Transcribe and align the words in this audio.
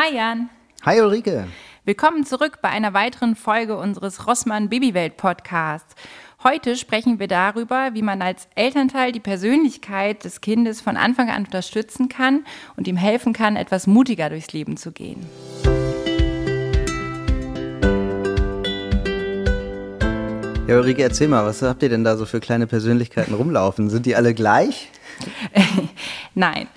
Hi 0.00 0.14
Jan. 0.14 0.48
Hi 0.84 1.00
Ulrike. 1.00 1.48
Willkommen 1.84 2.24
zurück 2.24 2.58
bei 2.62 2.68
einer 2.68 2.94
weiteren 2.94 3.34
Folge 3.34 3.76
unseres 3.76 4.28
Rossmann 4.28 4.68
Babywelt 4.68 5.16
Podcasts. 5.16 5.96
Heute 6.44 6.76
sprechen 6.76 7.18
wir 7.18 7.26
darüber, 7.26 7.94
wie 7.94 8.02
man 8.02 8.22
als 8.22 8.46
Elternteil 8.54 9.10
die 9.10 9.18
Persönlichkeit 9.18 10.22
des 10.22 10.40
Kindes 10.40 10.80
von 10.80 10.96
Anfang 10.96 11.30
an 11.30 11.46
unterstützen 11.46 12.08
kann 12.08 12.44
und 12.76 12.86
ihm 12.86 12.96
helfen 12.96 13.32
kann, 13.32 13.56
etwas 13.56 13.88
mutiger 13.88 14.30
durchs 14.30 14.52
Leben 14.52 14.76
zu 14.76 14.92
gehen. 14.92 15.26
Ja, 20.68 20.76
Ulrike, 20.76 21.02
erzähl 21.02 21.26
mal, 21.26 21.44
was 21.44 21.60
habt 21.62 21.82
ihr 21.82 21.88
denn 21.88 22.04
da 22.04 22.16
so 22.16 22.24
für 22.24 22.38
kleine 22.38 22.68
Persönlichkeiten 22.68 23.34
rumlaufen? 23.34 23.90
Sind 23.90 24.06
die 24.06 24.14
alle 24.14 24.32
gleich? 24.32 24.90
Nein. 26.34 26.68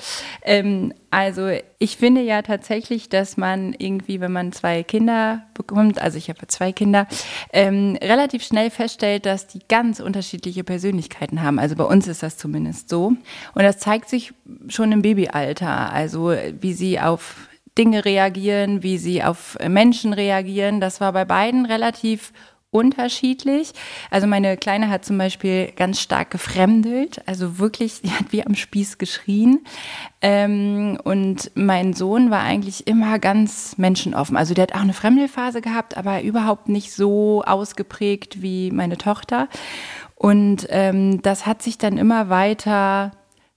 Ähm, 0.43 0.93
also 1.09 1.49
ich 1.77 1.97
finde 1.97 2.21
ja 2.21 2.41
tatsächlich, 2.41 3.09
dass 3.09 3.37
man 3.37 3.73
irgendwie, 3.77 4.21
wenn 4.21 4.31
man 4.31 4.51
zwei 4.51 4.83
Kinder 4.83 5.43
bekommt, 5.53 6.01
also 6.01 6.17
ich 6.17 6.29
habe 6.29 6.47
zwei 6.47 6.71
Kinder, 6.71 7.07
ähm, 7.51 7.97
relativ 8.01 8.43
schnell 8.43 8.69
feststellt, 8.69 9.25
dass 9.25 9.47
die 9.47 9.59
ganz 9.67 9.99
unterschiedliche 9.99 10.63
Persönlichkeiten 10.63 11.41
haben. 11.41 11.59
Also 11.59 11.75
bei 11.75 11.83
uns 11.83 12.07
ist 12.07 12.23
das 12.23 12.37
zumindest 12.37 12.89
so. 12.89 13.07
Und 13.07 13.63
das 13.63 13.77
zeigt 13.79 14.09
sich 14.09 14.33
schon 14.69 14.91
im 14.91 15.01
Babyalter. 15.01 15.91
Also 15.91 16.33
wie 16.59 16.73
sie 16.73 16.99
auf 16.99 17.35
Dinge 17.77 18.03
reagieren, 18.03 18.83
wie 18.83 18.97
sie 18.97 19.23
auf 19.23 19.57
Menschen 19.67 20.13
reagieren. 20.13 20.81
Das 20.81 20.99
war 20.99 21.13
bei 21.13 21.25
beiden 21.25 21.65
relativ 21.65 22.33
unterschiedlich. 22.71 23.73
Also 24.09 24.27
meine 24.27 24.55
Kleine 24.55 24.89
hat 24.89 25.03
zum 25.03 25.17
Beispiel 25.17 25.71
ganz 25.75 25.99
stark 25.99 26.31
gefremdelt, 26.31 27.21
also 27.27 27.59
wirklich, 27.59 28.01
die 28.01 28.11
hat 28.11 28.31
wie 28.31 28.45
am 28.45 28.55
Spieß 28.55 28.97
geschrien. 28.97 29.59
Ähm, 30.21 30.97
und 31.03 31.51
mein 31.53 31.93
Sohn 31.93 32.31
war 32.31 32.41
eigentlich 32.41 32.87
immer 32.87 33.19
ganz 33.19 33.77
menschenoffen. 33.77 34.37
Also 34.37 34.53
der 34.53 34.63
hat 34.63 34.73
auch 34.73 34.81
eine 34.81 34.93
Fremdelphase 34.93 35.61
gehabt, 35.61 35.97
aber 35.97 36.23
überhaupt 36.23 36.69
nicht 36.69 36.93
so 36.93 37.43
ausgeprägt 37.43 38.41
wie 38.41 38.71
meine 38.71 38.97
Tochter. 38.97 39.49
Und 40.15 40.67
ähm, 40.69 41.21
das 41.21 41.45
hat 41.45 41.61
sich 41.61 41.77
dann 41.77 41.97
immer 41.97 42.29
weiter 42.29 43.11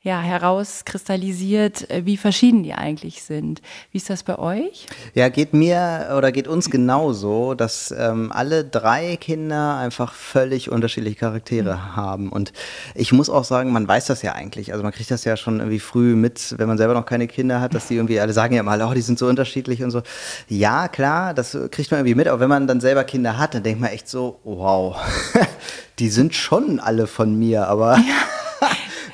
ja, 0.04 0.20
herauskristallisiert, 0.20 1.90
äh, 1.90 2.04
wie 2.04 2.18
verschieden 2.18 2.62
die 2.62 2.74
eigentlich 2.74 3.22
sind. 3.22 3.62
Wie 3.90 3.96
ist 3.96 4.10
das 4.10 4.22
bei 4.22 4.38
euch? 4.38 4.86
Ja, 5.14 5.30
geht 5.30 5.54
mir 5.54 6.12
oder 6.14 6.30
geht 6.30 6.46
uns 6.46 6.68
genauso, 6.68 7.54
dass 7.54 7.92
ähm, 7.96 8.30
alle 8.30 8.64
drei 8.64 9.16
Kinder 9.16 9.78
einfach 9.78 10.12
völlig 10.12 10.70
unterschiedliche 10.70 11.16
Charaktere 11.16 11.76
mhm. 11.76 11.96
haben. 11.96 12.28
Und 12.28 12.52
ich 12.94 13.12
muss 13.12 13.30
auch 13.30 13.44
sagen, 13.44 13.72
man 13.72 13.88
weiß 13.88 14.04
das 14.04 14.20
ja 14.20 14.32
eigentlich. 14.32 14.72
Also 14.72 14.82
man 14.82 14.92
kriegt 14.92 15.10
das 15.10 15.24
ja 15.24 15.38
schon 15.38 15.60
irgendwie 15.60 15.80
früh 15.80 16.14
mit, 16.14 16.54
wenn 16.58 16.68
man 16.68 16.76
selber 16.76 16.92
noch 16.92 17.06
keine 17.06 17.26
Kinder 17.26 17.62
hat, 17.62 17.72
dass 17.72 17.88
die 17.88 17.94
irgendwie, 17.94 18.20
alle 18.20 18.34
sagen 18.34 18.54
ja 18.54 18.62
mal, 18.62 18.82
oh, 18.82 18.92
die 18.92 19.00
sind 19.00 19.18
so 19.18 19.26
unterschiedlich 19.26 19.82
und 19.82 19.90
so. 19.90 20.02
Ja, 20.48 20.88
klar, 20.88 21.32
das 21.32 21.56
kriegt 21.70 21.90
man 21.90 22.00
irgendwie 22.00 22.14
mit. 22.14 22.28
Aber 22.28 22.40
wenn 22.40 22.50
man 22.50 22.66
dann 22.66 22.82
selber 22.82 23.04
Kinder 23.04 23.38
hat, 23.38 23.54
dann 23.54 23.62
denkt 23.62 23.80
man 23.80 23.88
echt 23.88 24.10
so, 24.10 24.38
wow, 24.44 24.96
die 25.98 26.10
sind 26.10 26.34
schon 26.34 26.78
alle 26.78 27.06
von 27.06 27.38
mir, 27.38 27.68
aber. 27.68 27.96
Ja 27.96 28.43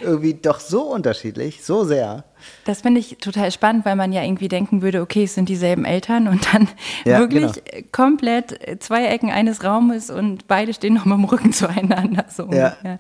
irgendwie 0.00 0.34
doch 0.34 0.60
so 0.60 0.82
unterschiedlich, 0.82 1.64
so 1.64 1.84
sehr. 1.84 2.24
Das 2.64 2.82
finde 2.82 3.00
ich 3.00 3.18
total 3.18 3.50
spannend, 3.52 3.84
weil 3.84 3.96
man 3.96 4.12
ja 4.12 4.22
irgendwie 4.22 4.48
denken 4.48 4.82
würde, 4.82 5.02
okay, 5.02 5.24
es 5.24 5.34
sind 5.34 5.48
dieselben 5.48 5.84
Eltern 5.84 6.28
und 6.28 6.52
dann 6.52 6.68
ja, 7.04 7.18
wirklich 7.18 7.52
genau. 7.64 7.86
komplett 7.92 8.82
zwei 8.82 9.06
Ecken 9.06 9.30
eines 9.30 9.64
Raumes 9.64 10.10
und 10.10 10.48
beide 10.48 10.72
stehen 10.72 10.94
noch 10.94 11.04
mit 11.04 11.18
dem 11.18 11.24
Rücken 11.24 11.52
zueinander. 11.54 12.26
So 12.28 12.48
ja. 12.50 12.76
ja. 12.82 12.98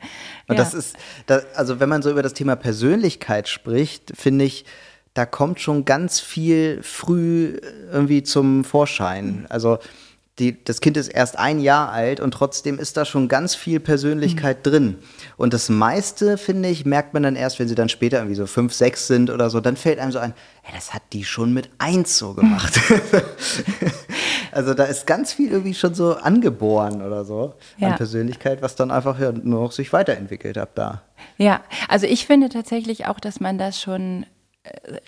Und 0.48 0.58
das 0.58 0.74
ist, 0.74 0.96
das, 1.26 1.44
also 1.54 1.80
wenn 1.80 1.88
man 1.88 2.02
so 2.02 2.10
über 2.10 2.22
das 2.22 2.34
Thema 2.34 2.56
Persönlichkeit 2.56 3.48
spricht, 3.48 4.12
finde 4.14 4.44
ich, 4.44 4.64
da 5.14 5.26
kommt 5.26 5.60
schon 5.60 5.84
ganz 5.84 6.20
viel 6.20 6.82
früh 6.82 7.58
irgendwie 7.90 8.22
zum 8.22 8.64
Vorschein. 8.64 9.46
Also 9.48 9.78
die, 10.40 10.64
das 10.64 10.80
Kind 10.80 10.96
ist 10.96 11.08
erst 11.08 11.38
ein 11.38 11.60
Jahr 11.60 11.92
alt 11.92 12.18
und 12.18 12.32
trotzdem 12.32 12.78
ist 12.78 12.96
da 12.96 13.04
schon 13.04 13.28
ganz 13.28 13.54
viel 13.54 13.78
Persönlichkeit 13.78 14.58
mhm. 14.58 14.70
drin. 14.70 14.98
Und 15.36 15.52
das 15.54 15.68
meiste, 15.68 16.38
finde 16.38 16.68
ich, 16.68 16.86
merkt 16.86 17.14
man 17.14 17.22
dann 17.22 17.36
erst, 17.36 17.58
wenn 17.58 17.68
sie 17.68 17.74
dann 17.74 17.88
später 17.88 18.18
irgendwie 18.18 18.34
so 18.34 18.46
fünf, 18.46 18.72
sechs 18.72 19.06
sind 19.06 19.30
oder 19.30 19.50
so, 19.50 19.60
dann 19.60 19.76
fällt 19.76 19.98
einem 19.98 20.12
so 20.12 20.18
ein, 20.18 20.34
hey, 20.62 20.74
das 20.74 20.94
hat 20.94 21.02
die 21.12 21.24
schon 21.24 21.52
mit 21.52 21.68
eins 21.78 22.18
so 22.18 22.34
gemacht. 22.34 22.80
also 24.52 24.74
da 24.74 24.84
ist 24.84 25.06
ganz 25.06 25.32
viel 25.32 25.50
irgendwie 25.50 25.74
schon 25.74 25.94
so 25.94 26.16
angeboren 26.16 27.02
oder 27.02 27.24
so 27.24 27.54
ja. 27.76 27.88
an 27.88 27.96
Persönlichkeit, 27.96 28.62
was 28.62 28.74
dann 28.74 28.90
einfach 28.90 29.20
ja, 29.20 29.32
nur 29.32 29.64
noch 29.64 29.72
sich 29.72 29.92
weiterentwickelt 29.92 30.56
hat 30.56 30.70
da. 30.76 31.02
Ja, 31.36 31.60
also 31.88 32.06
ich 32.06 32.26
finde 32.26 32.48
tatsächlich 32.48 33.06
auch, 33.06 33.20
dass 33.20 33.40
man 33.40 33.58
das 33.58 33.80
schon 33.80 34.24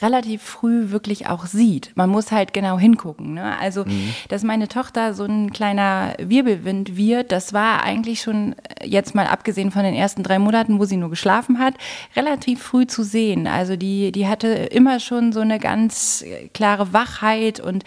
relativ 0.01 0.43
früh 0.43 0.91
wirklich 0.91 1.27
auch 1.27 1.45
sieht. 1.45 1.93
Man 1.95 2.09
muss 2.09 2.33
halt 2.33 2.55
genau 2.55 2.79
hingucken. 2.79 3.35
Ne? 3.35 3.59
Also, 3.59 3.85
mhm. 3.85 4.15
dass 4.29 4.45
meine 4.45 4.67
Tochter 4.67 5.13
so 5.13 5.25
ein 5.25 5.53
kleiner 5.53 6.15
Wirbelwind 6.19 6.97
wird, 6.97 7.33
das 7.33 7.53
war 7.53 7.83
eigentlich 7.83 8.23
schon, 8.23 8.55
äh, 8.81 8.87
jetzt 8.87 9.15
mal 9.15 9.27
abgesehen 9.27 9.71
von 9.71 9.83
den 9.83 9.95
ersten 9.95 10.23
drei 10.23 10.39
Monaten, 10.39 10.79
wo 10.79 10.87
sie 10.87 10.97
nur 10.97 11.11
geschlafen 11.11 11.59
hat, 11.59 11.75
relativ 12.17 12.63
früh 12.63 12.87
zu 12.87 13.03
sehen. 13.03 13.47
Also 13.47 13.77
die, 13.77 14.11
die 14.11 14.27
hatte 14.27 14.49
immer 14.49 15.01
schon 15.01 15.33
so 15.33 15.41
eine 15.41 15.59
ganz 15.59 16.23
äh, 16.23 16.49
klare 16.49 16.95
Wachheit 16.95 17.61
und 17.61 17.85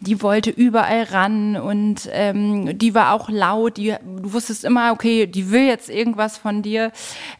die 0.00 0.20
wollte 0.20 0.50
überall 0.50 1.04
ran 1.04 1.56
und 1.56 2.10
ähm, 2.12 2.76
die 2.78 2.94
war 2.94 3.14
auch 3.14 3.30
laut. 3.30 3.78
Die, 3.78 3.94
du 4.04 4.34
wusstest 4.34 4.64
immer, 4.64 4.92
okay, 4.92 5.26
die 5.26 5.50
will 5.50 5.66
jetzt 5.66 5.88
irgendwas 5.88 6.36
von 6.36 6.60
dir. 6.60 6.92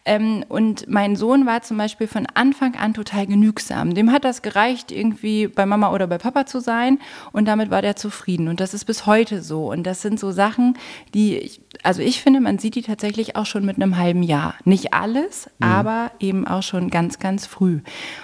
Ähm, 0.06 0.46
und 0.48 0.88
mein 0.88 1.14
Sohn 1.14 1.44
war 1.44 1.60
zum 1.60 1.76
Beispiel 1.76 2.06
von 2.06 2.26
Anfang 2.32 2.74
an 2.74 2.94
total 2.94 3.26
genügsam 3.26 3.65
genügsam. 3.66 3.94
Dem 3.94 4.12
hat 4.12 4.24
das 4.24 4.42
gereicht, 4.42 4.92
irgendwie 4.92 5.48
bei 5.48 5.66
Mama 5.66 5.92
oder 5.92 6.06
bei 6.06 6.18
Papa 6.18 6.46
zu 6.46 6.60
sein 6.60 6.98
und 7.32 7.46
damit 7.46 7.70
war 7.70 7.82
der 7.82 7.96
zufrieden. 7.96 8.48
Und 8.48 8.60
das 8.60 8.74
ist 8.74 8.84
bis 8.84 9.06
heute 9.06 9.42
so. 9.42 9.70
Und 9.70 9.84
das 9.84 10.02
sind 10.02 10.20
so 10.20 10.32
Sachen, 10.32 10.76
die, 11.14 11.36
ich, 11.36 11.60
also 11.82 12.02
ich 12.02 12.22
finde, 12.22 12.40
man 12.40 12.58
sieht 12.58 12.74
die 12.74 12.82
tatsächlich 12.82 13.36
auch 13.36 13.46
schon 13.46 13.64
mit 13.64 13.76
einem 13.76 13.96
halben 13.96 14.22
Jahr. 14.22 14.54
Nicht 14.64 14.94
alles, 14.94 15.50
mhm. 15.58 15.66
aber 15.66 16.10
eben 16.20 16.46
auch 16.46 16.62
schon 16.62 16.90
ganz, 16.90 17.18
ganz 17.18 17.46
früh. 17.46 17.80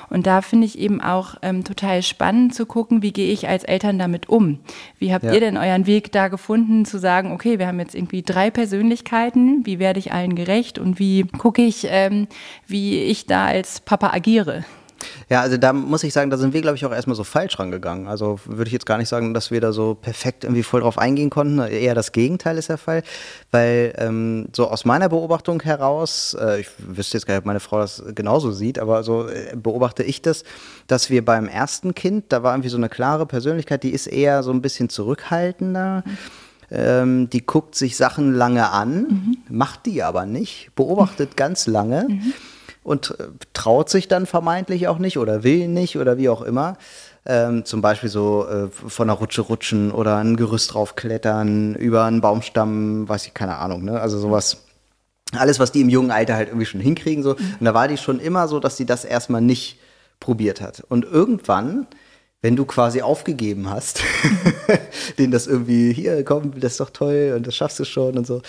Und 0.08 0.26
da 0.26 0.42
finde 0.42 0.66
ich 0.66 0.78
eben 0.78 1.00
auch 1.00 1.36
ähm, 1.42 1.64
total 1.64 2.02
spannend 2.02 2.54
zu 2.54 2.66
gucken, 2.66 3.02
wie 3.02 3.12
gehe 3.12 3.32
ich 3.32 3.48
als 3.48 3.64
Eltern 3.64 3.98
damit 3.98 4.28
um? 4.28 4.60
Wie 4.98 5.12
habt 5.12 5.24
ja. 5.24 5.32
ihr 5.32 5.40
denn 5.40 5.56
euren 5.56 5.86
Weg 5.86 6.12
da 6.12 6.28
gefunden, 6.28 6.84
zu 6.84 6.98
sagen, 6.98 7.32
okay, 7.32 7.58
wir 7.58 7.66
haben 7.66 7.80
jetzt 7.80 7.94
irgendwie 7.94 8.22
drei 8.22 8.50
Persönlichkeiten, 8.50 9.64
wie 9.66 9.78
werde 9.78 9.98
ich 9.98 10.12
allen 10.12 10.34
gerecht 10.34 10.78
und 10.78 10.98
wie 10.98 11.24
gucke 11.24 11.62
ich, 11.62 11.86
ähm, 11.88 12.28
wie 12.66 13.02
ich 13.02 13.26
da 13.26 13.46
als 13.46 13.80
Papa 13.80 14.10
agiere? 14.12 14.64
Ja, 15.28 15.40
also 15.40 15.56
da 15.56 15.72
muss 15.72 16.04
ich 16.04 16.12
sagen, 16.12 16.30
da 16.30 16.36
sind 16.36 16.52
wir, 16.52 16.60
glaube 16.60 16.76
ich, 16.76 16.84
auch 16.84 16.92
erstmal 16.92 17.16
so 17.16 17.24
falsch 17.24 17.58
rangegangen. 17.58 18.06
Also 18.06 18.38
würde 18.44 18.68
ich 18.68 18.72
jetzt 18.72 18.86
gar 18.86 18.98
nicht 18.98 19.08
sagen, 19.08 19.34
dass 19.34 19.50
wir 19.50 19.60
da 19.60 19.72
so 19.72 19.94
perfekt 19.94 20.44
irgendwie 20.44 20.62
voll 20.62 20.80
drauf 20.80 20.98
eingehen 20.98 21.30
konnten. 21.30 21.58
Eher 21.58 21.94
das 21.94 22.12
Gegenteil 22.12 22.58
ist 22.58 22.68
der 22.68 22.78
Fall. 22.78 23.02
Weil 23.50 23.94
ähm, 23.98 24.48
so 24.54 24.68
aus 24.68 24.84
meiner 24.84 25.08
Beobachtung 25.08 25.62
heraus, 25.62 26.36
äh, 26.40 26.60
ich 26.60 26.68
wüsste 26.78 27.16
jetzt 27.16 27.26
gar 27.26 27.34
nicht, 27.34 27.42
ob 27.42 27.46
meine 27.46 27.60
Frau 27.60 27.78
das 27.78 28.02
genauso 28.14 28.52
sieht, 28.52 28.78
aber 28.78 29.02
so 29.02 29.28
äh, 29.28 29.54
beobachte 29.56 30.02
ich 30.02 30.22
das, 30.22 30.44
dass 30.86 31.10
wir 31.10 31.24
beim 31.24 31.46
ersten 31.46 31.94
Kind, 31.94 32.26
da 32.28 32.42
war 32.42 32.54
irgendwie 32.54 32.68
so 32.68 32.76
eine 32.76 32.88
klare 32.88 33.26
Persönlichkeit, 33.26 33.82
die 33.82 33.90
ist 33.90 34.06
eher 34.06 34.42
so 34.42 34.52
ein 34.52 34.62
bisschen 34.62 34.88
zurückhaltender. 34.88 36.04
Mhm. 36.06 37.28
Die 37.28 37.44
guckt 37.44 37.74
sich 37.74 37.98
Sachen 37.98 38.32
lange 38.32 38.70
an, 38.70 39.02
mhm. 39.02 39.36
macht 39.50 39.84
die 39.84 40.02
aber 40.02 40.24
nicht, 40.24 40.70
beobachtet 40.74 41.36
ganz 41.36 41.66
lange. 41.66 42.06
Mhm 42.08 42.32
und 42.82 43.18
äh, 43.18 43.28
traut 43.52 43.90
sich 43.90 44.08
dann 44.08 44.26
vermeintlich 44.26 44.88
auch 44.88 44.98
nicht 44.98 45.18
oder 45.18 45.44
will 45.44 45.68
nicht 45.68 45.96
oder 45.96 46.18
wie 46.18 46.28
auch 46.28 46.42
immer. 46.42 46.76
Ähm, 47.24 47.64
zum 47.64 47.82
Beispiel 47.82 48.08
so 48.08 48.46
äh, 48.48 48.68
von 48.68 49.08
einer 49.08 49.18
Rutsche 49.18 49.42
rutschen 49.42 49.92
oder 49.92 50.16
ein 50.16 50.36
Gerüst 50.36 50.74
draufklettern, 50.74 51.76
über 51.76 52.04
einen 52.04 52.20
Baumstamm, 52.20 53.08
weiß 53.08 53.26
ich, 53.26 53.34
keine 53.34 53.56
Ahnung, 53.56 53.84
ne? 53.84 54.00
Also 54.00 54.18
sowas. 54.18 54.64
Alles, 55.34 55.58
was 55.58 55.72
die 55.72 55.80
im 55.80 55.88
jungen 55.88 56.10
Alter 56.10 56.34
halt 56.34 56.48
irgendwie 56.48 56.66
schon 56.66 56.80
hinkriegen, 56.80 57.22
so. 57.22 57.30
Mhm. 57.30 57.54
Und 57.60 57.64
da 57.64 57.74
war 57.74 57.88
die 57.88 57.96
schon 57.96 58.18
immer 58.18 58.48
so, 58.48 58.60
dass 58.60 58.76
sie 58.76 58.84
das 58.84 59.04
erstmal 59.04 59.40
nicht 59.40 59.78
probiert 60.20 60.60
hat. 60.60 60.84
Und 60.88 61.04
irgendwann 61.04 61.86
wenn 62.42 62.56
du 62.56 62.64
quasi 62.64 63.02
aufgegeben 63.02 63.70
hast, 63.70 64.02
den 65.18 65.30
das 65.30 65.46
irgendwie, 65.46 65.92
hier, 65.92 66.24
komm, 66.24 66.58
das 66.58 66.72
ist 66.72 66.80
doch 66.80 66.90
toll 66.90 67.34
und 67.36 67.46
das 67.46 67.54
schaffst 67.54 67.78
du 67.78 67.84
schon 67.84 68.18
und 68.18 68.26
so. 68.26 68.42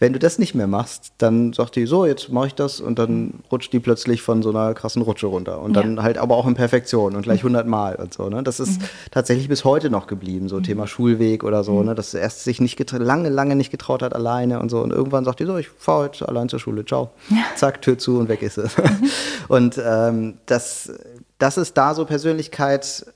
Wenn 0.00 0.12
du 0.12 0.18
das 0.18 0.40
nicht 0.40 0.56
mehr 0.56 0.66
machst, 0.66 1.12
dann 1.18 1.52
sagt 1.52 1.76
die, 1.76 1.86
so, 1.86 2.04
jetzt 2.04 2.30
mache 2.30 2.48
ich 2.48 2.54
das 2.56 2.80
und 2.80 2.98
dann 2.98 3.34
rutscht 3.52 3.72
die 3.72 3.78
plötzlich 3.78 4.22
von 4.22 4.42
so 4.42 4.50
einer 4.50 4.74
krassen 4.74 5.02
Rutsche 5.02 5.28
runter. 5.28 5.60
Und 5.62 5.74
dann 5.74 5.98
ja. 5.98 6.02
halt 6.02 6.18
aber 6.18 6.36
auch 6.36 6.48
in 6.48 6.54
Perfektion 6.54 7.14
und 7.14 7.22
gleich 7.22 7.40
100 7.40 7.64
Mal 7.68 7.94
und 7.94 8.12
so. 8.12 8.28
Ne? 8.28 8.42
Das 8.42 8.58
ist 8.58 8.80
mhm. 8.80 8.84
tatsächlich 9.12 9.48
bis 9.48 9.64
heute 9.64 9.88
noch 9.88 10.08
geblieben, 10.08 10.48
so 10.48 10.56
mhm. 10.56 10.64
Thema 10.64 10.86
Schulweg 10.88 11.44
oder 11.44 11.62
so, 11.62 11.74
mhm. 11.74 11.86
ne? 11.86 11.94
dass 11.94 12.14
er 12.14 12.22
erst 12.22 12.42
sich 12.42 12.60
nicht 12.60 12.90
lange, 12.90 13.28
lange 13.28 13.54
nicht 13.54 13.70
getraut 13.70 14.02
hat 14.02 14.16
alleine 14.16 14.58
und 14.58 14.68
so. 14.68 14.80
Und 14.80 14.92
irgendwann 14.92 15.24
sagt 15.24 15.38
die 15.38 15.46
so, 15.46 15.56
ich 15.58 15.68
fahre 15.68 16.04
heute 16.04 16.28
allein 16.28 16.48
zur 16.48 16.58
Schule, 16.58 16.84
ciao. 16.84 17.10
Ja. 17.30 17.36
Zack, 17.54 17.82
Tür 17.82 17.98
zu 17.98 18.18
und 18.18 18.28
weg 18.28 18.42
ist 18.42 18.58
es. 18.58 18.76
Mhm. 18.76 19.10
und 19.48 19.80
ähm, 19.84 20.38
das, 20.46 20.92
das 21.38 21.56
ist 21.56 21.76
da 21.76 21.94
so 21.94 22.04
Persönlichkeit, 22.04 23.06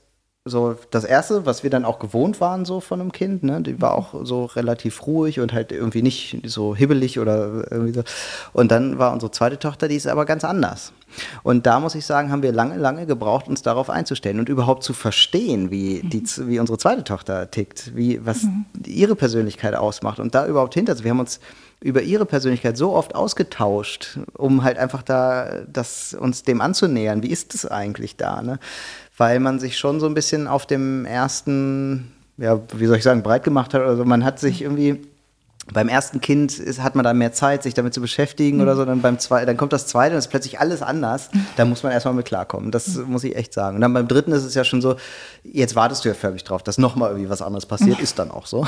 so 0.45 0.75
das 0.91 1.05
erste, 1.05 1.45
was 1.45 1.63
wir 1.63 1.69
dann 1.69 1.85
auch 1.85 1.99
gewohnt 1.99 2.41
waren 2.41 2.65
so 2.65 2.81
von 2.81 2.99
einem 2.99 3.13
Kind, 3.13 3.43
ne, 3.43 3.61
die 3.61 3.81
war 3.81 3.93
auch 3.93 4.25
so 4.25 4.43
relativ 4.43 5.07
ruhig 5.07 5.39
und 5.39 5.53
halt 5.53 5.71
irgendwie 5.71 6.01
nicht 6.01 6.41
so 6.45 6.75
hibbelig 6.75 7.17
oder 7.17 7.71
irgendwie 7.71 7.93
so. 7.93 8.03
Und 8.51 8.69
dann 8.69 8.99
war 8.99 9.13
unsere 9.13 9.31
zweite 9.31 9.57
Tochter, 9.57 9.87
die 9.87 9.95
ist 9.95 10.05
aber 10.05 10.25
ganz 10.25 10.43
anders. 10.43 10.91
Und 11.43 11.65
da 11.65 11.79
muss 11.79 11.95
ich 11.95 12.05
sagen, 12.05 12.29
haben 12.29 12.43
wir 12.43 12.51
lange, 12.51 12.75
lange 12.75 13.05
gebraucht, 13.05 13.47
uns 13.47 13.61
darauf 13.61 13.89
einzustellen 13.89 14.39
und 14.39 14.49
überhaupt 14.49 14.83
zu 14.83 14.91
verstehen, 14.91 15.71
wie, 15.71 16.01
die, 16.03 16.23
wie 16.49 16.59
unsere 16.59 16.77
zweite 16.77 17.05
Tochter 17.05 17.49
tickt, 17.49 17.95
wie, 17.95 18.25
was 18.25 18.43
mhm. 18.43 18.65
ihre 18.85 19.15
Persönlichkeit 19.15 19.75
ausmacht 19.75 20.19
und 20.19 20.35
da 20.35 20.45
überhaupt 20.45 20.73
hinter. 20.73 21.01
Wir 21.01 21.11
haben 21.11 21.21
uns 21.21 21.39
über 21.79 22.01
ihre 22.01 22.25
Persönlichkeit 22.25 22.77
so 22.77 22.93
oft 22.93 23.13
ausgetauscht, 23.13 24.19
um 24.37 24.63
halt 24.63 24.77
einfach 24.77 25.03
da 25.03 25.61
das, 25.71 26.13
uns 26.13 26.43
dem 26.43 26.61
anzunähern. 26.61 27.23
Wie 27.23 27.27
ist 27.27 27.53
es 27.53 27.65
eigentlich 27.65 28.15
da? 28.15 28.41
Ne? 28.41 28.59
Weil 29.17 29.39
man 29.39 29.59
sich 29.59 29.77
schon 29.77 29.99
so 29.99 30.07
ein 30.07 30.13
bisschen 30.13 30.47
auf 30.47 30.65
dem 30.65 31.05
ersten, 31.05 32.11
ja, 32.37 32.59
wie 32.75 32.85
soll 32.85 32.97
ich 32.97 33.03
sagen, 33.03 33.23
breit 33.23 33.43
gemacht 33.43 33.73
hat. 33.73 33.81
Also 33.81 34.05
man 34.05 34.23
hat 34.23 34.39
sich 34.39 34.61
irgendwie 34.61 35.01
beim 35.71 35.87
ersten 35.87 36.19
Kind 36.19 36.59
ist, 36.59 36.83
hat 36.83 36.95
man 36.95 37.05
da 37.05 37.13
mehr 37.13 37.31
Zeit, 37.31 37.63
sich 37.63 37.73
damit 37.73 37.93
zu 37.93 38.01
beschäftigen 38.01 38.57
mhm. 38.57 38.63
oder 38.63 38.75
so. 38.75 38.83
Dann 38.83 39.01
beim 39.01 39.17
zweiten, 39.17 39.47
dann 39.47 39.55
kommt 39.55 39.71
das 39.71 39.87
zweite 39.87 40.13
und 40.15 40.19
ist 40.19 40.27
plötzlich 40.27 40.59
alles 40.59 40.81
anders. 40.81 41.29
Mhm. 41.31 41.45
Da 41.55 41.65
muss 41.65 41.83
man 41.83 41.91
erstmal 41.93 42.13
mit 42.13 42.25
klarkommen. 42.25 42.71
Das 42.71 42.95
mhm. 42.95 43.11
muss 43.11 43.23
ich 43.23 43.35
echt 43.35 43.53
sagen. 43.53 43.75
Und 43.75 43.81
dann 43.81 43.93
beim 43.93 44.07
dritten 44.07 44.33
ist 44.33 44.43
es 44.43 44.55
ja 44.55 44.65
schon 44.65 44.81
so, 44.81 44.95
jetzt 45.43 45.75
wartest 45.75 46.03
du 46.03 46.09
ja 46.09 46.15
förmlich 46.15 46.43
drauf, 46.43 46.63
dass 46.63 46.77
nochmal 46.77 47.11
irgendwie 47.11 47.29
was 47.29 47.41
anderes 47.41 47.65
passiert, 47.65 47.99
ist 48.01 48.19
dann 48.19 48.29
auch 48.29 48.45
so. 48.45 48.67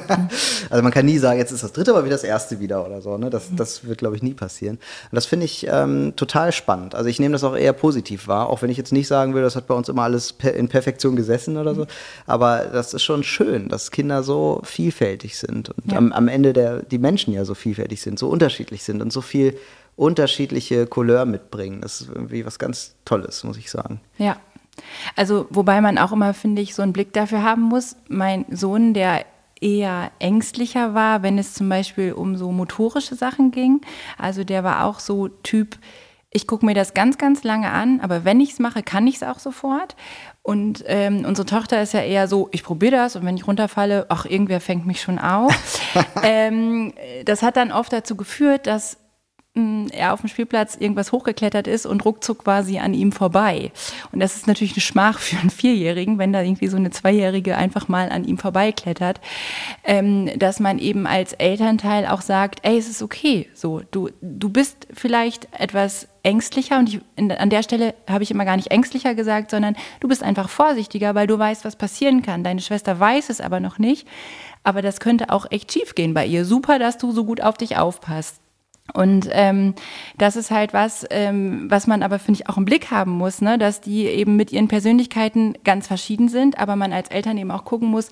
also 0.70 0.82
man 0.82 0.92
kann 0.92 1.06
nie 1.06 1.18
sagen, 1.18 1.38
jetzt 1.38 1.52
ist 1.52 1.62
das 1.62 1.72
dritte 1.72 1.92
aber 1.92 2.04
wie 2.04 2.10
das 2.10 2.24
erste 2.24 2.60
wieder 2.60 2.84
oder 2.84 3.00
so. 3.00 3.16
Ne? 3.16 3.30
Das, 3.30 3.44
das 3.54 3.86
wird, 3.86 3.98
glaube 3.98 4.16
ich, 4.16 4.22
nie 4.22 4.34
passieren. 4.34 4.76
Und 4.76 5.16
das 5.16 5.24
finde 5.24 5.46
ich 5.46 5.66
ähm, 5.70 6.12
total 6.16 6.52
spannend. 6.52 6.94
Also 6.94 7.08
ich 7.08 7.18
nehme 7.18 7.32
das 7.32 7.44
auch 7.44 7.56
eher 7.56 7.72
positiv 7.72 8.28
wahr, 8.28 8.50
auch 8.50 8.60
wenn 8.60 8.70
ich 8.70 8.76
jetzt 8.76 8.92
nicht 8.92 9.08
sagen 9.08 9.34
will, 9.34 9.42
das 9.42 9.56
hat 9.56 9.66
bei 9.66 9.74
uns 9.74 9.88
immer 9.88 10.02
alles 10.02 10.34
in 10.54 10.68
Perfektion 10.68 11.16
gesessen 11.16 11.56
oder 11.56 11.74
so. 11.74 11.86
Aber 12.26 12.66
das 12.72 12.92
ist 12.92 13.02
schon 13.02 13.22
schön, 13.22 13.68
dass 13.68 13.90
Kinder 13.90 14.22
so 14.22 14.60
vielfältig 14.64 15.38
sind 15.38 15.70
und 15.70 15.92
ja. 15.92 15.98
am, 15.98 16.12
am 16.12 16.25
am 16.26 16.28
Ende 16.28 16.52
der, 16.52 16.82
die 16.82 16.98
Menschen 16.98 17.32
ja 17.32 17.44
so 17.44 17.54
vielfältig 17.54 18.02
sind, 18.02 18.18
so 18.18 18.28
unterschiedlich 18.28 18.82
sind 18.82 19.00
und 19.00 19.12
so 19.12 19.20
viel 19.20 19.56
unterschiedliche 19.94 20.86
Couleur 20.86 21.24
mitbringen. 21.24 21.80
Das 21.80 22.00
ist 22.00 22.08
irgendwie 22.08 22.44
was 22.44 22.58
ganz 22.58 22.96
Tolles, 23.04 23.44
muss 23.44 23.56
ich 23.56 23.70
sagen. 23.70 24.00
Ja. 24.18 24.36
Also, 25.14 25.46
wobei 25.50 25.80
man 25.80 25.96
auch 25.96 26.12
immer, 26.12 26.34
finde 26.34 26.60
ich, 26.60 26.74
so 26.74 26.82
einen 26.82 26.92
Blick 26.92 27.12
dafür 27.12 27.42
haben 27.42 27.62
muss. 27.62 27.96
Mein 28.08 28.44
Sohn, 28.50 28.92
der 28.92 29.24
eher 29.58 30.10
ängstlicher 30.18 30.92
war, 30.92 31.22
wenn 31.22 31.38
es 31.38 31.54
zum 31.54 31.68
Beispiel 31.68 32.12
um 32.12 32.36
so 32.36 32.52
motorische 32.52 33.14
Sachen 33.14 33.52
ging. 33.52 33.80
Also 34.18 34.44
der 34.44 34.64
war 34.64 34.84
auch 34.84 35.00
so 35.00 35.28
Typ, 35.28 35.78
ich 36.36 36.46
gucke 36.46 36.66
mir 36.66 36.74
das 36.74 36.92
ganz, 36.92 37.16
ganz 37.16 37.44
lange 37.44 37.70
an, 37.70 38.00
aber 38.02 38.26
wenn 38.26 38.40
ich 38.40 38.52
es 38.52 38.58
mache, 38.58 38.82
kann 38.82 39.06
ich 39.06 39.16
es 39.16 39.22
auch 39.22 39.38
sofort. 39.38 39.96
Und 40.42 40.84
ähm, 40.86 41.24
unsere 41.26 41.46
Tochter 41.46 41.80
ist 41.80 41.94
ja 41.94 42.00
eher 42.00 42.28
so, 42.28 42.50
ich 42.52 42.62
probiere 42.62 42.92
das 42.92 43.16
und 43.16 43.24
wenn 43.24 43.38
ich 43.38 43.46
runterfalle, 43.46 44.04
ach, 44.10 44.26
irgendwer 44.26 44.60
fängt 44.60 44.86
mich 44.86 45.00
schon 45.00 45.18
auf. 45.18 45.80
ähm, 46.22 46.92
das 47.24 47.42
hat 47.42 47.56
dann 47.56 47.72
oft 47.72 47.90
dazu 47.90 48.16
geführt, 48.16 48.66
dass 48.66 48.98
er 49.90 50.12
auf 50.12 50.20
dem 50.20 50.28
Spielplatz 50.28 50.76
irgendwas 50.76 51.12
hochgeklettert 51.12 51.66
ist 51.66 51.86
und 51.86 52.04
ruckzuck 52.04 52.44
quasi 52.44 52.78
an 52.78 52.94
ihm 52.94 53.12
vorbei. 53.12 53.72
Und 54.12 54.20
das 54.20 54.36
ist 54.36 54.46
natürlich 54.46 54.74
eine 54.74 54.82
Schmach 54.82 55.18
für 55.18 55.38
einen 55.38 55.50
Vierjährigen, 55.50 56.18
wenn 56.18 56.32
da 56.32 56.42
irgendwie 56.42 56.68
so 56.68 56.76
eine 56.76 56.90
Zweijährige 56.90 57.56
einfach 57.56 57.88
mal 57.88 58.10
an 58.10 58.24
ihm 58.24 58.38
vorbeiklettert, 58.38 59.20
ähm, 59.84 60.30
dass 60.38 60.60
man 60.60 60.78
eben 60.78 61.06
als 61.06 61.32
Elternteil 61.32 62.06
auch 62.06 62.20
sagt, 62.20 62.60
ey, 62.62 62.76
es 62.76 62.88
ist 62.88 63.02
okay, 63.02 63.48
so, 63.54 63.80
du, 63.90 64.10
du 64.20 64.48
bist 64.48 64.86
vielleicht 64.92 65.48
etwas 65.58 66.08
ängstlicher 66.22 66.78
und 66.78 66.88
ich, 66.88 67.00
an 67.16 67.50
der 67.50 67.62
Stelle 67.62 67.94
habe 68.08 68.24
ich 68.24 68.30
immer 68.30 68.44
gar 68.44 68.56
nicht 68.56 68.72
ängstlicher 68.72 69.14
gesagt, 69.14 69.50
sondern 69.50 69.76
du 70.00 70.08
bist 70.08 70.22
einfach 70.22 70.48
vorsichtiger, 70.48 71.14
weil 71.14 71.28
du 71.28 71.38
weißt, 71.38 71.64
was 71.64 71.76
passieren 71.76 72.22
kann. 72.22 72.42
Deine 72.42 72.60
Schwester 72.60 72.98
weiß 72.98 73.30
es 73.30 73.40
aber 73.40 73.60
noch 73.60 73.78
nicht, 73.78 74.08
aber 74.64 74.82
das 74.82 74.98
könnte 74.98 75.30
auch 75.30 75.46
echt 75.50 75.72
schief 75.72 75.94
gehen 75.94 76.14
bei 76.14 76.26
ihr. 76.26 76.44
Super, 76.44 76.78
dass 76.80 76.98
du 76.98 77.12
so 77.12 77.24
gut 77.24 77.40
auf 77.40 77.56
dich 77.56 77.76
aufpasst. 77.76 78.40
Und 78.92 79.28
ähm, 79.32 79.74
das 80.16 80.36
ist 80.36 80.50
halt 80.50 80.72
was, 80.72 81.04
ähm, 81.10 81.66
was 81.68 81.86
man 81.86 82.02
aber, 82.02 82.18
finde 82.18 82.40
ich, 82.40 82.48
auch 82.48 82.56
im 82.56 82.64
Blick 82.64 82.90
haben 82.90 83.12
muss, 83.12 83.40
ne? 83.40 83.58
dass 83.58 83.80
die 83.80 84.06
eben 84.06 84.36
mit 84.36 84.52
ihren 84.52 84.68
Persönlichkeiten 84.68 85.54
ganz 85.64 85.86
verschieden 85.86 86.28
sind, 86.28 86.58
aber 86.58 86.76
man 86.76 86.92
als 86.92 87.10
Eltern 87.10 87.36
eben 87.36 87.50
auch 87.50 87.64
gucken 87.64 87.88
muss, 87.88 88.10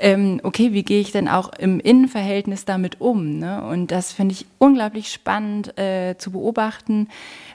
ähm, 0.00 0.40
okay, 0.42 0.72
wie 0.72 0.82
gehe 0.82 1.00
ich 1.00 1.12
denn 1.12 1.28
auch 1.28 1.52
im 1.58 1.80
Innenverhältnis 1.80 2.64
damit 2.64 3.00
um? 3.00 3.38
Ne? 3.38 3.62
Und 3.64 3.90
das 3.90 4.12
finde 4.12 4.32
ich 4.32 4.46
unglaublich 4.58 5.12
spannend 5.12 5.76
äh, 5.78 6.16
zu 6.16 6.30
beobachten 6.30 7.08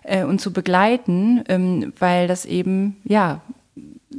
äh, 0.03 0.23
und 0.23 0.39
zu 0.39 0.53
begleiten, 0.53 1.43
ähm, 1.47 1.93
weil 1.97 2.27
das 2.27 2.45
eben, 2.45 2.97
ja, 3.03 3.41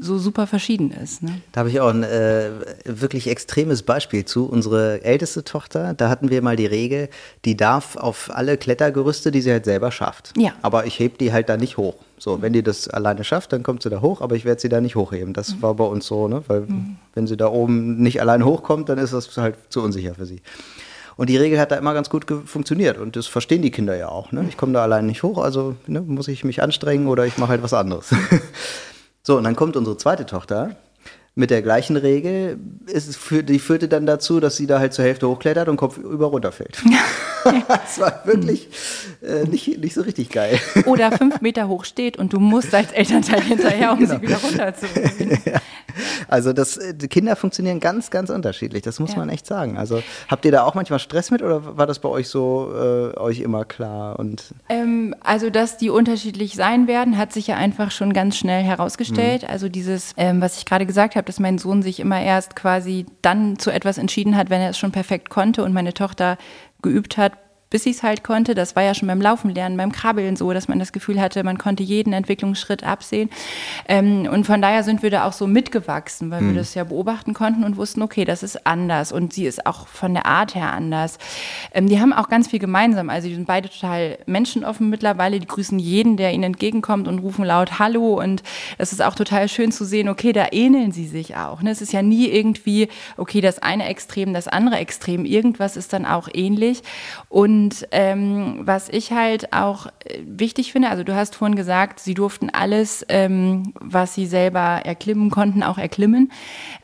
so 0.00 0.18
super 0.18 0.46
verschieden 0.46 0.90
ist. 0.90 1.22
Ne? 1.22 1.40
Da 1.52 1.60
habe 1.60 1.68
ich 1.68 1.80
auch 1.80 1.90
ein 1.90 2.02
äh, 2.02 2.50
wirklich 2.84 3.28
extremes 3.28 3.82
Beispiel 3.82 4.24
zu. 4.24 4.46
Unsere 4.46 5.04
älteste 5.04 5.44
Tochter, 5.44 5.94
da 5.94 6.08
hatten 6.08 6.30
wir 6.30 6.42
mal 6.42 6.56
die 6.56 6.66
Regel, 6.66 7.08
die 7.44 7.56
darf 7.56 7.96
auf 7.96 8.30
alle 8.32 8.56
Klettergerüste, 8.56 9.30
die 9.30 9.42
sie 9.42 9.52
halt 9.52 9.66
selber 9.66 9.92
schafft. 9.92 10.32
Ja. 10.36 10.52
Aber 10.62 10.86
ich 10.86 10.98
hebe 10.98 11.18
die 11.18 11.32
halt 11.32 11.48
da 11.48 11.56
nicht 11.56 11.76
hoch. 11.76 11.96
So, 12.18 12.42
wenn 12.42 12.52
die 12.52 12.62
das 12.62 12.88
alleine 12.88 13.24
schafft, 13.24 13.52
dann 13.52 13.62
kommt 13.62 13.82
sie 13.82 13.90
da 13.90 14.00
hoch, 14.00 14.20
aber 14.20 14.36
ich 14.36 14.44
werde 14.44 14.60
sie 14.60 14.68
da 14.68 14.80
nicht 14.80 14.96
hochheben. 14.96 15.32
Das 15.34 15.56
mhm. 15.56 15.62
war 15.62 15.74
bei 15.74 15.84
uns 15.84 16.06
so, 16.06 16.28
ne? 16.28 16.42
Weil 16.48 16.62
mhm. 16.62 16.96
wenn 17.14 17.26
sie 17.26 17.36
da 17.36 17.48
oben 17.48 17.98
nicht 18.02 18.20
alleine 18.20 18.44
hochkommt, 18.44 18.88
dann 18.88 18.98
ist 18.98 19.12
das 19.12 19.36
halt 19.36 19.56
zu 19.68 19.82
unsicher 19.82 20.14
für 20.14 20.26
sie. 20.26 20.40
Und 21.16 21.28
die 21.28 21.36
Regel 21.36 21.60
hat 21.60 21.70
da 21.70 21.76
immer 21.76 21.92
ganz 21.92 22.08
gut 22.08 22.24
funktioniert. 22.46 22.96
Und 22.96 23.16
das 23.16 23.26
verstehen 23.26 23.60
die 23.60 23.70
Kinder 23.70 23.94
ja 23.94 24.08
auch. 24.08 24.32
Ne? 24.32 24.46
Ich 24.48 24.56
komme 24.56 24.72
da 24.72 24.82
allein 24.82 25.04
nicht 25.04 25.22
hoch, 25.22 25.36
also 25.36 25.76
ne, 25.86 26.00
muss 26.00 26.28
ich 26.28 26.44
mich 26.44 26.62
anstrengen 26.62 27.08
oder 27.08 27.26
ich 27.26 27.36
mache 27.36 27.50
halt 27.50 27.62
was 27.62 27.74
anderes. 27.74 28.14
So, 29.22 29.36
und 29.36 29.44
dann 29.44 29.56
kommt 29.56 29.76
unsere 29.76 29.96
zweite 29.96 30.26
Tochter 30.26 30.76
mit 31.34 31.50
der 31.50 31.62
gleichen 31.62 31.96
Regel. 31.96 32.58
Ist 32.86 33.18
die 33.30 33.58
führte 33.58 33.88
dann 33.88 34.06
dazu, 34.06 34.40
dass 34.40 34.56
sie 34.56 34.66
da 34.66 34.78
halt 34.78 34.92
zur 34.92 35.04
Hälfte 35.04 35.28
hochklettert 35.28 35.68
und 35.68 35.76
kopfüber 35.76 36.26
runterfällt. 36.26 36.82
das 37.68 38.00
war 38.00 38.22
wirklich 38.24 38.68
äh, 39.22 39.44
nicht, 39.44 39.78
nicht 39.78 39.94
so 39.94 40.02
richtig 40.02 40.30
geil. 40.30 40.58
Oder 40.86 41.12
fünf 41.12 41.40
Meter 41.40 41.68
hoch 41.68 41.84
steht 41.84 42.18
und 42.18 42.32
du 42.32 42.40
musst 42.40 42.74
als 42.74 42.92
Elternteil 42.92 43.40
hinterher, 43.42 43.92
um 43.92 43.98
genau. 43.98 44.16
sie 44.16 44.22
wieder 44.22 44.36
runterzuholen. 44.36 45.38
ja. 45.44 45.60
Also 46.28 46.52
das, 46.52 46.78
die 46.94 47.08
Kinder 47.08 47.36
funktionieren 47.36 47.80
ganz, 47.80 48.10
ganz 48.10 48.30
unterschiedlich. 48.30 48.82
Das 48.82 49.00
muss 49.00 49.12
ja. 49.12 49.18
man 49.18 49.28
echt 49.28 49.46
sagen. 49.46 49.76
Also 49.76 50.02
habt 50.28 50.44
ihr 50.44 50.52
da 50.52 50.64
auch 50.64 50.74
manchmal 50.74 50.98
Stress 50.98 51.30
mit 51.30 51.42
oder 51.42 51.76
war 51.76 51.86
das 51.86 51.98
bei 51.98 52.08
euch 52.08 52.28
so 52.28 52.72
äh, 52.74 53.18
euch 53.18 53.40
immer 53.40 53.64
klar? 53.64 54.18
Und 54.18 54.54
ähm, 54.68 55.14
also 55.20 55.50
dass 55.50 55.76
die 55.76 55.90
unterschiedlich 55.90 56.54
sein 56.54 56.86
werden, 56.86 57.18
hat 57.18 57.32
sich 57.32 57.46
ja 57.46 57.56
einfach 57.56 57.90
schon 57.90 58.12
ganz 58.12 58.36
schnell 58.36 58.62
herausgestellt. 58.62 59.42
Mhm. 59.42 59.48
Also 59.48 59.68
dieses, 59.68 60.12
ähm, 60.16 60.40
was 60.40 60.58
ich 60.58 60.66
gerade 60.66 60.86
gesagt 60.86 61.16
habe, 61.16 61.24
dass 61.24 61.40
mein 61.40 61.58
Sohn 61.58 61.82
sich 61.82 62.00
immer 62.00 62.20
erst 62.20 62.56
quasi 62.56 63.06
dann 63.22 63.58
zu 63.58 63.70
etwas 63.70 63.98
entschieden 63.98 64.36
hat, 64.36 64.50
wenn 64.50 64.60
er 64.60 64.70
es 64.70 64.78
schon 64.78 64.92
perfekt 64.92 65.30
konnte 65.30 65.64
und 65.64 65.72
meine 65.72 65.94
Tochter 65.94 66.38
geübt 66.82 67.16
hat, 67.16 67.32
bis 67.70 67.86
ich 67.86 67.96
es 67.96 68.02
halt 68.02 68.24
konnte. 68.24 68.54
Das 68.54 68.74
war 68.74 68.82
ja 68.82 68.94
schon 68.94 69.06
beim 69.06 69.20
Laufen 69.20 69.54
lernen, 69.54 69.76
beim 69.76 69.92
Krabbeln 69.92 70.34
so, 70.34 70.52
dass 70.52 70.66
man 70.66 70.80
das 70.80 70.92
Gefühl 70.92 71.20
hatte, 71.20 71.44
man 71.44 71.56
konnte 71.56 71.84
jeden 71.84 72.12
Entwicklungsschritt 72.12 72.82
absehen. 72.82 73.30
Ähm, 73.88 74.28
und 74.30 74.44
von 74.44 74.60
daher 74.60 74.82
sind 74.82 75.04
wir 75.04 75.10
da 75.10 75.24
auch 75.24 75.32
so 75.32 75.46
mitgewachsen, 75.46 76.32
weil 76.32 76.42
mhm. 76.42 76.48
wir 76.48 76.54
das 76.56 76.74
ja 76.74 76.82
beobachten 76.82 77.32
konnten 77.32 77.62
und 77.62 77.76
wussten, 77.76 78.02
okay, 78.02 78.24
das 78.24 78.42
ist 78.42 78.66
anders 78.66 79.12
und 79.12 79.32
sie 79.32 79.46
ist 79.46 79.66
auch 79.66 79.86
von 79.86 80.14
der 80.14 80.26
Art 80.26 80.56
her 80.56 80.72
anders. 80.72 81.18
Ähm, 81.72 81.88
die 81.88 82.00
haben 82.00 82.12
auch 82.12 82.28
ganz 82.28 82.48
viel 82.48 82.58
gemeinsam. 82.58 83.08
Also 83.08 83.28
die 83.28 83.34
sind 83.36 83.46
beide 83.46 83.70
total 83.70 84.18
menschenoffen 84.26 84.90
mittlerweile. 84.90 85.38
Die 85.38 85.46
grüßen 85.46 85.78
jeden, 85.78 86.16
der 86.16 86.32
ihnen 86.32 86.42
entgegenkommt 86.42 87.06
und 87.06 87.20
rufen 87.20 87.44
laut 87.44 87.78
Hallo. 87.78 88.20
Und 88.20 88.42
es 88.78 88.92
ist 88.92 89.00
auch 89.00 89.14
total 89.14 89.48
schön 89.48 89.70
zu 89.70 89.84
sehen, 89.84 90.08
okay, 90.08 90.32
da 90.32 90.48
ähneln 90.50 90.90
sie 90.90 91.06
sich 91.06 91.36
auch. 91.36 91.62
Ne? 91.62 91.70
Es 91.70 91.80
ist 91.80 91.92
ja 91.92 92.02
nie 92.02 92.26
irgendwie, 92.26 92.88
okay, 93.16 93.40
das 93.40 93.60
eine 93.60 93.86
Extrem, 93.86 94.34
das 94.34 94.48
andere 94.48 94.76
Extrem. 94.78 95.24
Irgendwas 95.24 95.76
ist 95.76 95.92
dann 95.92 96.04
auch 96.04 96.28
ähnlich. 96.32 96.82
Und 97.28 97.59
und 97.60 97.86
ähm, 97.90 98.60
was 98.62 98.88
ich 98.88 99.12
halt 99.12 99.52
auch 99.52 99.86
äh, 99.86 100.22
wichtig 100.24 100.72
finde, 100.72 100.88
also 100.88 101.04
du 101.04 101.14
hast 101.14 101.34
vorhin 101.34 101.56
gesagt, 101.56 102.00
sie 102.00 102.14
durften 102.14 102.48
alles, 102.48 103.04
ähm, 103.10 103.74
was 103.78 104.14
sie 104.14 104.24
selber 104.24 104.80
erklimmen 104.84 105.30
konnten, 105.30 105.62
auch 105.62 105.76
erklimmen. 105.76 106.32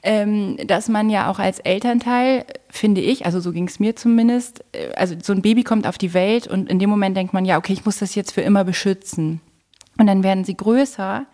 Ähm, 0.02 0.58
dass 0.66 0.88
man 0.88 1.08
ja 1.08 1.30
auch 1.30 1.38
als 1.38 1.60
Elternteil, 1.60 2.44
finde 2.68 3.00
ich, 3.00 3.24
also 3.24 3.40
so 3.40 3.52
ging 3.52 3.66
es 3.66 3.80
mir 3.80 3.96
zumindest, 3.96 4.64
äh, 4.72 4.92
also 4.96 5.14
so 5.22 5.32
ein 5.32 5.40
Baby 5.40 5.62
kommt 5.62 5.86
auf 5.86 5.96
die 5.96 6.12
Welt 6.12 6.46
und 6.46 6.68
in 6.68 6.78
dem 6.78 6.90
Moment 6.90 7.16
denkt 7.16 7.32
man, 7.32 7.46
ja, 7.46 7.56
okay, 7.56 7.72
ich 7.72 7.86
muss 7.86 7.98
das 7.98 8.14
jetzt 8.14 8.32
für 8.32 8.42
immer 8.42 8.64
beschützen. 8.64 9.40
Und 9.98 10.06
dann 10.08 10.22
werden 10.22 10.44
sie 10.44 10.58
größer 10.58 11.24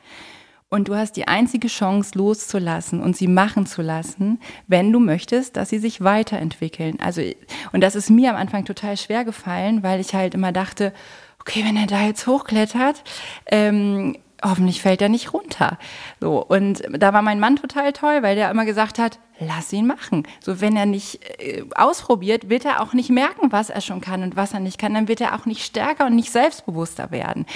und 0.72 0.88
du 0.88 0.96
hast 0.96 1.18
die 1.18 1.28
einzige 1.28 1.68
Chance, 1.68 2.16
loszulassen 2.16 3.02
und 3.02 3.14
sie 3.14 3.28
machen 3.28 3.66
zu 3.66 3.82
lassen, 3.82 4.40
wenn 4.68 4.90
du 4.90 5.00
möchtest, 5.00 5.58
dass 5.58 5.68
sie 5.68 5.78
sich 5.78 6.02
weiterentwickeln. 6.02 6.98
Also, 6.98 7.20
und 7.72 7.82
das 7.82 7.94
ist 7.94 8.08
mir 8.08 8.30
am 8.30 8.36
Anfang 8.36 8.64
total 8.64 8.96
schwer 8.96 9.26
gefallen, 9.26 9.82
weil 9.82 10.00
ich 10.00 10.14
halt 10.14 10.32
immer 10.32 10.50
dachte, 10.50 10.94
okay, 11.40 11.62
wenn 11.66 11.76
er 11.76 11.86
da 11.86 12.00
jetzt 12.00 12.26
hochklettert, 12.26 13.04
ähm, 13.50 14.16
hoffentlich 14.42 14.80
fällt 14.80 15.02
er 15.02 15.10
nicht 15.10 15.34
runter. 15.34 15.76
So, 16.20 16.42
und 16.42 16.82
da 16.90 17.12
war 17.12 17.20
mein 17.20 17.38
Mann 17.38 17.56
total 17.56 17.92
toll, 17.92 18.22
weil 18.22 18.34
der 18.34 18.50
immer 18.50 18.64
gesagt 18.64 18.98
hat, 18.98 19.18
lass 19.46 19.72
ihn 19.72 19.86
machen. 19.86 20.26
So, 20.40 20.60
wenn 20.60 20.76
er 20.76 20.86
nicht 20.86 21.20
äh, 21.40 21.64
ausprobiert, 21.74 22.48
wird 22.48 22.64
er 22.64 22.82
auch 22.82 22.92
nicht 22.92 23.10
merken, 23.10 23.52
was 23.52 23.70
er 23.70 23.80
schon 23.80 24.00
kann 24.00 24.22
und 24.22 24.36
was 24.36 24.54
er 24.54 24.60
nicht 24.60 24.78
kann. 24.78 24.94
Dann 24.94 25.08
wird 25.08 25.20
er 25.20 25.34
auch 25.34 25.46
nicht 25.46 25.64
stärker 25.64 26.06
und 26.06 26.14
nicht 26.14 26.30
selbstbewusster 26.30 27.10
werden. 27.10 27.46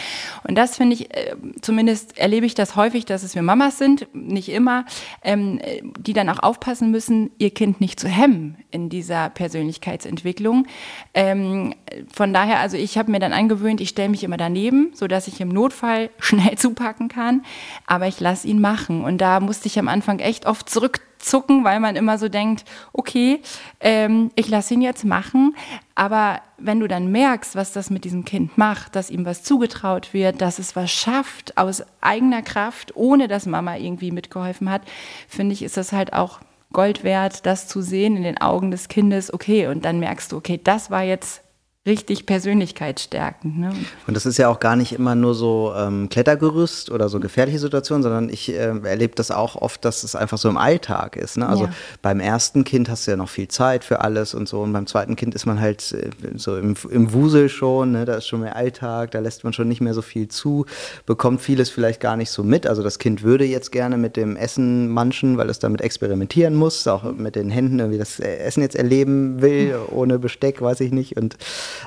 Und 0.45 0.57
das 0.57 0.76
finde 0.76 0.95
ich, 0.95 1.14
äh, 1.14 1.37
zumindest 1.61 2.19
erlebe 2.19 2.47
ich 2.47 2.55
das 2.55 2.76
häufig, 2.76 3.05
dass 3.05 3.23
es 3.23 3.35
wir 3.35 3.43
Mamas 3.43 3.78
sind, 3.78 4.07
nicht 4.12 4.49
immer, 4.49 4.85
ähm, 5.23 5.61
die 5.99 6.12
dann 6.12 6.28
auch 6.28 6.43
aufpassen 6.43 6.90
müssen, 6.90 7.31
ihr 7.38 7.50
Kind 7.50 7.81
nicht 7.81 8.00
zu 8.00 8.09
hemmen 8.09 8.57
in 8.71 8.88
dieser 8.88 9.31
Persönlichkeitsentwicklung. 9.31 10.66
Ähm, 11.14 11.75
von 12.12 12.33
daher, 12.33 12.61
also 12.61 12.76
ich 12.76 12.99
habe 12.99 13.11
mir 13.11 13.21
dann 13.21 13.33
angewöhnt, 13.33 13.81
ich 13.81 13.90
stelle 13.90 14.09
mich 14.09 14.25
immer 14.25 14.37
daneben, 14.37 14.90
sodass 14.95 15.28
ich 15.28 15.40
im 15.40 15.49
Notfall 15.49 16.11
schnell 16.19 16.59
zupacken 16.59 17.09
kann, 17.09 17.45
aber 17.87 18.07
ich 18.07 18.21
lasse 18.21 18.49
ihn 18.49 18.61
machen. 18.61 19.05
Und 19.05 19.19
da 19.19 19.40
musste 19.40 19.66
ich 19.66 19.78
am 19.78 19.88
Anfang 19.88 20.19
echt 20.19 20.47
oft 20.47 20.69
zurück 20.69 21.00
zucken, 21.19 21.65
weil 21.65 21.81
man 21.81 21.97
immer 21.97 22.19
so 22.19 22.29
denkt, 22.29 22.65
okay, 22.93 23.41
ähm, 23.81 24.31
ich 24.35 24.49
lasse 24.49 24.75
ihn 24.75 24.83
jetzt 24.83 25.05
machen. 25.05 25.57
Aber 25.95 26.41
wenn 26.59 26.81
du 26.81 26.89
dann 26.89 27.11
merkst, 27.11 27.57
was 27.57 27.73
das 27.73 27.91
mit 27.91 28.05
diesem 28.05 28.25
Kind 28.25 28.59
macht, 28.59 28.97
dass 28.97 29.11
ihm 29.11 29.25
was 29.25 29.43
zugetraut 29.43 30.13
wird, 30.13 30.41
dass 30.41 30.59
es 30.59 30.77
was 30.77 30.91
schafft 30.91 31.57
aus 31.57 31.83
eigener 32.01 32.43
Kraft, 32.43 32.95
ohne 32.97 33.29
dass 33.29 33.47
Mama 33.47 33.77
irgendwie 33.77 34.11
mitgeholfen 34.11 34.71
hat, 34.71 34.83
finde 35.29 35.55
ich, 35.55 35.63
ist 35.63 35.77
das 35.77 35.93
halt 35.93 36.13
auch 36.13 36.41
Gold 36.73 37.05
wert, 37.05 37.47
das 37.47 37.69
zu 37.69 37.81
sehen 37.81 38.17
in 38.17 38.23
den 38.23 38.39
Augen 38.39 38.71
des 38.71 38.89
Kindes. 38.89 39.33
Okay, 39.33 39.69
und 39.69 39.85
dann 39.85 40.01
merkst 40.01 40.33
du, 40.33 40.37
okay, 40.37 40.61
das 40.63 40.91
war 40.91 41.03
jetzt 41.03 41.43
richtig 41.87 42.26
persönlichkeitsstärkend. 42.26 43.59
Ne? 43.59 43.73
Und 44.07 44.14
das 44.14 44.26
ist 44.26 44.38
ja 44.38 44.49
auch 44.49 44.59
gar 44.59 44.75
nicht 44.75 44.93
immer 44.93 45.14
nur 45.14 45.35
so 45.35 45.73
ähm, 45.76 46.09
Klettergerüst 46.09 46.90
oder 46.90 47.09
so 47.09 47.21
gefährliche 47.21 47.61
Situationen, 47.61 48.02
sondern 48.02 48.28
ich 48.28 48.49
äh, 48.49 48.73
erlebe 48.83 49.14
das 49.14 49.31
auch 49.31 49.55
oft, 49.55 49.85
dass 49.85 50.02
es 50.02 50.16
einfach 50.16 50.37
so 50.37 50.49
im 50.49 50.57
Alltag 50.57 51.16
ist. 51.16 51.37
Ne? 51.37 51.49
Also 51.49 51.64
ja. 51.64 51.73
beim 52.02 52.19
ersten 52.19 52.64
Kind 52.64 52.88
hast 52.88 53.07
du 53.07 53.12
ja 53.12 53.16
noch 53.16 53.28
viel 53.28 53.47
Zeit 53.47 53.85
für 53.85 54.00
alles 54.00 54.35
und 54.35 54.49
so 54.49 54.62
und 54.62 54.73
beim 54.73 54.87
zweiten 54.87 55.14
Kind 55.14 55.35
ist 55.37 55.47
man 55.47 55.61
halt 55.61 55.93
äh, 55.93 56.11
so 56.35 56.57
im, 56.57 56.75
im 56.90 57.12
Wusel 57.12 57.49
schon, 57.49 57.93
ne? 57.93 58.05
da 58.05 58.16
ist 58.16 58.26
schon 58.26 58.40
mehr 58.40 58.57
Alltag, 58.57 59.12
da 59.12 59.21
lässt 59.21 59.45
man 59.45 59.52
schon 59.52 59.69
nicht 59.69 59.81
mehr 59.81 59.95
so 59.95 60.02
viel 60.02 60.26
zu, 60.26 60.66
bekommt 61.07 61.40
vieles 61.40 61.71
vielleicht 61.71 62.00
gar 62.00 62.16
nicht 62.16 62.31
so 62.31 62.43
mit. 62.43 62.66
Also 62.66 62.83
das 62.83 62.99
Kind 62.99 63.23
würde 63.23 63.45
jetzt 63.45 63.71
gerne 63.71 63.97
mit 63.97 64.16
dem 64.16 64.37
Essen 64.37 64.88
manchen, 64.88 65.38
weil 65.38 65.49
es 65.50 65.61
damit 65.61 65.81
experimentieren 65.83 66.57
muss, 66.57 66.88
auch 66.88 67.05
mit 67.12 67.37
den 67.37 67.49
Händen 67.49 67.78
irgendwie 67.78 67.99
das 67.99 68.19
Essen 68.19 68.62
jetzt 68.62 68.75
erleben 68.75 69.40
will, 69.40 69.76
ohne 69.93 70.19
Besteck, 70.19 70.61
weiß 70.61 70.81
ich 70.81 70.90
nicht 70.90 71.16
und 71.16 71.37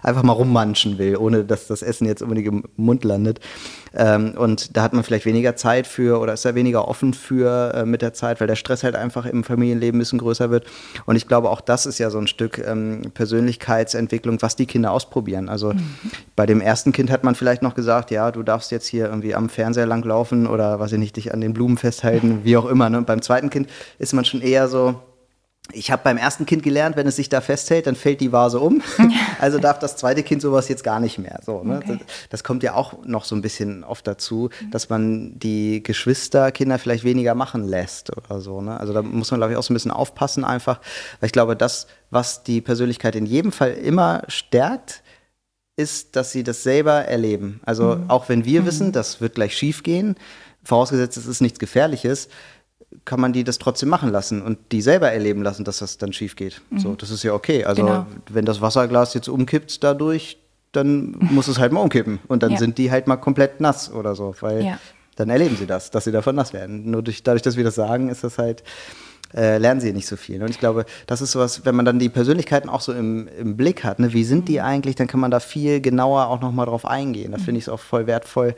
einfach 0.04 0.24
mal 0.24 0.34
rummanschen 0.34 0.98
will, 0.98 1.18
ohne 1.18 1.46
dass 1.46 1.68
das 1.68 1.82
Essen 1.82 2.06
jetzt 2.06 2.22
unbedingt 2.22 2.48
im 2.48 2.64
Mund 2.76 3.04
landet. 3.04 3.40
Ähm, 3.96 4.34
und 4.38 4.78
da 4.78 4.84
hat 4.84 4.94
man 4.94 5.04
vielleicht 5.04 5.26
weniger 5.26 5.56
Zeit 5.56 5.88
für 5.88 6.20
oder 6.20 6.34
ist 6.34 6.46
da 6.46 6.56
weniger 6.56 6.88
offen 6.88 7.14
für 7.14 7.74
äh, 7.74 7.86
mit 7.86 8.02
der 8.02 8.14
Zeit, 8.14 8.40
weil 8.40 8.48
der 8.48 8.56
Stress 8.56 8.84
halt 8.84 8.96
einfach 8.96 9.26
im 9.26 9.44
Familienleben 9.44 9.98
ein 9.98 10.00
bisschen 10.00 10.20
größer 10.20 10.52
wird. 10.52 10.66
Und 11.06 11.16
ich 11.16 11.28
glaube, 11.28 11.50
auch 11.50 11.62
das 11.62 11.86
ist 11.86 11.98
ja 11.98 12.10
so 12.10 12.20
ein 12.20 12.28
Stück 12.28 12.60
ähm, 12.60 13.02
Persönlichkeitsentwicklung, 13.14 14.42
was 14.42 14.56
die 14.56 14.66
Kinder 14.66 14.92
ausprobieren. 14.92 15.50
Also 15.50 15.74
mhm. 15.74 15.96
bei 16.36 16.46
dem 16.46 16.62
ersten 16.62 16.92
Kind 16.92 17.10
hat 17.10 17.24
man 17.24 17.36
vielleicht 17.36 17.62
noch 17.62 17.76
gesagt, 17.76 18.12
ja, 18.12 18.32
du 18.32 18.44
darfst 18.44 18.72
jetzt 18.72 18.88
hier 18.88 19.08
irgendwie 19.08 19.34
am 19.34 19.50
Fernseher 19.50 19.86
langlaufen 19.86 20.48
oder 20.48 20.80
was 20.80 20.92
ich 20.92 21.00
nicht, 21.00 21.16
dich 21.16 21.34
an 21.34 21.42
den 21.42 21.54
Blumen 21.54 21.78
festhalten, 21.78 22.42
wie 22.44 22.58
auch 22.58 22.66
immer. 22.66 22.90
Ne? 22.90 23.00
Und 23.00 23.08
beim 23.08 23.22
zweiten 23.22 23.50
Kind 23.50 23.70
ist 23.98 24.14
man 24.14 24.26
schon 24.26 24.42
eher 24.42 24.68
so, 24.68 24.96
ich 25.72 25.92
habe 25.92 26.02
beim 26.04 26.18
ersten 26.18 26.46
Kind 26.46 26.64
gelernt, 26.64 26.96
wenn 26.96 27.08
es 27.08 27.16
sich 27.16 27.30
da 27.30 27.42
festhält, 27.42 27.88
dann 27.88 27.96
fällt 27.96 28.22
die 28.22 28.32
Vase 28.32 28.60
um. 28.60 28.82
also 29.40 29.60
darf 29.60 29.80
das 29.80 29.96
zweite 29.96 30.24
Kind 30.24 30.42
sowas 30.42 30.68
jetzt 30.68 30.84
gar 30.84 31.00
nicht 31.00 31.18
mehr. 31.18 31.40
So, 31.46 31.64
ne? 31.64 31.78
okay. 31.78 32.00
das, 32.30 32.44
kommt 32.44 32.64
ja 32.64 32.74
auch 32.74 33.06
noch 33.06 33.26
so 33.26 33.36
ein 33.36 33.42
bisschen 33.42 33.84
oft 33.84 34.08
dazu, 34.08 34.50
dass 34.72 34.90
man 34.90 35.38
die 35.38 35.84
Geschwisterkinder 35.84 36.80
vielleicht 36.80 37.04
weniger 37.04 37.36
machen 37.36 37.68
lässt 37.68 38.16
oder 38.16 38.42
so. 38.42 38.62
Ne? 38.62 38.80
Also 38.80 38.94
da 38.94 39.02
muss 39.02 39.32
man, 39.32 39.40
glaube 39.40 39.54
ich, 39.54 39.58
auch 39.58 39.64
so 39.64 39.74
ein 39.74 39.76
bisschen 39.76 39.92
aufpassen 39.92 40.44
einfach, 40.44 40.80
weil 41.20 41.28
ich 41.28 41.34
glaube, 41.34 41.56
das, 41.56 41.88
was 42.10 42.44
die 42.44 42.62
Persönlichkeit 42.62 43.16
in 43.16 43.26
jedem 43.26 43.52
Fall 43.52 43.74
immer 43.74 44.24
stärkt, 44.28 45.04
ist, 45.76 46.16
dass 46.16 46.32
sie 46.32 46.44
das 46.44 46.64
selber 46.64 47.06
erleben. 47.06 47.62
Also 47.66 47.96
mhm. 47.96 48.10
auch 48.10 48.28
wenn 48.28 48.44
wir 48.46 48.62
mhm. 48.62 48.66
wissen, 48.66 48.92
das 48.92 49.22
wird 49.22 49.36
gleich 49.36 49.56
schief 49.56 49.84
gehen, 49.84 50.16
vorausgesetzt 50.64 51.18
es 51.18 51.26
ist 51.26 51.42
nichts 51.42 51.60
Gefährliches, 51.60 52.28
kann 53.06 53.20
man 53.20 53.34
die 53.34 53.44
das 53.44 53.60
trotzdem 53.60 53.90
machen 53.90 54.12
lassen 54.12 54.42
und 54.42 54.58
die 54.72 54.82
selber 54.82 55.12
erleben 55.12 55.42
lassen, 55.42 55.64
dass 55.64 55.80
das 55.80 55.98
dann 55.98 56.14
schief 56.14 56.36
geht. 56.36 56.62
Mhm. 56.70 56.80
So, 56.80 56.96
das 56.96 57.12
ist 57.12 57.24
ja 57.24 57.34
okay. 57.34 57.66
Also 57.66 57.84
genau. 57.84 58.06
wenn 58.30 58.46
das 58.46 58.62
Wasserglas 58.62 59.14
jetzt 59.14 59.28
umkippt 59.28 59.84
dadurch, 59.84 60.38
dann 60.72 61.16
muss 61.20 61.48
es 61.48 61.58
halt 61.58 61.72
mal 61.72 61.82
umkippen 61.82 62.20
und 62.28 62.44
dann 62.44 62.52
ja. 62.52 62.58
sind 62.58 62.78
die 62.78 62.92
halt 62.92 63.08
mal 63.08 63.18
komplett 63.18 63.60
nass 63.60 63.92
oder 63.92 64.16
so, 64.16 64.36
weil 64.42 64.64
ja. 64.64 64.80
dann 65.16 65.30
erleben 65.30 65.56
sie 65.58 65.66
das, 65.66 65.92
dass 65.92 66.04
sie 66.04 66.12
davon 66.12 66.36
nass 66.36 66.54
werden. 66.54 66.90
Nur 66.90 67.02
durch, 67.02 67.24
dadurch, 67.24 67.42
dass 67.42 67.58
wir 67.58 67.64
das 67.64 67.76
sagen, 67.76 68.10
ist 68.10 68.24
das 68.24 68.38
halt 68.38 68.64
äh, 69.34 69.58
lernen 69.58 69.82
sie 69.82 69.94
nicht 69.94 70.08
so 70.08 70.16
viel. 70.16 70.42
Und 70.42 70.50
ich 70.50 70.60
glaube, 70.60 70.86
das 71.08 71.22
ist 71.22 71.32
sowas, 71.32 71.66
wenn 71.66 71.76
man 71.76 71.86
dann 71.86 72.00
die 72.00 72.10
Persönlichkeiten 72.10 72.70
auch 72.70 72.82
so 72.82 72.94
im, 72.94 73.28
im 73.40 73.58
Blick 73.58 73.84
hat, 73.84 74.00
ne, 74.00 74.14
wie 74.14 74.24
sind 74.24 74.48
die 74.48 74.60
mhm. 74.60 74.66
eigentlich, 74.66 74.96
dann 74.96 75.08
kann 75.08 75.20
man 75.20 75.32
da 75.32 75.40
viel 75.40 75.82
genauer 75.82 76.28
auch 76.28 76.42
nochmal 76.42 76.66
drauf 76.66 76.86
eingehen. 76.86 77.32
Da 77.32 77.38
mhm. 77.38 77.44
finde 77.44 77.60
ich 77.60 77.66
es 77.66 77.70
auch 77.70 77.80
voll 77.80 78.08
wertvoll, 78.08 78.56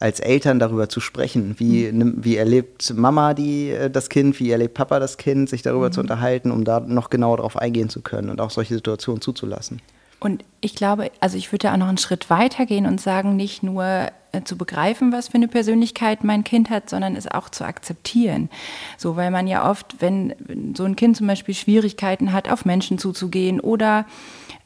als 0.00 0.20
Eltern 0.20 0.58
darüber 0.58 0.88
zu 0.88 1.00
sprechen. 1.00 1.56
Wie, 1.58 1.90
mhm. 1.90 2.24
wie 2.24 2.36
erlebt 2.36 2.94
Mama 2.96 3.34
die, 3.34 3.70
äh, 3.70 3.90
das 3.90 4.08
Kind, 4.08 4.38
wie 4.40 4.50
erlebt 4.50 4.74
Papa 4.74 5.00
das 5.00 5.16
Kind, 5.16 5.48
sich 5.48 5.62
darüber 5.62 5.88
mhm. 5.88 5.92
zu 5.92 6.00
unterhalten, 6.00 6.50
um 6.50 6.64
da 6.64 6.80
noch 6.80 7.10
genauer 7.10 7.38
darauf 7.38 7.56
eingehen 7.56 7.88
zu 7.88 8.00
können 8.00 8.30
und 8.30 8.40
auch 8.40 8.50
solche 8.50 8.74
Situationen 8.74 9.20
zuzulassen. 9.20 9.80
Und 10.20 10.44
ich 10.60 10.74
glaube, 10.74 11.10
also 11.20 11.36
ich 11.36 11.52
würde 11.52 11.68
da 11.68 11.74
auch 11.74 11.78
noch 11.78 11.88
einen 11.88 11.98
Schritt 11.98 12.28
weiter 12.28 12.66
gehen 12.66 12.86
und 12.86 13.00
sagen, 13.00 13.36
nicht 13.36 13.62
nur 13.62 14.08
äh, 14.32 14.42
zu 14.42 14.58
begreifen, 14.58 15.12
was 15.12 15.28
für 15.28 15.36
eine 15.36 15.46
Persönlichkeit 15.46 16.24
mein 16.24 16.42
Kind 16.42 16.70
hat, 16.70 16.90
sondern 16.90 17.14
es 17.14 17.30
auch 17.30 17.48
zu 17.48 17.64
akzeptieren. 17.64 18.50
So, 18.96 19.16
weil 19.16 19.30
man 19.30 19.46
ja 19.46 19.70
oft, 19.70 19.96
wenn 20.00 20.34
so 20.76 20.84
ein 20.84 20.96
Kind 20.96 21.16
zum 21.16 21.28
Beispiel 21.28 21.54
Schwierigkeiten 21.54 22.32
hat, 22.32 22.50
auf 22.50 22.64
Menschen 22.64 22.98
zuzugehen 22.98 23.60
oder 23.60 24.06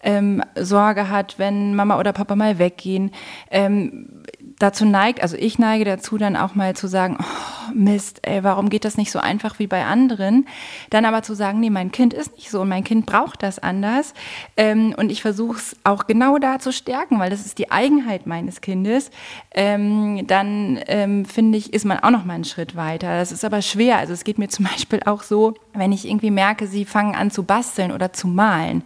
ähm, 0.03 0.43
Sorge 0.57 1.11
hat, 1.11 1.39
wenn 1.39 1.75
Mama 1.75 1.99
oder 1.99 2.13
Papa 2.13 2.35
mal 2.35 2.59
weggehen, 2.59 3.13
ähm, 3.51 4.25
dazu 4.59 4.85
neigt, 4.85 5.23
also 5.23 5.37
ich 5.37 5.59
neige 5.59 5.85
dazu 5.85 6.19
dann 6.19 6.37
auch 6.37 6.55
mal 6.55 6.75
zu 6.75 6.87
sagen, 6.87 7.19
oh, 7.21 7.73
Mist, 7.75 8.21
ey, 8.23 8.45
warum 8.45 8.69
geht 8.69 8.85
das 8.85 8.97
nicht 8.97 9.11
so 9.11 9.19
einfach 9.19 9.59
wie 9.59 9.67
bei 9.67 9.85
anderen? 9.85 10.47
Dann 10.91 11.05
aber 11.05 11.23
zu 11.23 11.35
sagen, 11.35 11.61
nee, 11.61 11.71
mein 11.71 11.93
Kind 11.93 12.15
ist 12.15 12.37
nicht 12.37 12.51
so 12.51 12.61
und 12.61 12.69
mein 12.69 12.85
Kind 12.85 13.07
braucht 13.07 13.43
das 13.43 13.59
anders. 13.59 14.15
Ähm, 14.57 14.95
und 14.97 15.11
ich 15.11 15.23
versuche 15.23 15.57
es 15.57 15.77
auch 15.85 16.07
genau 16.07 16.39
da 16.39 16.59
zu 16.59 16.73
stärken, 16.73 17.19
weil 17.19 17.31
das 17.31 17.47
ist 17.47 17.59
die 17.59 17.71
Eigenheit 17.71 18.27
meines 18.27 18.61
Kindes. 18.61 19.11
Ähm, 19.55 20.27
dann 20.27 20.81
ähm, 20.87 21.25
finde 21.25 21.59
ich, 21.59 21.73
ist 21.73 21.85
man 21.85 21.99
auch 22.01 22.11
noch 22.11 22.25
mal 22.25 22.35
einen 22.35 22.45
Schritt 22.45 22.77
weiter. 22.77 23.19
Das 23.19 23.33
ist 23.33 23.45
aber 23.45 23.63
schwer. 23.63 23.99
Also 23.99 24.13
es 24.13 24.25
geht 24.25 24.39
mir 24.39 24.49
zum 24.49 24.65
Beispiel 24.73 25.01
auch 25.07 25.23
so, 25.23 25.55
wenn 25.73 25.93
ich 25.93 26.07
irgendwie 26.07 26.31
merke, 26.31 26.67
sie 26.67 26.85
fangen 26.85 27.15
an 27.15 27.31
zu 27.31 27.45
basteln 27.45 27.93
oder 27.93 28.13
zu 28.13 28.29
malen 28.29 28.85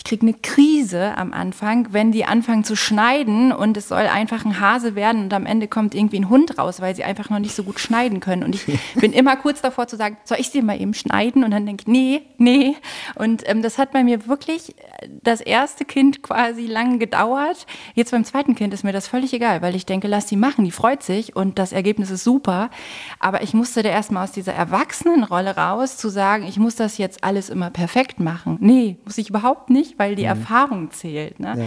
ich 0.00 0.04
kriege 0.04 0.22
eine 0.22 0.32
Krise 0.32 1.14
am 1.18 1.34
Anfang, 1.34 1.88
wenn 1.90 2.10
die 2.10 2.24
anfangen 2.24 2.64
zu 2.64 2.74
schneiden 2.74 3.52
und 3.52 3.76
es 3.76 3.88
soll 3.88 4.06
einfach 4.06 4.46
ein 4.46 4.58
Hase 4.58 4.94
werden 4.94 5.24
und 5.24 5.34
am 5.34 5.44
Ende 5.44 5.68
kommt 5.68 5.94
irgendwie 5.94 6.18
ein 6.18 6.30
Hund 6.30 6.56
raus, 6.56 6.80
weil 6.80 6.96
sie 6.96 7.04
einfach 7.04 7.28
noch 7.28 7.38
nicht 7.38 7.54
so 7.54 7.64
gut 7.64 7.78
schneiden 7.78 8.18
können. 8.18 8.42
Und 8.42 8.54
ich 8.54 8.64
bin 8.94 9.12
immer 9.12 9.36
kurz 9.36 9.60
davor 9.60 9.88
zu 9.88 9.96
sagen, 9.96 10.16
soll 10.24 10.38
ich 10.40 10.48
sie 10.48 10.62
mal 10.62 10.80
eben 10.80 10.94
schneiden? 10.94 11.44
Und 11.44 11.50
dann 11.50 11.66
denke 11.66 11.82
ich, 11.82 11.86
nee, 11.86 12.22
nee. 12.38 12.76
Und 13.16 13.46
ähm, 13.46 13.60
das 13.60 13.76
hat 13.76 13.92
bei 13.92 14.02
mir 14.02 14.26
wirklich 14.26 14.74
das 15.22 15.42
erste 15.42 15.84
Kind 15.84 16.22
quasi 16.22 16.64
lang 16.64 16.98
gedauert. 16.98 17.66
Jetzt 17.94 18.12
beim 18.12 18.24
zweiten 18.24 18.54
Kind 18.54 18.72
ist 18.72 18.84
mir 18.84 18.92
das 18.92 19.06
völlig 19.06 19.34
egal, 19.34 19.60
weil 19.60 19.76
ich 19.76 19.84
denke, 19.84 20.08
lass 20.08 20.24
die 20.24 20.36
machen, 20.36 20.64
die 20.64 20.70
freut 20.70 21.02
sich 21.02 21.36
und 21.36 21.58
das 21.58 21.72
Ergebnis 21.72 22.10
ist 22.10 22.24
super. 22.24 22.70
Aber 23.18 23.42
ich 23.42 23.52
musste 23.52 23.82
da 23.82 23.90
erstmal 23.90 24.24
aus 24.24 24.32
dieser 24.32 24.54
Erwachsenenrolle 24.54 25.56
raus, 25.56 25.98
zu 25.98 26.08
sagen, 26.08 26.46
ich 26.46 26.58
muss 26.58 26.74
das 26.74 26.96
jetzt 26.96 27.22
alles 27.22 27.50
immer 27.50 27.68
perfekt 27.68 28.18
machen. 28.18 28.56
Nee, 28.60 28.96
muss 29.04 29.18
ich 29.18 29.28
überhaupt 29.28 29.68
nicht 29.68 29.89
nicht, 29.90 29.98
weil 29.98 30.14
die 30.14 30.22
mhm. 30.22 30.28
Erfahrung 30.28 30.90
zählt. 30.90 31.40
Ne? 31.40 31.54
Ja. 31.56 31.64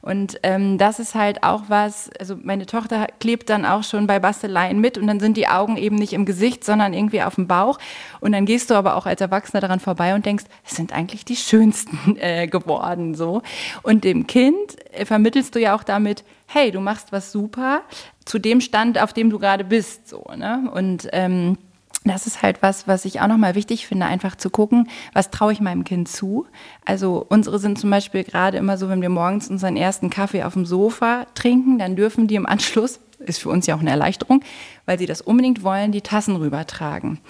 Und 0.00 0.38
ähm, 0.42 0.76
das 0.76 0.98
ist 0.98 1.14
halt 1.14 1.42
auch 1.42 1.62
was, 1.68 2.10
also 2.20 2.36
meine 2.42 2.66
Tochter 2.66 3.06
klebt 3.20 3.48
dann 3.48 3.64
auch 3.64 3.82
schon 3.84 4.06
bei 4.06 4.18
Basteleien 4.18 4.78
mit 4.78 4.98
und 4.98 5.06
dann 5.06 5.18
sind 5.18 5.38
die 5.38 5.48
Augen 5.48 5.78
eben 5.78 5.96
nicht 5.96 6.12
im 6.12 6.26
Gesicht, 6.26 6.62
sondern 6.62 6.92
irgendwie 6.92 7.22
auf 7.22 7.36
dem 7.36 7.46
Bauch. 7.46 7.78
Und 8.20 8.32
dann 8.32 8.44
gehst 8.44 8.70
du 8.70 8.74
aber 8.74 8.96
auch 8.96 9.06
als 9.06 9.22
Erwachsener 9.22 9.62
daran 9.62 9.80
vorbei 9.80 10.14
und 10.14 10.26
denkst, 10.26 10.44
es 10.66 10.76
sind 10.76 10.92
eigentlich 10.92 11.24
die 11.24 11.36
schönsten 11.36 12.16
äh, 12.20 12.46
geworden 12.48 13.14
so. 13.14 13.40
Und 13.82 14.04
dem 14.04 14.26
Kind 14.26 14.76
äh, 14.92 15.06
vermittelst 15.06 15.54
du 15.54 15.60
ja 15.60 15.74
auch 15.74 15.84
damit, 15.84 16.22
hey, 16.48 16.70
du 16.70 16.80
machst 16.80 17.10
was 17.10 17.32
super 17.32 17.80
zu 18.26 18.38
dem 18.38 18.60
Stand, 18.60 19.00
auf 19.00 19.14
dem 19.14 19.30
du 19.30 19.38
gerade 19.38 19.64
bist. 19.64 20.06
So, 20.08 20.22
ne? 20.36 20.70
Und 20.70 21.08
ähm, 21.12 21.56
das 22.04 22.26
ist 22.26 22.42
halt 22.42 22.62
was, 22.62 22.86
was 22.86 23.06
ich 23.06 23.20
auch 23.20 23.26
nochmal 23.26 23.54
wichtig 23.54 23.86
finde, 23.86 24.06
einfach 24.06 24.36
zu 24.36 24.50
gucken, 24.50 24.88
was 25.14 25.30
traue 25.30 25.52
ich 25.52 25.60
meinem 25.60 25.84
Kind 25.84 26.08
zu. 26.08 26.46
Also 26.84 27.24
unsere 27.28 27.58
sind 27.58 27.78
zum 27.78 27.90
Beispiel 27.90 28.24
gerade 28.24 28.58
immer 28.58 28.76
so, 28.76 28.90
wenn 28.90 29.00
wir 29.00 29.08
morgens 29.08 29.48
unseren 29.48 29.76
ersten 29.76 30.10
Kaffee 30.10 30.42
auf 30.42 30.52
dem 30.52 30.66
Sofa 30.66 31.26
trinken, 31.34 31.78
dann 31.78 31.96
dürfen 31.96 32.26
die 32.26 32.34
im 32.34 32.46
Anschluss, 32.46 33.00
ist 33.20 33.40
für 33.40 33.48
uns 33.48 33.66
ja 33.66 33.74
auch 33.74 33.80
eine 33.80 33.90
Erleichterung, 33.90 34.42
weil 34.84 34.98
sie 34.98 35.06
das 35.06 35.22
unbedingt 35.22 35.62
wollen, 35.62 35.92
die 35.92 36.02
Tassen 36.02 36.36
rübertragen. 36.36 37.20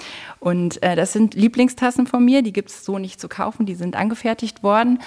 Und 0.40 0.82
äh, 0.82 0.96
das 0.96 1.12
sind 1.12 1.34
Lieblingstassen 1.34 2.08
von 2.08 2.24
mir, 2.24 2.42
die 2.42 2.52
gibt 2.52 2.70
es 2.70 2.84
so 2.84 2.98
nicht 2.98 3.20
zu 3.20 3.28
kaufen, 3.28 3.66
die 3.66 3.76
sind 3.76 3.94
angefertigt 3.94 4.64
worden. 4.64 4.98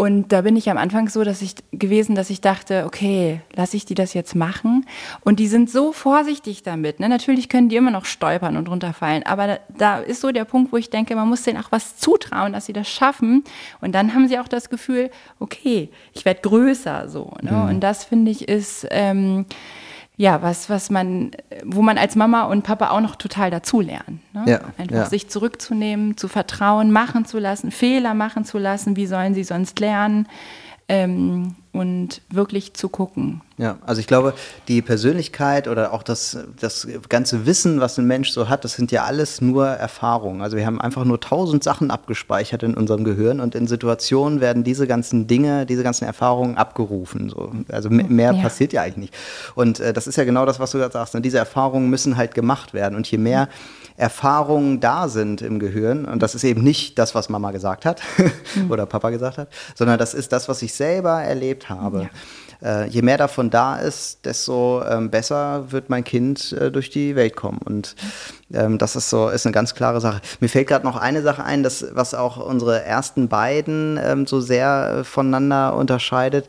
Und 0.00 0.30
da 0.30 0.42
bin 0.42 0.54
ich 0.54 0.70
am 0.70 0.78
Anfang 0.78 1.08
so, 1.08 1.24
dass 1.24 1.42
ich 1.42 1.56
gewesen, 1.72 2.14
dass 2.14 2.30
ich 2.30 2.40
dachte, 2.40 2.84
okay, 2.86 3.40
lasse 3.56 3.76
ich 3.76 3.84
die 3.84 3.96
das 3.96 4.14
jetzt 4.14 4.36
machen? 4.36 4.86
Und 5.22 5.40
die 5.40 5.48
sind 5.48 5.68
so 5.68 5.90
vorsichtig 5.90 6.62
damit. 6.62 7.00
Ne? 7.00 7.08
Natürlich 7.08 7.48
können 7.48 7.68
die 7.68 7.74
immer 7.74 7.90
noch 7.90 8.04
stolpern 8.04 8.56
und 8.56 8.68
runterfallen, 8.68 9.24
aber 9.24 9.48
da, 9.48 9.58
da 9.76 9.98
ist 9.98 10.20
so 10.20 10.30
der 10.30 10.44
Punkt, 10.44 10.72
wo 10.72 10.76
ich 10.76 10.90
denke, 10.90 11.16
man 11.16 11.28
muss 11.28 11.42
denen 11.42 11.60
auch 11.60 11.72
was 11.72 11.96
zutrauen, 11.96 12.52
dass 12.52 12.66
sie 12.66 12.72
das 12.72 12.88
schaffen. 12.88 13.42
Und 13.80 13.92
dann 13.92 14.14
haben 14.14 14.28
sie 14.28 14.38
auch 14.38 14.46
das 14.46 14.70
Gefühl, 14.70 15.10
okay, 15.40 15.88
ich 16.14 16.24
werde 16.24 16.42
größer 16.42 17.08
so. 17.08 17.32
Ne? 17.42 17.50
Mhm. 17.50 17.68
Und 17.68 17.80
das 17.80 18.04
finde 18.04 18.30
ich 18.30 18.46
ist 18.46 18.86
ähm, 18.92 19.46
ja, 20.18 20.42
was, 20.42 20.68
was 20.68 20.90
man, 20.90 21.30
wo 21.64 21.80
man 21.80 21.96
als 21.96 22.16
Mama 22.16 22.42
und 22.42 22.62
Papa 22.64 22.90
auch 22.90 23.00
noch 23.00 23.14
total 23.14 23.52
dazulernen. 23.52 24.20
Ne? 24.32 24.42
Ja, 24.46 24.60
Einfach 24.76 24.96
ja. 24.96 25.06
sich 25.06 25.30
zurückzunehmen, 25.30 26.16
zu 26.16 26.26
vertrauen, 26.26 26.90
machen 26.90 27.24
zu 27.24 27.38
lassen, 27.38 27.70
Fehler 27.70 28.14
machen 28.14 28.44
zu 28.44 28.58
lassen, 28.58 28.96
wie 28.96 29.06
sollen 29.06 29.32
sie 29.32 29.44
sonst 29.44 29.78
lernen 29.78 30.26
ähm, 30.88 31.54
und 31.72 32.22
wirklich 32.30 32.72
zu 32.72 32.88
gucken. 32.88 33.42
Ja, 33.58 33.78
also 33.84 34.00
ich 34.00 34.06
glaube, 34.06 34.32
die 34.68 34.80
Persönlichkeit 34.82 35.68
oder 35.68 35.92
auch 35.92 36.02
das, 36.02 36.38
das 36.58 36.88
ganze 37.08 37.44
Wissen, 37.44 37.80
was 37.80 37.98
ein 37.98 38.06
Mensch 38.06 38.30
so 38.30 38.48
hat, 38.48 38.64
das 38.64 38.72
sind 38.72 38.90
ja 38.90 39.04
alles 39.04 39.40
nur 39.40 39.66
Erfahrungen. 39.66 40.40
Also 40.40 40.56
wir 40.56 40.64
haben 40.64 40.80
einfach 40.80 41.04
nur 41.04 41.20
tausend 41.20 41.62
Sachen 41.62 41.90
abgespeichert 41.90 42.62
in 42.62 42.74
unserem 42.74 43.04
Gehirn 43.04 43.40
und 43.40 43.54
in 43.54 43.66
Situationen 43.66 44.40
werden 44.40 44.64
diese 44.64 44.86
ganzen 44.86 45.26
Dinge, 45.26 45.66
diese 45.66 45.82
ganzen 45.82 46.04
Erfahrungen 46.04 46.56
abgerufen. 46.56 47.28
So. 47.28 47.52
Also 47.68 47.90
mehr 47.90 48.32
ja. 48.32 48.42
passiert 48.42 48.72
ja 48.72 48.82
eigentlich 48.82 49.10
nicht. 49.10 49.14
Und 49.54 49.80
äh, 49.80 49.92
das 49.92 50.06
ist 50.06 50.16
ja 50.16 50.24
genau 50.24 50.46
das, 50.46 50.58
was 50.58 50.70
du 50.70 50.78
gerade 50.78 50.92
sagst. 50.92 51.14
Ne? 51.14 51.20
Diese 51.20 51.38
Erfahrungen 51.38 51.90
müssen 51.90 52.16
halt 52.16 52.34
gemacht 52.34 52.72
werden. 52.72 52.96
Und 52.96 53.08
je 53.10 53.18
mehr 53.18 53.48
Erfahrungen 53.98 54.80
da 54.80 55.08
sind 55.08 55.42
im 55.42 55.58
Gehirn, 55.58 56.06
und 56.06 56.22
das 56.22 56.34
ist 56.34 56.44
eben 56.44 56.62
nicht 56.62 56.98
das, 56.98 57.14
was 57.14 57.28
Mama 57.28 57.50
gesagt 57.50 57.84
hat 57.84 58.00
mhm. 58.54 58.70
oder 58.70 58.86
Papa 58.86 59.10
gesagt 59.10 59.38
hat, 59.38 59.48
sondern 59.74 59.98
das 59.98 60.14
ist 60.14 60.32
das, 60.32 60.48
was 60.48 60.62
ich 60.62 60.72
selber 60.72 61.20
erlebt 61.22 61.68
habe. 61.68 62.02
Ja 62.02 62.08
äh, 62.62 62.88
je 62.88 63.02
mehr 63.02 63.18
davon 63.18 63.50
da 63.50 63.76
ist, 63.76 64.24
desto 64.24 64.82
ähm, 64.88 65.10
besser 65.10 65.70
wird 65.70 65.90
mein 65.90 66.04
Kind 66.04 66.52
äh, 66.52 66.70
durch 66.70 66.90
die 66.90 67.14
Welt 67.16 67.36
kommen. 67.36 67.60
Und 67.64 67.94
ähm, 68.52 68.78
das 68.78 68.96
ist 68.96 69.10
so, 69.10 69.28
ist 69.28 69.46
eine 69.46 69.52
ganz 69.52 69.74
klare 69.74 70.00
Sache. 70.00 70.20
Mir 70.40 70.48
fällt 70.48 70.68
gerade 70.68 70.84
noch 70.84 70.96
eine 70.96 71.22
Sache 71.22 71.44
ein, 71.44 71.62
das, 71.62 71.86
was 71.92 72.14
auch 72.14 72.36
unsere 72.44 72.82
ersten 72.82 73.28
beiden 73.28 73.98
ähm, 74.02 74.26
so 74.26 74.40
sehr 74.40 74.98
äh, 74.98 75.04
voneinander 75.04 75.74
unterscheidet 75.74 76.48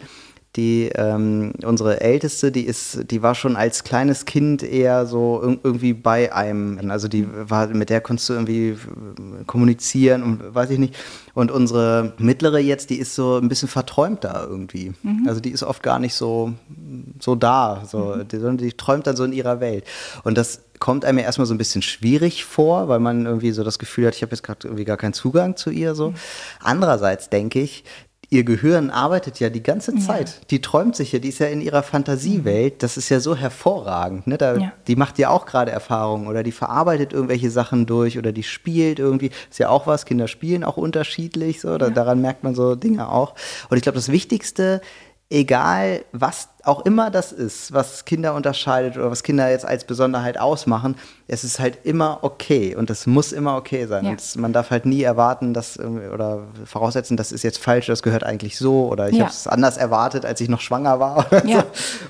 die 0.56 0.90
ähm, 0.96 1.54
unsere 1.64 2.02
älteste, 2.02 2.52
die 2.52 2.64
ist, 2.64 3.12
die 3.12 3.22
war 3.22 3.36
schon 3.36 3.56
als 3.56 3.84
kleines 3.84 4.26
Kind 4.26 4.64
eher 4.64 5.06
so 5.06 5.60
irgendwie 5.64 5.94
bei 5.94 6.34
einem. 6.34 6.90
Also 6.90 7.08
die 7.08 7.28
war 7.32 7.68
mit 7.68 7.90
der 7.90 8.02
konntest 8.02 8.30
du 8.30 8.34
irgendwie 8.34 8.76
kommunizieren 9.46 10.24
und 10.24 10.56
weiß 10.56 10.72
ich 10.72 10.80
nicht. 10.80 10.96
Und 11.36 11.52
unsere 11.52 12.14
mittlere 12.18 12.58
jetzt, 12.58 12.90
die 12.90 12.98
ist 12.98 13.14
so 13.14 13.38
ein 13.38 13.48
bisschen 13.48 13.68
verträumt 13.68 14.24
da 14.24 14.44
irgendwie. 14.44 14.94
Mhm. 15.04 15.26
Also 15.28 15.40
die 15.40 15.52
ist 15.52 15.64
oft 15.64 15.84
gar 15.84 16.00
nicht 16.00 16.16
so 16.16 16.54
so 17.20 17.36
da, 17.36 17.84
so, 17.88 18.16
mhm. 18.16 18.28
die, 18.28 18.38
sondern 18.38 18.58
die 18.58 18.74
träumt 18.74 19.06
dann 19.06 19.16
so 19.16 19.24
in 19.24 19.34
ihrer 19.34 19.60
Welt. 19.60 19.86
Und 20.24 20.38
das 20.38 20.64
kommt 20.80 21.06
einem 21.06 21.20
ja 21.20 21.26
erstmal 21.26 21.46
so 21.46 21.54
ein 21.54 21.58
bisschen 21.58 21.82
schwierig 21.82 22.46
vor, 22.46 22.88
weil 22.88 23.00
man 23.00 23.26
irgendwie 23.26 23.52
so 23.52 23.64
das 23.64 23.80
Gefühl 23.80 24.08
hat, 24.08 24.16
ich 24.16 24.22
habe 24.22 24.32
jetzt 24.32 24.44
gerade 24.44 24.68
irgendwie 24.68 24.86
gar 24.86 24.98
keinen 24.98 25.14
Zugang 25.14 25.58
zu 25.58 25.70
ihr 25.70 25.94
so. 25.94 26.12
Mhm. 26.12 26.16
Andererseits 26.62 27.30
denke 27.30 27.60
ich, 27.60 27.84
ihr 28.32 28.44
Gehirn 28.44 28.92
arbeitet 28.92 29.40
ja 29.40 29.50
die 29.50 29.64
ganze 29.64 29.96
Zeit. 29.96 30.30
Ja. 30.30 30.36
Die 30.52 30.62
träumt 30.62 30.96
sich 30.96 31.12
ja, 31.12 31.20
die 31.20 31.30
ist 31.30 31.40
ja 31.40 31.48
in 31.48 31.62
ihrer 31.62 31.82
Fantasiewelt. 31.82 32.84
Das 32.84 32.96
ist 32.96 33.10
ja 33.10 33.20
so 33.20 33.36
hervorragend. 33.36 34.28
Ne? 34.28 34.38
Da, 34.38 34.56
ja. 34.56 34.72
Die 34.88 34.96
macht 34.96 35.18
ja 35.18 35.30
auch 35.30 35.46
gerade 35.46 35.72
Erfahrungen 35.72 36.28
oder 36.28 36.44
die 36.44 36.52
verarbeitet 36.52 37.12
irgendwelche 37.12 37.50
Sachen 37.50 37.86
durch 37.86 38.18
oder 38.18 38.32
die 38.32 38.44
spielt 38.44 39.00
irgendwie. 39.00 39.32
Ist 39.50 39.60
ja 39.60 39.70
auch 39.70 39.88
was. 39.88 40.06
Kinder 40.06 40.28
spielen 40.28 40.64
auch 40.64 40.78
unterschiedlich. 40.78 41.62
So. 41.62 41.78
Da, 41.78 41.90
Daran 41.90 42.22
merkt 42.22 42.44
man 42.44 42.54
so 42.54 42.76
Dinge 42.76 43.12
auch. 43.12 43.34
Und 43.70 43.78
ich 43.78 43.84
glaube, 43.84 43.98
das 43.98 44.10
Wichtigste, 44.10 44.82
egal 45.32 46.06
was 46.12 46.50
auch 46.70 46.86
immer 46.86 47.10
das 47.10 47.32
ist, 47.32 47.74
was 47.74 48.06
Kinder 48.06 48.36
unterscheidet 48.36 48.96
oder 48.96 49.10
was 49.10 49.24
Kinder 49.24 49.50
jetzt 49.50 49.66
als 49.66 49.86
Besonderheit 49.86 50.40
ausmachen, 50.40 50.96
es 51.28 51.44
ist 51.44 51.60
halt 51.60 51.80
immer 51.84 52.20
okay 52.22 52.76
und 52.76 52.90
es 52.90 53.08
muss 53.08 53.32
immer 53.32 53.56
okay 53.56 53.88
sein. 53.88 54.06
Ja. 54.06 54.12
Und 54.12 54.36
man 54.38 54.54
darf 54.54 54.70
halt 54.70 54.86
nie 54.86 55.02
erwarten, 55.02 55.54
dass 55.54 55.80
oder 55.80 56.44
voraussetzen, 56.66 57.18
das 57.18 57.32
ist 57.32 57.44
jetzt 57.44 57.58
falsch, 57.58 57.88
das 57.88 58.04
gehört 58.04 58.24
eigentlich 58.24 58.58
so 58.58 58.88
oder 58.88 59.10
ich 59.10 59.16
ja. 59.16 59.22
habe 59.22 59.32
es 59.32 59.48
anders 59.48 59.78
erwartet, 59.78 60.26
als 60.26 60.42
ich 60.42 60.50
noch 60.50 60.62
schwanger 60.62 61.00
war. 61.00 61.26
Ja. 61.50 61.64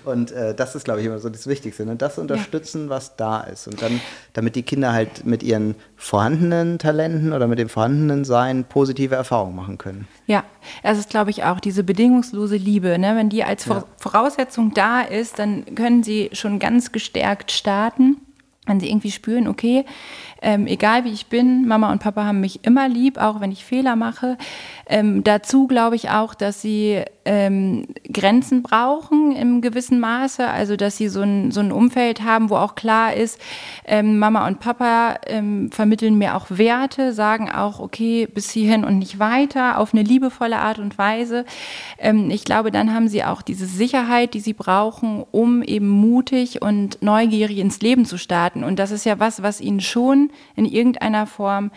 So. 0.04 0.12
Und 0.12 0.32
äh, 0.32 0.54
das 0.54 0.76
ist, 0.76 0.84
glaube 0.84 1.00
ich, 1.00 1.06
immer 1.06 1.20
so 1.20 1.30
das 1.30 1.48
Wichtigste. 1.48 1.86
Ne? 1.86 1.96
Das 1.96 2.18
unterstützen, 2.18 2.90
was 2.90 3.16
da 3.16 3.42
ist. 3.42 3.68
Und 3.68 3.82
dann, 3.82 4.02
damit 4.34 4.56
die 4.56 4.64
Kinder 4.64 4.92
halt 4.92 5.26
mit 5.26 5.44
ihren 5.44 5.76
vorhandenen 5.96 6.78
Talenten 6.78 7.32
oder 7.32 7.48
mit 7.48 7.60
dem 7.60 7.70
vorhandenen 7.70 8.26
Sein 8.26 8.66
positive 8.66 9.16
Erfahrungen 9.16 9.56
machen 9.56 9.78
können. 9.78 10.08
Ja, 10.26 10.44
es 10.84 10.98
ist, 10.98 11.10
glaube 11.10 11.30
ich, 11.30 11.44
auch 11.44 11.60
diese 11.60 11.84
bedingungslose 11.84 12.56
Liebe. 12.58 12.98
Ne? 12.98 13.16
Wenn 13.16 13.30
die 13.30 13.44
als 13.44 13.66
Voraussetzung 13.98 14.49
Wertschätzung 14.50 14.74
da 14.74 15.02
ist, 15.02 15.38
dann 15.38 15.76
können 15.76 16.04
sie 16.04 16.30
schon 16.34 16.58
ganz 16.60 16.92
gestärkt 16.92 17.52
starten. 17.52 18.18
Wenn 18.66 18.80
sie 18.80 18.90
irgendwie 18.90 19.12
spüren, 19.12 19.48
okay, 19.48 19.86
ähm, 20.42 20.68
egal 20.68 21.04
wie 21.04 21.12
ich 21.12 21.28
bin, 21.28 21.68
Mama 21.68 21.92
und 21.92 22.00
Papa 22.00 22.24
haben 22.24 22.40
mich 22.40 22.64
immer 22.64 22.88
lieb, 22.88 23.18
auch 23.18 23.42
wenn 23.42 23.52
ich 23.52 23.66
Fehler 23.66 23.96
mache. 23.96 24.38
Ähm, 24.88 25.24
dazu 25.24 25.68
glaube 25.68 25.96
ich 25.96 26.10
auch, 26.10 26.34
dass 26.34 26.62
sie 26.62 27.04
ähm, 27.26 27.86
Grenzen 28.12 28.64
brauchen 28.64 29.36
im 29.36 29.62
gewissen 29.62 30.00
Maße, 30.00 30.48
also 30.48 30.76
dass 30.76 30.98
sie 30.98 31.10
so 31.10 31.22
ein, 31.22 31.52
so 31.52 31.60
ein 31.60 31.72
Umfeld 31.72 32.24
haben, 32.24 32.50
wo 32.50 32.56
auch 32.56 32.74
klar 32.74 33.14
ist, 33.14 33.40
ähm, 33.86 34.18
Mama 34.18 34.48
und 34.48 34.60
Papa 34.60 35.18
ähm, 35.28 35.70
vermitteln 35.72 36.18
mir 36.18 36.36
auch 36.36 36.48
Werte, 36.50 37.14
sagen 37.14 37.52
auch, 37.52 37.80
okay, 37.80 38.26
bis 38.26 38.50
hierhin 38.50 38.84
und 38.84 38.98
nicht 38.98 39.20
weiter, 39.20 39.78
auf 39.78 39.94
eine 39.94 40.02
liebevolle 40.02 40.58
Art 40.58 40.80
und 40.80 40.98
Weise. 40.98 41.46
Ähm, 42.00 42.32
ich 42.32 42.46
glaube, 42.46 42.72
dann 42.72 42.94
haben 42.94 43.10
sie 43.10 43.24
auch 43.24 43.42
diese 43.42 43.68
Sicherheit, 43.68 44.34
die 44.34 44.40
sie 44.40 44.54
brauchen, 44.54 45.24
um 45.30 45.62
eben 45.62 45.88
mutig 45.90 46.62
und 46.62 47.02
neugierig 47.02 47.60
ins 47.60 47.82
Leben 47.82 48.06
zu 48.06 48.18
starten. 48.18 48.64
Und 48.64 48.80
das 48.80 48.90
ist 48.90 49.06
ja 49.06 49.20
was, 49.20 49.44
was 49.44 49.62
ihnen 49.62 49.82
schon 49.82 50.29
in 50.56 50.66
irgendeiner 50.66 51.28
Form 51.28 51.72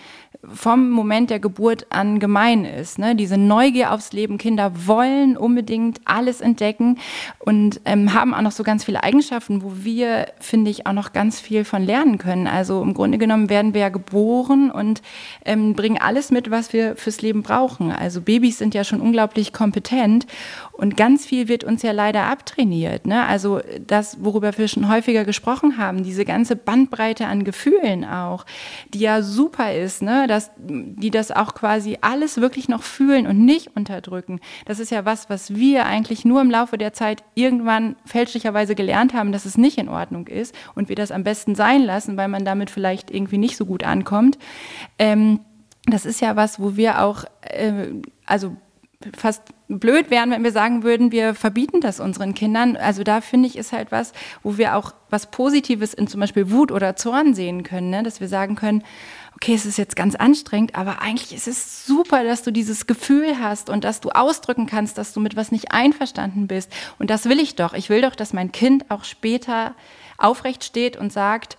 vom 0.45 0.91
Moment 0.91 1.31
der 1.31 1.38
Geburt 1.38 1.87
an 1.91 2.19
gemein 2.19 2.65
ist. 2.65 2.99
Ne? 2.99 3.15
Diese 3.15 3.37
Neugier 3.37 3.93
aufs 3.93 4.12
Leben. 4.12 4.38
Kinder 4.38 4.73
wollen 4.87 5.37
unbedingt 5.37 6.01
alles 6.05 6.41
entdecken 6.41 6.99
und 7.38 7.81
ähm, 7.85 8.12
haben 8.12 8.35
auch 8.35 8.41
noch 8.41 8.51
so 8.53 8.65
ganz 8.65 8.85
viele 8.85 9.05
Eigenschaften, 9.05 9.62
wo 9.62 9.73
wir, 9.85 10.27
finde 10.41 10.71
ich, 10.71 10.87
auch 10.87 10.93
noch 10.93 11.12
ganz 11.12 11.38
viel 11.38 11.65
von 11.65 11.85
lernen 11.85 12.19
können. 12.19 12.49
Also 12.49 12.83
im 12.83 12.93
Grunde 12.93 13.19
genommen 13.19 13.51
werden 13.51 13.73
wir 13.73 13.83
ja 13.83 13.88
geboren 13.88 14.71
und 14.73 15.01
ähm, 15.45 15.75
bringen 15.75 15.99
alles 16.01 16.33
mit, 16.33 16.51
was 16.51 16.73
wir 16.73 16.97
fürs 16.97 17.23
Leben 17.23 17.43
brauchen. 17.43 17.93
Also 17.93 18.21
Babys 18.21 18.59
sind 18.59 18.75
ja 18.75 18.83
schon 18.83 19.01
unglaublich 19.01 19.53
kompetent 19.53 20.27
und 20.73 20.97
ganz 20.97 21.25
viel 21.25 21.47
wird 21.47 21.62
uns 21.62 21.83
ja 21.83 21.93
leider 21.93 22.25
abtrainiert. 22.25 23.07
Ne? 23.07 23.25
Also 23.27 23.61
das, 23.87 24.25
worüber 24.25 24.57
wir 24.59 24.67
schon 24.67 24.88
häufiger 24.88 25.25
gesprochen 25.25 25.79
haben, 25.79 26.03
diese 26.03 26.25
ganze 26.25 26.57
Bandbreite 26.57 27.27
an 27.27 27.45
Gefühlen 27.45 28.05
auch, 28.05 28.42
die 28.93 29.01
ja 29.01 29.23
super 29.23 29.75
ist, 29.75 30.03
ne? 30.03 30.27
dass 30.27 30.51
die 30.57 31.11
das 31.11 31.31
auch 31.31 31.55
quasi 31.55 31.99
alles 32.01 32.41
wirklich 32.41 32.69
noch 32.69 32.83
fühlen 32.83 33.27
und 33.27 33.45
nicht 33.45 33.77
unterdrücken. 33.77 34.41
Das 34.65 34.79
ist 34.79 34.91
ja 34.91 35.05
was, 35.05 35.31
was 35.31 35.55
wir 35.55 35.87
eigentlich 35.87 36.25
nur 36.25 36.41
im 36.41 36.51
Laufe 36.51 36.79
der 36.79 36.93
Zeit 36.93 37.23
irgendwann 37.35 37.97
fälschlicherweise 38.05 38.75
gelernt 38.75 39.15
haben, 39.15 39.33
dass 39.33 39.45
es 39.45 39.59
nicht 39.59 39.79
in 39.79 39.89
Ordnung 39.89 40.27
ist 40.27 40.55
und 40.75 40.89
wir 40.89 40.97
das 40.97 41.13
am 41.13 41.25
besten 41.25 41.55
sein 41.55 41.83
lassen, 41.83 42.17
weil 42.17 42.29
man 42.29 42.45
damit 42.45 42.71
vielleicht 42.71 43.11
irgendwie 43.11 43.39
nicht 43.39 43.57
so 43.57 43.67
gut 43.67 43.85
ankommt. 43.85 44.39
Ähm, 44.99 45.41
das 45.87 46.07
ist 46.07 46.21
ja 46.21 46.37
was, 46.37 46.61
wo 46.61 46.77
wir 46.77 47.03
auch, 47.03 47.25
äh, 47.43 47.87
also 48.27 48.57
fast 49.17 49.43
blöd 49.69 50.11
wären, 50.11 50.31
wenn 50.31 50.45
wir 50.45 50.53
sagen 50.53 50.83
würden, 50.83 51.12
wir 51.12 51.35
verbieten 51.35 51.81
das 51.81 52.01
unseren 52.01 52.35
Kindern. 52.35 52.77
Also 52.77 53.05
da 53.05 53.21
finde 53.21 53.49
ich, 53.49 53.57
ist 53.57 53.73
halt 53.73 53.93
was, 53.93 54.12
wo 54.43 54.59
wir 54.59 54.77
auch 54.77 54.93
was 55.11 55.31
Positives 55.31 55.95
in 55.95 56.07
zum 56.07 56.21
Beispiel 56.21 56.51
Wut 56.51 56.73
oder 56.73 56.97
Zorn 56.97 57.35
sehen 57.35 57.62
können, 57.62 57.91
ne? 57.91 58.03
dass 58.03 58.21
wir 58.21 58.29
sagen 58.29 58.55
können, 58.55 58.83
okay, 59.35 59.55
es 59.55 59.67
ist 59.67 59.77
jetzt 59.77 59.97
ganz 59.97 60.15
anstrengend, 60.15 60.77
aber 60.77 61.03
eigentlich 61.03 61.35
ist 61.35 61.49
es 61.49 61.85
super, 61.85 62.23
dass 62.23 62.43
du 62.43 62.53
dieses 62.53 62.87
Gefühl 62.87 63.38
hast 63.41 63.71
und 63.71 63.83
dass 63.83 64.01
du 64.01 64.11
ausdrücken 64.11 64.67
kannst, 64.67 64.99
dass 64.99 65.12
du 65.12 65.21
mit 65.21 65.35
was 65.35 65.51
nicht 65.51 65.73
einverstanden 65.73 66.47
bist. 66.47 66.71
Und 66.99 67.11
das 67.11 67.25
will 67.25 67.41
ich 67.41 67.57
doch. 67.57 67.73
Ich 67.73 67.88
will 67.88 68.03
doch, 68.03 68.15
dass 68.15 68.33
mein 68.33 68.53
Kind 68.53 68.91
auch 68.91 69.05
später 69.05 69.75
aufrecht 70.17 70.62
steht 70.62 70.97
und 70.97 71.12
sagt, 71.12 71.57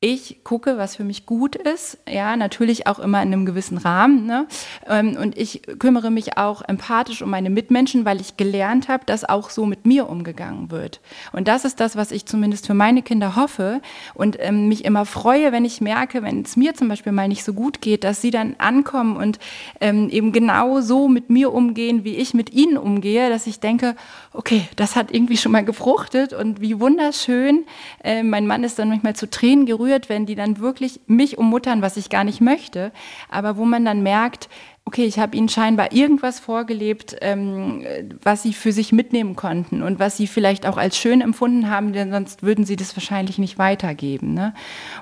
ich 0.00 0.44
gucke, 0.44 0.78
was 0.78 0.94
für 0.94 1.02
mich 1.02 1.26
gut 1.26 1.56
ist, 1.56 1.98
ja, 2.08 2.36
natürlich 2.36 2.86
auch 2.86 3.00
immer 3.00 3.20
in 3.20 3.32
einem 3.32 3.46
gewissen 3.46 3.78
Rahmen. 3.78 4.26
Ne? 4.26 4.46
Ähm, 4.86 5.16
und 5.20 5.36
ich 5.36 5.62
kümmere 5.80 6.12
mich 6.12 6.38
auch 6.38 6.62
empathisch 6.62 7.20
um 7.20 7.30
meine 7.30 7.50
Mitmenschen, 7.50 8.04
weil 8.04 8.20
ich 8.20 8.36
gelernt 8.36 8.86
habe, 8.86 9.04
dass 9.06 9.28
auch 9.28 9.50
so 9.50 9.66
mit 9.66 9.86
mir 9.86 10.08
umgegangen 10.08 10.70
wird. 10.70 11.00
Und 11.32 11.48
das 11.48 11.64
ist 11.64 11.80
das, 11.80 11.96
was 11.96 12.12
ich 12.12 12.26
zumindest 12.26 12.68
für 12.68 12.74
meine 12.74 13.02
Kinder 13.02 13.34
hoffe 13.34 13.80
und 14.14 14.36
ähm, 14.38 14.68
mich 14.68 14.84
immer 14.84 15.04
freue, 15.04 15.50
wenn 15.50 15.64
ich 15.64 15.80
merke, 15.80 16.22
wenn 16.22 16.42
es 16.42 16.56
mir 16.56 16.74
zum 16.74 16.86
Beispiel 16.86 17.10
mal 17.10 17.26
nicht 17.26 17.42
so 17.42 17.52
gut 17.52 17.80
geht, 17.80 18.04
dass 18.04 18.20
sie 18.20 18.30
dann 18.30 18.54
ankommen 18.58 19.16
und 19.16 19.40
ähm, 19.80 20.10
eben 20.10 20.30
genau 20.30 20.80
so 20.80 21.08
mit 21.08 21.28
mir 21.28 21.52
umgehen, 21.52 22.04
wie 22.04 22.14
ich 22.14 22.34
mit 22.34 22.52
ihnen 22.52 22.78
umgehe, 22.78 23.30
dass 23.30 23.48
ich 23.48 23.58
denke, 23.58 23.96
okay, 24.32 24.68
das 24.76 24.94
hat 24.94 25.12
irgendwie 25.12 25.36
schon 25.36 25.50
mal 25.50 25.64
gefruchtet 25.64 26.34
und 26.34 26.60
wie 26.60 26.78
wunderschön. 26.78 27.64
Äh, 28.04 28.22
mein 28.22 28.46
Mann 28.46 28.62
ist 28.62 28.78
dann 28.78 28.90
manchmal 28.90 29.16
zu 29.16 29.28
Tränen 29.28 29.66
gerührt, 29.66 29.87
wenn 30.08 30.26
die 30.26 30.34
dann 30.34 30.58
wirklich 30.58 31.00
mich 31.06 31.38
ummuttern, 31.38 31.82
was 31.82 31.96
ich 31.96 32.10
gar 32.10 32.24
nicht 32.24 32.40
möchte, 32.40 32.92
aber 33.30 33.56
wo 33.56 33.64
man 33.64 33.84
dann 33.84 34.02
merkt, 34.02 34.48
okay, 34.88 35.04
ich 35.04 35.18
habe 35.18 35.36
ihnen 35.36 35.50
scheinbar 35.50 35.92
irgendwas 35.92 36.40
vorgelebt, 36.40 37.16
ähm, 37.20 37.84
was 38.22 38.42
sie 38.42 38.54
für 38.54 38.72
sich 38.72 38.90
mitnehmen 38.90 39.36
konnten 39.36 39.82
und 39.82 39.98
was 39.98 40.16
sie 40.16 40.26
vielleicht 40.26 40.66
auch 40.66 40.78
als 40.78 40.96
schön 40.96 41.20
empfunden 41.20 41.68
haben, 41.68 41.92
denn 41.92 42.10
sonst 42.10 42.42
würden 42.42 42.64
sie 42.64 42.76
das 42.76 42.96
wahrscheinlich 42.96 43.36
nicht 43.36 43.58
weitergeben. 43.58 44.32
Ne? 44.32 44.54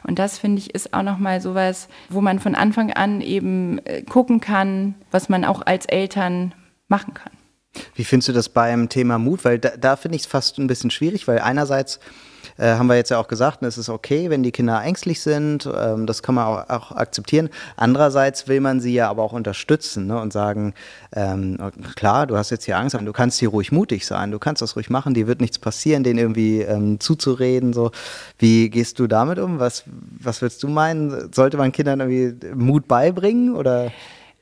Und 0.03 0.18
das 0.18 0.38
finde 0.38 0.59
ich 0.59 0.75
ist 0.75 0.92
auch 0.92 1.05
nochmal 1.05 1.40
sowas, 1.40 1.88
wo 2.09 2.20
man 2.20 2.40
von 2.40 2.57
Anfang 2.57 2.92
an 2.92 3.20
eben 3.20 3.79
äh, 3.85 4.03
gucken 4.03 4.40
kann, 4.40 4.96
was 5.12 5.29
man 5.29 5.44
auch 5.44 5.62
als 5.64 5.87
Eltern 5.87 6.53
machen 6.88 7.14
kann. 7.14 7.33
Wie 7.94 8.05
findest 8.05 8.29
du 8.29 8.33
das 8.33 8.49
beim 8.49 8.88
Thema 8.88 9.18
Mut? 9.18 9.44
Weil 9.44 9.59
da, 9.61 9.77
da 9.77 9.96
finde 9.96 10.16
ich 10.16 10.22
es 10.22 10.27
fast 10.27 10.59
ein 10.59 10.66
bisschen 10.66 10.90
schwierig, 10.90 11.29
weil 11.29 11.38
einerseits 11.38 12.01
äh, 12.56 12.74
haben 12.74 12.87
wir 12.87 12.96
jetzt 12.96 13.11
ja 13.11 13.18
auch 13.18 13.28
gesagt, 13.28 13.62
es 13.62 13.78
ist 13.78 13.88
okay, 13.88 14.30
wenn 14.30 14.42
die 14.42 14.52
Kinder 14.52 14.82
ängstlich 14.82 15.20
sind, 15.20 15.68
ähm, 15.74 16.06
das 16.06 16.22
kann 16.22 16.35
man 16.35 16.46
auch, 16.46 16.68
auch, 16.68 16.92
akzeptieren. 16.92 17.48
Andererseits 17.76 18.48
will 18.48 18.61
man 18.61 18.80
sie 18.80 18.94
ja 18.94 19.09
aber 19.09 19.22
auch 19.22 19.32
unterstützen 19.32 20.06
ne, 20.06 20.20
und 20.20 20.32
sagen, 20.32 20.74
ähm, 21.14 21.59
klar, 21.94 22.26
du 22.26 22.37
hast 22.37 22.50
jetzt 22.50 22.64
hier 22.64 22.78
Angst, 22.78 22.94
aber 22.94 23.04
du 23.04 23.12
kannst 23.12 23.38
hier 23.38 23.48
ruhig 23.48 23.72
mutig 23.72 24.06
sein, 24.06 24.30
du 24.30 24.38
kannst 24.38 24.62
das 24.62 24.76
ruhig 24.76 24.90
machen, 24.90 25.14
dir 25.14 25.26
wird 25.26 25.40
nichts 25.40 25.59
passieren, 25.59 26.04
denen 26.04 26.18
irgendwie 26.18 26.62
ähm, 26.62 27.00
zuzureden. 27.00 27.72
So. 27.72 27.90
Wie 28.38 28.70
gehst 28.70 28.98
du 28.98 29.06
damit 29.06 29.38
um? 29.38 29.59
Was, 29.59 29.85
was 30.20 30.42
würdest 30.42 30.62
du 30.62 30.68
meinen? 30.68 31.32
Sollte 31.32 31.56
man 31.56 31.72
Kindern 31.72 32.00
irgendwie 32.00 32.54
Mut 32.54 32.88
beibringen 32.88 33.54
oder? 33.54 33.92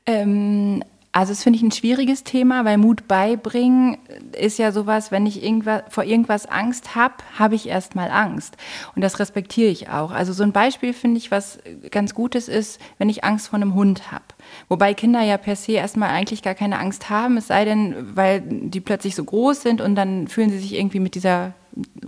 Ähm, 0.05 0.83
also 1.15 1.31
das 1.31 1.43
finde 1.43 1.55
ich 1.55 1.63
ein 1.63 1.71
schwieriges 1.71 2.25
Thema, 2.25 2.65
weil 2.65 2.77
Mut 2.77 3.07
beibringen 3.07 3.97
ist 4.37 4.59
ja 4.59 4.73
sowas, 4.73 5.13
wenn 5.13 5.25
ich 5.25 5.41
irgendwas, 5.41 5.83
vor 5.87 6.03
irgendwas 6.03 6.45
Angst 6.45 6.93
habe, 6.93 7.13
habe 7.39 7.55
ich 7.55 7.69
erstmal 7.69 8.11
Angst. 8.11 8.57
Und 8.97 9.01
das 9.01 9.17
respektiere 9.17 9.69
ich 9.69 9.87
auch. 9.87 10.11
Also 10.11 10.33
so 10.33 10.43
ein 10.43 10.51
Beispiel 10.51 10.91
finde 10.91 11.17
ich, 11.19 11.31
was 11.31 11.59
ganz 11.89 12.15
Gutes 12.15 12.49
ist, 12.49 12.81
wenn 12.97 13.07
ich 13.07 13.23
Angst 13.23 13.47
vor 13.47 13.55
einem 13.55 13.75
Hund 13.75 14.11
habe. 14.11 14.25
Wobei 14.67 14.93
Kinder 14.93 15.21
ja 15.21 15.37
per 15.37 15.55
se 15.55 15.71
erstmal 15.71 16.09
eigentlich 16.09 16.41
gar 16.41 16.53
keine 16.53 16.79
Angst 16.79 17.09
haben, 17.09 17.37
es 17.37 17.47
sei 17.47 17.63
denn, 17.63 18.13
weil 18.17 18.41
die 18.41 18.81
plötzlich 18.81 19.15
so 19.15 19.23
groß 19.23 19.61
sind 19.61 19.79
und 19.79 19.95
dann 19.95 20.27
fühlen 20.27 20.49
sie 20.49 20.59
sich 20.59 20.75
irgendwie 20.75 20.99
mit 20.99 21.15
dieser 21.15 21.53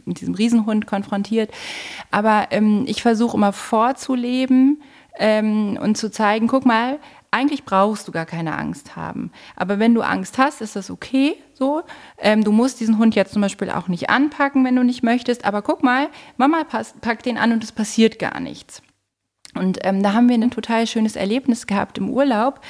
mit 0.03 0.19
diesem 0.19 0.33
Riesenhund 0.33 0.85
konfrontiert. 0.85 1.49
Aber 2.11 2.47
ähm, 2.51 2.83
ich 2.87 3.01
versuche 3.01 3.35
immer 3.35 3.53
vorzuleben 3.53 4.81
ähm, 5.19 5.77
und 5.81 5.97
zu 5.97 6.11
zeigen, 6.11 6.47
guck 6.47 6.65
mal, 6.65 6.99
eigentlich 7.31 7.65
brauchst 7.65 8.07
du 8.07 8.11
gar 8.11 8.25
keine 8.25 8.57
Angst 8.57 8.95
haben. 8.95 9.31
Aber 9.55 9.79
wenn 9.79 9.93
du 9.93 10.01
Angst 10.01 10.37
hast, 10.37 10.61
ist 10.61 10.75
das 10.75 10.89
okay 10.89 11.35
so. 11.53 11.83
Ähm, 12.17 12.43
du 12.43 12.51
musst 12.51 12.79
diesen 12.79 12.97
Hund 12.97 13.15
jetzt 13.15 13.33
zum 13.33 13.41
Beispiel 13.41 13.69
auch 13.69 13.87
nicht 13.87 14.09
anpacken, 14.09 14.63
wenn 14.65 14.75
du 14.75 14.83
nicht 14.83 15.03
möchtest. 15.03 15.45
Aber 15.45 15.61
guck 15.61 15.83
mal, 15.83 16.09
Mama 16.37 16.65
packt 17.01 17.25
den 17.25 17.37
an 17.37 17.51
und 17.51 17.63
es 17.63 17.71
passiert 17.71 18.19
gar 18.19 18.39
nichts. 18.39 18.81
Und 19.55 19.79
ähm, 19.83 20.03
da 20.03 20.13
haben 20.13 20.29
wir 20.29 20.35
ein 20.35 20.51
total 20.51 20.87
schönes 20.87 21.15
Erlebnis 21.15 21.67
gehabt 21.67 21.97
im 21.97 22.09
Urlaub, 22.09 22.61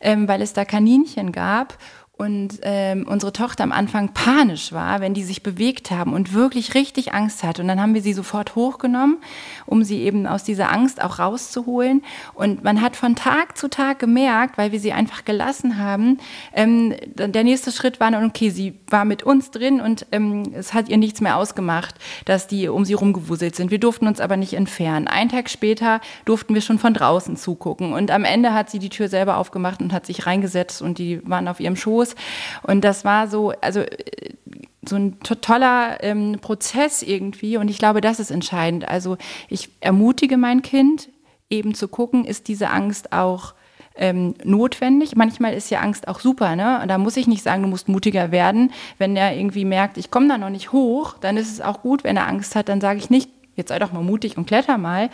ähm, 0.00 0.28
weil 0.28 0.42
es 0.42 0.52
da 0.52 0.64
Kaninchen 0.64 1.32
gab 1.32 1.78
und 2.18 2.60
ähm, 2.62 3.06
unsere 3.06 3.30
Tochter 3.30 3.62
am 3.62 3.72
Anfang 3.72 4.14
panisch 4.14 4.72
war, 4.72 5.00
wenn 5.00 5.12
die 5.12 5.22
sich 5.22 5.42
bewegt 5.42 5.90
haben 5.90 6.14
und 6.14 6.32
wirklich 6.32 6.74
richtig 6.74 7.12
Angst 7.12 7.44
hatte. 7.44 7.60
Und 7.60 7.68
dann 7.68 7.78
haben 7.78 7.92
wir 7.92 8.00
sie 8.00 8.14
sofort 8.14 8.54
hochgenommen, 8.54 9.18
um 9.66 9.84
sie 9.84 10.00
eben 10.00 10.26
aus 10.26 10.42
dieser 10.42 10.72
Angst 10.72 11.02
auch 11.02 11.18
rauszuholen. 11.18 12.02
Und 12.32 12.64
man 12.64 12.80
hat 12.80 12.96
von 12.96 13.16
Tag 13.16 13.58
zu 13.58 13.68
Tag 13.68 13.98
gemerkt, 13.98 14.56
weil 14.56 14.72
wir 14.72 14.80
sie 14.80 14.94
einfach 14.94 15.26
gelassen 15.26 15.76
haben, 15.76 16.18
ähm, 16.54 16.94
der 17.16 17.44
nächste 17.44 17.70
Schritt 17.70 18.00
war, 18.00 18.10
okay, 18.24 18.48
sie 18.48 18.78
war 18.88 19.04
mit 19.04 19.22
uns 19.22 19.50
drin 19.50 19.82
und 19.82 20.06
ähm, 20.12 20.54
es 20.54 20.72
hat 20.72 20.88
ihr 20.88 20.96
nichts 20.96 21.20
mehr 21.20 21.36
ausgemacht, 21.36 21.96
dass 22.24 22.46
die 22.46 22.68
um 22.68 22.86
sie 22.86 22.94
rumgewuselt 22.94 23.56
sind. 23.56 23.70
Wir 23.70 23.80
durften 23.80 24.06
uns 24.06 24.20
aber 24.20 24.38
nicht 24.38 24.54
entfernen. 24.54 25.06
Einen 25.06 25.28
Tag 25.28 25.50
später 25.50 26.00
durften 26.24 26.54
wir 26.54 26.62
schon 26.62 26.78
von 26.78 26.94
draußen 26.94 27.36
zugucken. 27.36 27.92
Und 27.92 28.10
am 28.10 28.24
Ende 28.24 28.54
hat 28.54 28.70
sie 28.70 28.78
die 28.78 28.88
Tür 28.88 29.08
selber 29.08 29.36
aufgemacht 29.36 29.82
und 29.82 29.92
hat 29.92 30.06
sich 30.06 30.24
reingesetzt 30.24 30.80
und 30.80 30.96
die 30.96 31.20
waren 31.28 31.46
auf 31.46 31.60
ihrem 31.60 31.76
Schoß 31.76 32.05
los. 32.06 32.14
Und 32.62 32.82
das 32.84 33.04
war 33.04 33.28
so, 33.28 33.52
also 33.60 33.82
so 34.88 34.96
ein 34.96 35.18
toller 35.20 36.02
ähm, 36.02 36.38
Prozess 36.40 37.02
irgendwie. 37.02 37.56
Und 37.56 37.68
ich 37.68 37.78
glaube, 37.78 38.00
das 38.00 38.20
ist 38.20 38.30
entscheidend. 38.30 38.88
Also 38.88 39.16
ich 39.48 39.70
ermutige 39.80 40.36
mein 40.36 40.62
Kind, 40.62 41.08
eben 41.50 41.74
zu 41.74 41.88
gucken, 41.88 42.24
ist 42.24 42.48
diese 42.48 42.70
Angst 42.70 43.12
auch 43.12 43.54
ähm, 43.96 44.34
notwendig. 44.44 45.16
Manchmal 45.16 45.54
ist 45.54 45.70
ja 45.70 45.80
Angst 45.80 46.06
auch 46.08 46.20
super, 46.20 46.54
ne? 46.54 46.80
Und 46.82 46.88
da 46.88 46.98
muss 46.98 47.16
ich 47.16 47.26
nicht 47.26 47.42
sagen, 47.42 47.62
du 47.62 47.68
musst 47.68 47.88
mutiger 47.88 48.30
werden. 48.30 48.72
Wenn 48.98 49.16
er 49.16 49.36
irgendwie 49.36 49.64
merkt, 49.64 49.96
ich 49.96 50.10
komme 50.10 50.28
da 50.28 50.38
noch 50.38 50.50
nicht 50.50 50.72
hoch, 50.72 51.16
dann 51.20 51.36
ist 51.36 51.50
es 51.50 51.60
auch 51.60 51.82
gut, 51.82 52.04
wenn 52.04 52.16
er 52.16 52.28
Angst 52.28 52.56
hat, 52.56 52.68
dann 52.68 52.80
sage 52.80 52.98
ich 52.98 53.10
nicht, 53.10 53.30
jetzt 53.54 53.68
sei 53.68 53.78
doch 53.78 53.92
mal 53.92 54.02
mutig 54.02 54.36
und 54.36 54.46
kletter 54.46 54.76
mal. 54.76 55.08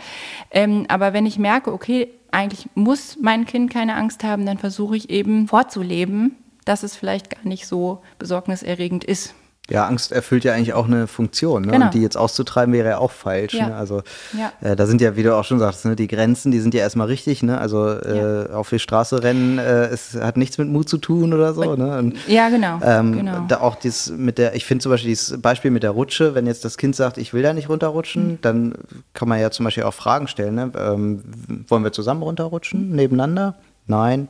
Ähm, 0.51 0.85
aber 0.89 1.13
wenn 1.13 1.25
ich 1.25 1.39
merke, 1.39 1.71
okay, 1.71 2.09
eigentlich 2.31 2.67
muss 2.75 3.17
mein 3.21 3.45
Kind 3.45 3.71
keine 3.71 3.95
Angst 3.95 4.23
haben, 4.23 4.45
dann 4.45 4.57
versuche 4.57 4.97
ich 4.97 5.09
eben 5.09 5.47
vorzuleben, 5.47 6.35
dass 6.65 6.83
es 6.83 6.95
vielleicht 6.95 7.29
gar 7.29 7.45
nicht 7.47 7.67
so 7.67 8.01
besorgniserregend 8.19 9.03
ist. 9.03 9.33
Ja, 9.69 9.87
Angst 9.87 10.11
erfüllt 10.11 10.43
ja 10.43 10.53
eigentlich 10.53 10.73
auch 10.73 10.87
eine 10.87 11.07
Funktion. 11.07 11.61
Ne? 11.63 11.71
Genau. 11.71 11.85
Und 11.85 11.93
die 11.93 12.01
jetzt 12.01 12.17
auszutreiben 12.17 12.73
wäre 12.73 12.89
ja 12.89 12.97
auch 12.97 13.11
falsch. 13.11 13.53
Ja. 13.53 13.69
Ne? 13.69 13.75
Also 13.75 14.03
ja. 14.37 14.51
äh, 14.59 14.75
da 14.75 14.85
sind 14.85 14.99
ja, 14.99 15.15
wie 15.15 15.23
du 15.23 15.33
auch 15.33 15.45
schon 15.45 15.57
sagst, 15.57 15.85
ne, 15.85 15.95
die 15.95 16.07
Grenzen, 16.07 16.51
die 16.51 16.59
sind 16.59 16.73
ja 16.73 16.81
erstmal 16.81 17.07
richtig. 17.07 17.43
Ne? 17.43 17.57
Also 17.57 17.87
äh, 17.87 18.47
ja. 18.49 18.55
auf 18.55 18.69
die 18.69 18.79
Straße 18.79 19.23
rennen, 19.23 19.59
äh, 19.59 19.85
es 19.85 20.15
hat 20.15 20.35
nichts 20.35 20.57
mit 20.57 20.67
Mut 20.67 20.89
zu 20.89 20.97
tun 20.97 21.33
oder 21.33 21.53
so. 21.53 21.75
Ne? 21.75 21.97
Und, 21.97 22.17
ja, 22.27 22.49
genau. 22.49 22.81
Ähm, 22.83 23.13
genau. 23.13 23.45
Da 23.47 23.61
auch 23.61 23.75
dieses 23.75 24.09
mit 24.09 24.37
der, 24.37 24.53
ich 24.53 24.65
finde 24.65 24.83
zum 24.83 24.91
Beispiel 24.91 25.11
dieses 25.11 25.41
Beispiel 25.41 25.71
mit 25.71 25.83
der 25.83 25.91
Rutsche, 25.91 26.35
wenn 26.35 26.45
jetzt 26.45 26.65
das 26.65 26.77
Kind 26.77 26.97
sagt, 26.97 27.17
ich 27.17 27.33
will 27.33 27.41
da 27.41 27.53
nicht 27.53 27.69
runterrutschen, 27.69 28.31
mhm. 28.31 28.39
dann 28.41 28.75
kann 29.13 29.29
man 29.29 29.39
ja 29.39 29.49
zum 29.49 29.63
Beispiel 29.63 29.83
auch 29.83 29.93
Fragen 29.93 30.27
stellen. 30.27 30.55
Ne? 30.55 30.71
Ähm, 30.77 31.23
wollen 31.69 31.85
wir 31.85 31.93
zusammen 31.93 32.21
runterrutschen, 32.21 32.93
nebeneinander? 32.93 33.55
Nein. 33.87 34.27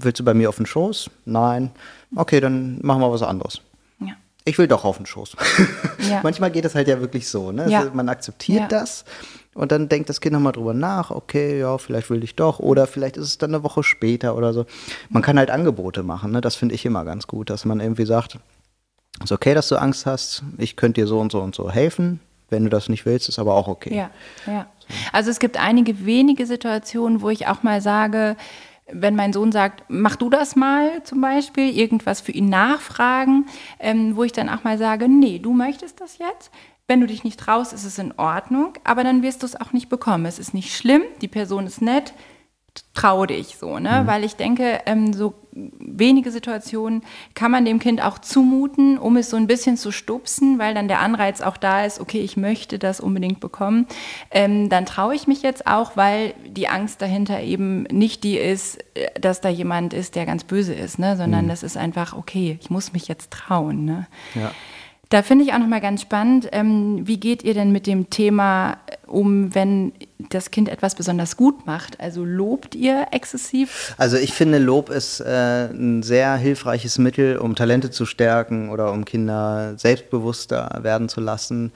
Willst 0.00 0.20
du 0.20 0.24
bei 0.24 0.34
mir 0.34 0.48
auf 0.48 0.56
den 0.56 0.66
Schoß? 0.66 1.10
Nein. 1.24 1.70
Okay, 2.16 2.40
dann 2.40 2.78
machen 2.82 3.00
wir 3.00 3.10
was 3.12 3.22
anderes. 3.22 3.60
Ja. 4.00 4.14
Ich 4.44 4.58
will 4.58 4.66
doch 4.66 4.84
auf 4.84 4.96
den 4.96 5.06
Schoß. 5.06 5.36
Ja. 6.10 6.18
Manchmal 6.24 6.50
geht 6.50 6.64
es 6.64 6.74
halt 6.74 6.88
ja 6.88 7.00
wirklich 7.00 7.28
so. 7.28 7.52
Ne? 7.52 7.70
Ja. 7.70 7.88
man 7.94 8.08
akzeptiert 8.08 8.72
das 8.72 9.04
und 9.54 9.70
dann 9.70 9.88
denkt 9.88 10.08
das 10.08 10.20
Kind 10.20 10.32
nochmal 10.32 10.52
drüber 10.52 10.74
nach. 10.74 11.12
Okay, 11.12 11.60
ja, 11.60 11.78
vielleicht 11.78 12.10
will 12.10 12.24
ich 12.24 12.34
doch. 12.34 12.58
Oder 12.58 12.88
vielleicht 12.88 13.16
ist 13.16 13.26
es 13.26 13.38
dann 13.38 13.54
eine 13.54 13.62
Woche 13.62 13.84
später 13.84 14.36
oder 14.36 14.52
so. 14.52 14.66
Man 15.10 15.22
kann 15.22 15.38
halt 15.38 15.50
Angebote 15.50 16.02
machen. 16.02 16.32
Ne? 16.32 16.40
Das 16.40 16.56
finde 16.56 16.74
ich 16.74 16.84
immer 16.84 17.04
ganz 17.04 17.28
gut, 17.28 17.50
dass 17.50 17.64
man 17.64 17.78
irgendwie 17.78 18.04
sagt, 18.04 18.38
es 19.18 19.26
ist 19.26 19.32
okay, 19.32 19.54
dass 19.54 19.68
du 19.68 19.76
Angst 19.76 20.06
hast. 20.06 20.42
Ich 20.58 20.74
könnte 20.74 21.00
dir 21.00 21.06
so 21.06 21.20
und 21.20 21.30
so 21.30 21.40
und 21.40 21.54
so 21.54 21.70
helfen. 21.70 22.18
Wenn 22.50 22.64
du 22.64 22.70
das 22.70 22.88
nicht 22.88 23.06
willst, 23.06 23.28
ist 23.28 23.38
aber 23.38 23.54
auch 23.54 23.68
okay. 23.68 23.94
Ja, 23.94 24.10
ja. 24.46 24.66
Also 25.12 25.30
es 25.30 25.38
gibt 25.38 25.58
einige 25.58 26.04
wenige 26.04 26.46
Situationen, 26.46 27.22
wo 27.22 27.30
ich 27.30 27.46
auch 27.46 27.62
mal 27.62 27.80
sage, 27.80 28.36
wenn 28.92 29.16
mein 29.16 29.32
Sohn 29.32 29.52
sagt, 29.52 29.84
mach 29.88 30.16
du 30.16 30.30
das 30.30 30.56
mal 30.56 31.02
zum 31.04 31.20
Beispiel, 31.20 31.76
irgendwas 31.76 32.20
für 32.20 32.32
ihn 32.32 32.48
nachfragen, 32.48 33.46
ähm, 33.78 34.16
wo 34.16 34.24
ich 34.24 34.32
dann 34.32 34.48
auch 34.48 34.64
mal 34.64 34.78
sage, 34.78 35.08
nee, 35.08 35.38
du 35.38 35.52
möchtest 35.52 36.00
das 36.00 36.18
jetzt. 36.18 36.50
Wenn 36.88 37.00
du 37.00 37.06
dich 37.06 37.24
nicht 37.24 37.40
traust, 37.40 37.72
ist 37.72 37.84
es 37.84 37.98
in 37.98 38.12
Ordnung, 38.18 38.74
aber 38.84 39.04
dann 39.04 39.22
wirst 39.22 39.42
du 39.42 39.46
es 39.46 39.58
auch 39.60 39.72
nicht 39.72 39.88
bekommen. 39.88 40.26
Es 40.26 40.38
ist 40.38 40.52
nicht 40.52 40.76
schlimm, 40.76 41.02
die 41.20 41.28
Person 41.28 41.66
ist 41.66 41.80
nett, 41.80 42.12
trau 42.94 43.26
dich 43.26 43.56
so, 43.56 43.78
ne? 43.78 44.02
Mhm. 44.02 44.06
Weil 44.06 44.24
ich 44.24 44.36
denke, 44.36 44.80
ähm, 44.86 45.12
so 45.12 45.34
wenige 45.52 46.30
Situationen 46.30 47.02
kann 47.34 47.50
man 47.50 47.64
dem 47.64 47.78
Kind 47.78 48.02
auch 48.02 48.18
zumuten, 48.18 48.96
um 48.98 49.16
es 49.16 49.30
so 49.30 49.36
ein 49.36 49.46
bisschen 49.46 49.76
zu 49.76 49.92
stupsen, 49.92 50.58
weil 50.58 50.74
dann 50.74 50.88
der 50.88 51.00
Anreiz 51.00 51.40
auch 51.42 51.56
da 51.56 51.84
ist, 51.84 52.00
okay, 52.00 52.20
ich 52.20 52.36
möchte 52.36 52.78
das 52.78 53.00
unbedingt 53.00 53.40
bekommen. 53.40 53.86
Ähm, 54.30 54.68
dann 54.68 54.86
traue 54.86 55.14
ich 55.14 55.26
mich 55.26 55.42
jetzt 55.42 55.66
auch, 55.66 55.96
weil 55.96 56.34
die 56.46 56.68
Angst 56.68 57.02
dahinter 57.02 57.40
eben 57.40 57.82
nicht 57.84 58.24
die 58.24 58.36
ist, 58.36 58.78
äh, 58.94 59.08
dass 59.20 59.40
da 59.40 59.48
jemand 59.48 59.94
ist, 59.94 60.14
der 60.14 60.26
ganz 60.26 60.44
böse 60.44 60.74
ist, 60.74 60.98
ne? 60.98 61.16
Sondern 61.16 61.46
mhm. 61.46 61.48
das 61.48 61.62
ist 61.62 61.76
einfach, 61.76 62.14
okay, 62.14 62.58
ich 62.60 62.70
muss 62.70 62.92
mich 62.92 63.08
jetzt 63.08 63.30
trauen, 63.30 63.84
ne? 63.84 64.06
Ja. 64.34 64.52
Da 65.12 65.20
finde 65.20 65.44
ich 65.44 65.52
auch 65.52 65.58
nochmal 65.58 65.82
ganz 65.82 66.00
spannend, 66.00 66.48
ähm, 66.52 67.06
wie 67.06 67.20
geht 67.20 67.42
ihr 67.42 67.52
denn 67.52 67.70
mit 67.70 67.86
dem 67.86 68.08
Thema 68.08 68.78
äh, 68.86 68.96
um, 69.06 69.54
wenn 69.54 69.92
das 70.30 70.50
Kind 70.50 70.70
etwas 70.70 70.94
besonders 70.94 71.36
gut 71.36 71.66
macht? 71.66 72.00
Also 72.00 72.24
lobt 72.24 72.74
ihr 72.74 73.08
exzessiv? 73.10 73.94
Also 73.98 74.16
ich 74.16 74.32
finde, 74.32 74.56
Lob 74.56 74.88
ist 74.88 75.20
äh, 75.20 75.66
ein 75.66 76.02
sehr 76.02 76.34
hilfreiches 76.36 76.96
Mittel, 76.96 77.36
um 77.36 77.54
Talente 77.54 77.90
zu 77.90 78.06
stärken 78.06 78.70
oder 78.70 78.90
um 78.90 79.04
Kinder 79.04 79.74
selbstbewusster 79.76 80.78
werden 80.80 81.10
zu 81.10 81.20
lassen. 81.20 81.72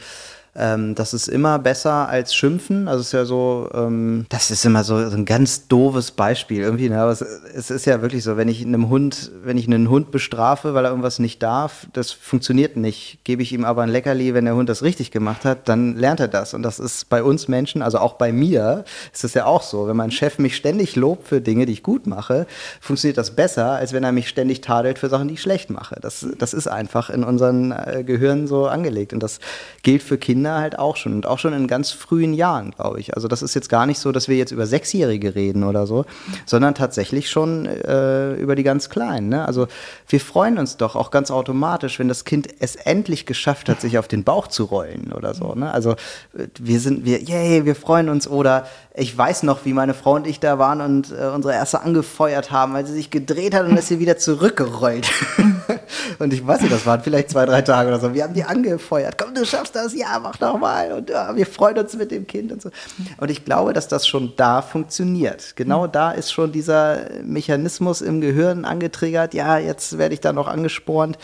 Ähm, 0.58 0.94
das 0.94 1.12
ist 1.12 1.28
immer 1.28 1.58
besser 1.58 2.08
als 2.08 2.34
Schimpfen. 2.34 2.88
Also 2.88 3.00
es 3.00 3.08
ist 3.08 3.12
ja 3.12 3.24
so, 3.24 3.68
ähm, 3.74 4.24
das 4.30 4.50
ist 4.50 4.64
immer 4.64 4.84
so, 4.84 5.08
so, 5.10 5.16
ein 5.16 5.26
ganz 5.26 5.68
doofes 5.68 6.12
Beispiel 6.12 6.62
irgendwie. 6.62 6.88
Ne? 6.88 6.98
Aber 6.98 7.12
es, 7.12 7.20
es, 7.20 7.70
ist 7.70 7.84
ja 7.84 8.00
wirklich 8.00 8.24
so, 8.24 8.36
wenn 8.36 8.48
ich 8.48 8.64
einem 8.64 8.88
Hund, 8.88 9.30
wenn 9.42 9.58
ich 9.58 9.66
einen 9.66 9.90
Hund 9.90 10.10
bestrafe, 10.10 10.72
weil 10.72 10.84
er 10.84 10.90
irgendwas 10.90 11.18
nicht 11.18 11.42
darf, 11.42 11.86
das 11.92 12.10
funktioniert 12.10 12.76
nicht. 12.76 13.18
Gebe 13.24 13.42
ich 13.42 13.52
ihm 13.52 13.64
aber 13.64 13.82
ein 13.82 13.90
Leckerli, 13.90 14.32
wenn 14.32 14.46
der 14.46 14.54
Hund 14.54 14.68
das 14.68 14.82
richtig 14.82 15.10
gemacht 15.10 15.44
hat, 15.44 15.68
dann 15.68 15.96
lernt 15.96 16.20
er 16.20 16.28
das. 16.28 16.54
Und 16.54 16.62
das 16.62 16.78
ist 16.78 17.10
bei 17.10 17.22
uns 17.22 17.48
Menschen, 17.48 17.82
also 17.82 17.98
auch 17.98 18.14
bei 18.14 18.32
mir, 18.32 18.84
ist 19.12 19.24
das 19.24 19.34
ja 19.34 19.44
auch 19.44 19.62
so. 19.62 19.88
Wenn 19.88 19.96
mein 19.96 20.10
Chef 20.10 20.38
mich 20.38 20.56
ständig 20.56 20.96
lobt 20.96 21.28
für 21.28 21.42
Dinge, 21.42 21.66
die 21.66 21.74
ich 21.74 21.82
gut 21.82 22.06
mache, 22.06 22.46
funktioniert 22.80 23.18
das 23.18 23.32
besser, 23.32 23.72
als 23.72 23.92
wenn 23.92 24.04
er 24.04 24.12
mich 24.12 24.28
ständig 24.28 24.62
tadelt 24.62 24.98
für 24.98 25.10
Sachen, 25.10 25.28
die 25.28 25.34
ich 25.34 25.42
schlecht 25.42 25.68
mache. 25.68 25.96
Das, 26.00 26.26
das 26.38 26.54
ist 26.54 26.66
einfach 26.66 27.10
in 27.10 27.24
unseren 27.24 27.72
äh, 27.72 28.04
Gehirnen 28.06 28.46
so 28.46 28.66
angelegt. 28.66 29.12
Und 29.12 29.22
das 29.22 29.38
gilt 29.82 30.02
für 30.02 30.16
Kinder 30.16 30.45
Kinder 30.46 30.60
halt 30.60 30.78
auch 30.78 30.96
schon 30.96 31.14
und 31.14 31.26
auch 31.26 31.38
schon 31.38 31.52
in 31.52 31.66
ganz 31.66 31.90
frühen 31.90 32.32
Jahren, 32.32 32.70
glaube 32.70 33.00
ich. 33.00 33.14
Also 33.14 33.28
das 33.28 33.42
ist 33.42 33.54
jetzt 33.54 33.68
gar 33.68 33.86
nicht 33.86 33.98
so, 33.98 34.12
dass 34.12 34.28
wir 34.28 34.36
jetzt 34.36 34.52
über 34.52 34.66
Sechsjährige 34.66 35.34
reden 35.34 35.64
oder 35.64 35.86
so, 35.86 36.04
sondern 36.44 36.74
tatsächlich 36.74 37.30
schon 37.30 37.66
äh, 37.66 38.34
über 38.34 38.54
die 38.54 38.62
ganz 38.62 38.88
Kleinen. 38.88 39.28
Ne? 39.28 39.44
Also 39.44 39.66
wir 40.08 40.20
freuen 40.20 40.58
uns 40.58 40.76
doch 40.76 40.94
auch 40.94 41.10
ganz 41.10 41.30
automatisch, 41.30 41.98
wenn 41.98 42.08
das 42.08 42.24
Kind 42.24 42.48
es 42.60 42.76
endlich 42.76 43.26
geschafft 43.26 43.68
hat, 43.68 43.80
sich 43.80 43.98
auf 43.98 44.08
den 44.08 44.22
Bauch 44.24 44.46
zu 44.46 44.64
rollen 44.64 45.12
oder 45.12 45.34
so. 45.34 45.54
Ne? 45.54 45.72
Also 45.72 45.92
äh, 46.36 46.46
wir 46.60 46.80
sind, 46.80 47.04
wir, 47.04 47.20
yay, 47.22 47.64
wir 47.64 47.74
freuen 47.74 48.08
uns 48.08 48.28
oder 48.28 48.66
ich 48.94 49.16
weiß 49.16 49.42
noch, 49.42 49.64
wie 49.64 49.72
meine 49.72 49.94
Frau 49.94 50.14
und 50.14 50.26
ich 50.26 50.40
da 50.40 50.58
waren 50.58 50.80
und 50.80 51.12
äh, 51.12 51.26
unsere 51.34 51.54
erste 51.54 51.80
angefeuert 51.80 52.50
haben, 52.50 52.72
weil 52.72 52.86
sie 52.86 52.94
sich 52.94 53.10
gedreht 53.10 53.54
hat 53.54 53.66
und 53.66 53.76
ist 53.76 53.88
sie 53.88 53.98
wieder 53.98 54.16
zurückgerollt. 54.16 55.10
und 56.18 56.32
ich 56.32 56.46
weiß 56.46 56.60
nicht, 56.60 56.72
das 56.72 56.86
waren 56.86 57.00
vielleicht 57.00 57.30
zwei, 57.30 57.46
drei 57.46 57.62
Tage 57.62 57.88
oder 57.88 58.00
so. 58.00 58.14
Wir 58.14 58.24
haben 58.24 58.34
die 58.34 58.44
angefeuert. 58.44 59.16
Komm, 59.18 59.34
du 59.34 59.44
schaffst 59.44 59.74
das, 59.74 59.94
ja, 59.94 60.18
mach 60.20 60.36
doch 60.36 60.58
mal. 60.58 60.92
Und 60.92 61.10
ja, 61.10 61.34
wir 61.34 61.46
freuen 61.46 61.78
uns 61.78 61.94
mit 61.94 62.10
dem 62.10 62.26
Kind 62.26 62.52
und 62.52 62.62
so. 62.62 62.70
Und 63.18 63.30
ich 63.30 63.44
glaube, 63.44 63.72
dass 63.72 63.88
das 63.88 64.06
schon 64.06 64.32
da 64.36 64.62
funktioniert. 64.62 65.56
Genau 65.56 65.86
da 65.86 66.12
ist 66.12 66.32
schon 66.32 66.52
dieser 66.52 67.00
Mechanismus 67.24 68.00
im 68.00 68.20
Gehirn 68.20 68.64
angetriggert. 68.64 69.34
Ja, 69.34 69.58
jetzt 69.58 69.98
werde 69.98 70.14
ich 70.14 70.20
da 70.20 70.32
noch 70.32 70.48
angespornt 70.48 71.18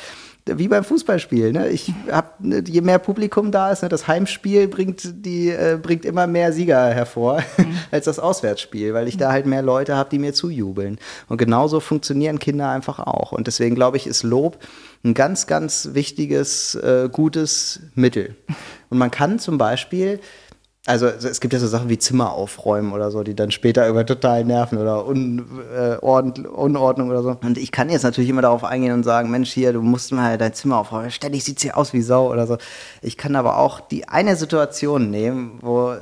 wie 0.46 0.68
beim 0.68 0.82
Fußballspiel. 0.82 1.52
Ne? 1.52 1.68
Ich 1.68 1.92
hab, 2.10 2.40
ne, 2.40 2.62
je 2.66 2.80
mehr 2.80 2.98
Publikum 2.98 3.52
da 3.52 3.70
ist, 3.70 3.82
ne, 3.82 3.88
das 3.88 4.08
Heimspiel 4.08 4.66
bringt, 4.66 5.24
die, 5.24 5.50
äh, 5.50 5.78
bringt 5.80 6.04
immer 6.04 6.26
mehr 6.26 6.52
Sieger 6.52 6.88
hervor 6.88 7.42
mhm. 7.56 7.78
als 7.90 8.06
das 8.06 8.18
Auswärtsspiel, 8.18 8.92
weil 8.92 9.06
ich 9.06 9.16
da 9.16 9.30
halt 9.30 9.46
mehr 9.46 9.62
Leute 9.62 9.96
habe, 9.96 10.10
die 10.10 10.18
mir 10.18 10.34
zujubeln. 10.34 10.98
Und 11.28 11.38
genauso 11.38 11.78
funktionieren 11.80 12.38
Kinder 12.38 12.70
einfach 12.70 12.98
auch. 12.98 13.32
Und 13.32 13.46
deswegen 13.46 13.74
glaube 13.74 13.96
ich, 13.96 14.06
ist 14.06 14.24
Lob 14.24 14.58
ein 15.04 15.14
ganz, 15.14 15.46
ganz 15.46 15.90
wichtiges, 15.92 16.74
äh, 16.74 17.08
gutes 17.10 17.80
Mittel. 17.94 18.36
Und 18.90 18.98
man 18.98 19.10
kann 19.10 19.38
zum 19.38 19.58
Beispiel 19.58 20.20
also 20.84 21.06
es 21.06 21.40
gibt 21.40 21.52
ja 21.54 21.60
so 21.60 21.68
Sachen 21.68 21.88
wie 21.88 21.98
Zimmer 21.98 22.32
aufräumen 22.32 22.92
oder 22.92 23.12
so, 23.12 23.22
die 23.22 23.36
dann 23.36 23.52
später 23.52 23.86
über 23.88 24.04
total 24.04 24.44
nerven 24.44 24.78
oder 24.78 25.06
Un, 25.06 25.46
äh, 25.72 25.96
Unordnung 25.98 27.08
oder 27.08 27.22
so. 27.22 27.36
Und 27.40 27.56
ich 27.56 27.70
kann 27.70 27.88
jetzt 27.88 28.02
natürlich 28.02 28.28
immer 28.28 28.42
darauf 28.42 28.64
eingehen 28.64 28.92
und 28.92 29.04
sagen, 29.04 29.30
Mensch, 29.30 29.52
hier, 29.52 29.72
du 29.72 29.80
musst 29.80 30.10
mal 30.10 30.38
dein 30.38 30.54
Zimmer 30.54 30.78
aufräumen. 30.78 31.12
Ständig 31.12 31.44
sieht 31.44 31.60
hier 31.60 31.78
aus 31.78 31.92
wie 31.92 32.02
Sau 32.02 32.32
oder 32.32 32.48
so. 32.48 32.58
Ich 33.00 33.16
kann 33.16 33.36
aber 33.36 33.58
auch 33.58 33.78
die 33.78 34.08
eine 34.08 34.34
Situation 34.34 35.08
nehmen, 35.08 35.60
wo, 35.60 35.94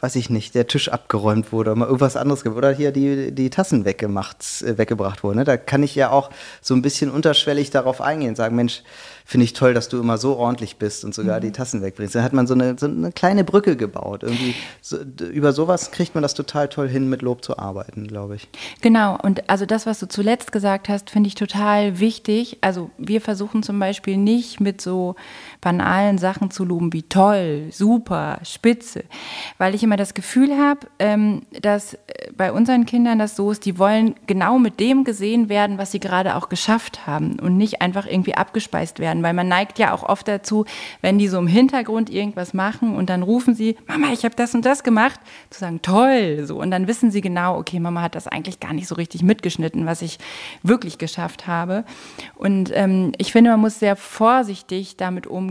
weiß 0.00 0.14
ich 0.14 0.30
nicht, 0.30 0.54
der 0.54 0.68
Tisch 0.68 0.88
abgeräumt 0.88 1.50
wurde 1.50 1.70
oder 1.70 1.80
mal 1.80 1.86
irgendwas 1.86 2.16
anderes 2.16 2.46
oder 2.46 2.70
hier 2.70 2.92
die, 2.92 3.32
die 3.32 3.50
Tassen 3.50 3.84
weggemacht, 3.84 4.62
äh, 4.62 4.78
weggebracht 4.78 5.24
wurden. 5.24 5.38
Ne? 5.38 5.44
Da 5.44 5.56
kann 5.56 5.82
ich 5.82 5.96
ja 5.96 6.10
auch 6.10 6.30
so 6.60 6.74
ein 6.74 6.82
bisschen 6.82 7.10
unterschwellig 7.10 7.70
darauf 7.70 8.00
eingehen 8.00 8.30
und 8.30 8.36
sagen, 8.36 8.54
Mensch, 8.54 8.84
finde 9.28 9.44
ich 9.44 9.52
toll, 9.52 9.74
dass 9.74 9.90
du 9.90 10.00
immer 10.00 10.16
so 10.16 10.38
ordentlich 10.38 10.76
bist 10.76 11.04
und 11.04 11.14
sogar 11.14 11.36
mhm. 11.36 11.42
die 11.42 11.52
Tassen 11.52 11.82
wegbringst. 11.82 12.14
Da 12.14 12.22
hat 12.22 12.32
man 12.32 12.46
so 12.46 12.54
eine, 12.54 12.78
so 12.78 12.86
eine 12.86 13.12
kleine 13.12 13.44
Brücke 13.44 13.76
gebaut. 13.76 14.22
Irgendwie 14.22 14.54
so, 14.80 14.96
über 15.30 15.52
sowas 15.52 15.90
kriegt 15.90 16.14
man 16.14 16.22
das 16.22 16.32
total 16.32 16.70
toll 16.70 16.88
hin, 16.88 17.10
mit 17.10 17.20
Lob 17.20 17.44
zu 17.44 17.58
arbeiten, 17.58 18.06
glaube 18.06 18.36
ich. 18.36 18.48
Genau. 18.80 19.18
Und 19.22 19.50
also 19.50 19.66
das, 19.66 19.84
was 19.84 20.00
du 20.00 20.08
zuletzt 20.08 20.50
gesagt 20.50 20.88
hast, 20.88 21.10
finde 21.10 21.26
ich 21.26 21.34
total 21.34 22.00
wichtig. 22.00 22.56
Also 22.62 22.90
wir 22.96 23.20
versuchen 23.20 23.62
zum 23.62 23.78
Beispiel 23.78 24.16
nicht 24.16 24.60
mit 24.60 24.80
so 24.80 25.14
banalen 25.60 26.18
Sachen 26.18 26.50
zu 26.50 26.64
loben 26.64 26.92
wie 26.92 27.02
toll, 27.02 27.68
super, 27.70 28.38
spitze, 28.44 29.04
weil 29.58 29.74
ich 29.74 29.82
immer 29.82 29.96
das 29.96 30.14
Gefühl 30.14 30.56
habe, 30.56 30.86
ähm, 30.98 31.42
dass 31.62 31.94
äh, 31.94 31.98
bei 32.36 32.52
unseren 32.52 32.86
Kindern 32.86 33.18
das 33.18 33.34
so 33.34 33.50
ist, 33.50 33.64
die 33.64 33.78
wollen 33.78 34.14
genau 34.26 34.58
mit 34.58 34.78
dem 34.78 35.04
gesehen 35.04 35.48
werden, 35.48 35.78
was 35.78 35.90
sie 35.90 36.00
gerade 36.00 36.36
auch 36.36 36.48
geschafft 36.48 37.06
haben 37.06 37.40
und 37.40 37.56
nicht 37.56 37.82
einfach 37.82 38.06
irgendwie 38.06 38.34
abgespeist 38.34 39.00
werden. 39.00 39.22
Weil 39.22 39.34
man 39.34 39.48
neigt 39.48 39.78
ja 39.78 39.92
auch 39.92 40.04
oft 40.04 40.28
dazu, 40.28 40.64
wenn 41.00 41.18
die 41.18 41.28
so 41.28 41.38
im 41.38 41.48
Hintergrund 41.48 42.08
irgendwas 42.08 42.54
machen 42.54 42.94
und 42.94 43.10
dann 43.10 43.22
rufen 43.22 43.54
sie, 43.54 43.76
Mama, 43.88 44.12
ich 44.12 44.24
habe 44.24 44.36
das 44.36 44.54
und 44.54 44.64
das 44.64 44.84
gemacht, 44.84 45.18
zu 45.50 45.60
sagen, 45.60 45.82
toll, 45.82 46.44
so. 46.44 46.60
Und 46.60 46.70
dann 46.70 46.86
wissen 46.86 47.10
sie 47.10 47.20
genau, 47.20 47.58
okay, 47.58 47.80
Mama 47.80 48.02
hat 48.02 48.14
das 48.14 48.28
eigentlich 48.28 48.60
gar 48.60 48.72
nicht 48.72 48.86
so 48.86 48.94
richtig 48.94 49.22
mitgeschnitten, 49.22 49.86
was 49.86 50.02
ich 50.02 50.18
wirklich 50.62 50.98
geschafft 50.98 51.46
habe. 51.46 51.84
Und 52.36 52.70
ähm, 52.74 53.12
ich 53.18 53.32
finde, 53.32 53.50
man 53.50 53.60
muss 53.60 53.80
sehr 53.80 53.96
vorsichtig 53.96 54.96
damit 54.96 55.26
umgehen 55.26 55.47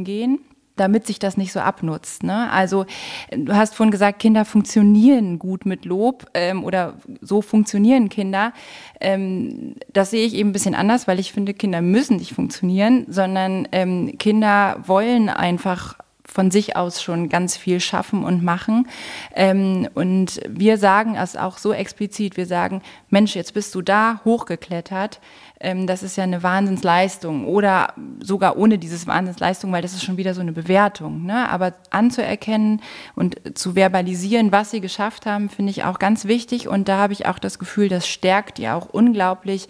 damit 0.78 1.06
sich 1.06 1.20
das 1.20 1.38
nicht 1.38 1.52
so 1.52 1.60
abnutzt. 1.60 2.24
Ne? 2.24 2.50
Also 2.52 2.86
du 3.32 3.56
hast 3.56 3.76
vorhin 3.76 3.92
gesagt, 3.92 4.20
Kinder 4.20 4.46
funktionieren 4.46 5.40
gut 5.40 5.66
mit 5.66 5.86
Lob 5.86 6.28
ähm, 6.34 6.64
oder 6.64 6.96
so 7.20 7.42
funktionieren 7.42 8.10
Kinder. 8.10 8.54
Ähm, 9.02 9.76
das 9.92 10.12
sehe 10.12 10.26
ich 10.26 10.36
eben 10.36 10.50
ein 10.50 10.54
bisschen 10.54 10.76
anders, 10.76 11.08
weil 11.08 11.20
ich 11.20 11.34
finde, 11.34 11.54
Kinder 11.54 11.82
müssen 11.82 12.18
nicht 12.18 12.34
funktionieren, 12.34 13.06
sondern 13.10 13.68
ähm, 13.72 14.18
Kinder 14.18 14.82
wollen 14.86 15.30
einfach 15.30 15.98
von 16.24 16.52
sich 16.52 16.76
aus 16.76 17.02
schon 17.02 17.30
ganz 17.30 17.58
viel 17.58 17.80
schaffen 17.80 18.24
und 18.24 18.44
machen. 18.44 18.88
Ähm, 19.34 19.88
und 19.96 20.42
wir 20.48 20.78
sagen 20.78 21.16
es 21.16 21.36
auch 21.36 21.58
so 21.58 21.74
explizit, 21.74 22.38
wir 22.38 22.46
sagen, 22.46 22.82
Mensch, 23.10 23.36
jetzt 23.36 23.54
bist 23.54 23.74
du 23.74 23.82
da 23.82 24.22
hochgeklettert 24.26 25.20
ähm, 25.60 25.88
das 25.88 26.04
ist 26.04 26.17
ja 26.17 26.24
eine 26.24 26.43
Wahnsinnsleistung 26.43 27.46
oder 27.46 27.93
sogar 28.22 28.58
ohne 28.58 28.78
dieses 28.78 29.08
Wahnsinnsleistung, 29.08 29.72
weil 29.72 29.82
das 29.82 29.93
ist 29.93 30.04
schon 30.04 30.17
wieder 30.17 30.34
so 30.34 30.41
eine 30.41 30.52
Bewertung. 30.52 31.26
Ne? 31.26 31.50
Aber 31.50 31.74
anzuerkennen 31.89 32.82
und 33.15 33.58
zu 33.58 33.76
verbalisieren, 33.76 34.52
was 34.52 34.72
sie 34.72 34.82
geschafft 34.82 35.26
haben, 35.26 35.50
finde 35.50 35.72
ich 35.72 35.84
auch 35.84 36.00
ganz 36.00 36.26
wichtig 36.26 36.67
und 36.67 36.88
da 36.88 36.98
habe 36.98 37.13
ich 37.13 37.26
auch 37.26 37.39
das 37.39 37.60
Gefühl, 37.60 37.89
das 37.89 38.08
stärkt 38.08 38.58
die 38.58 38.70
auch 38.70 38.88
unglaublich, 38.89 39.67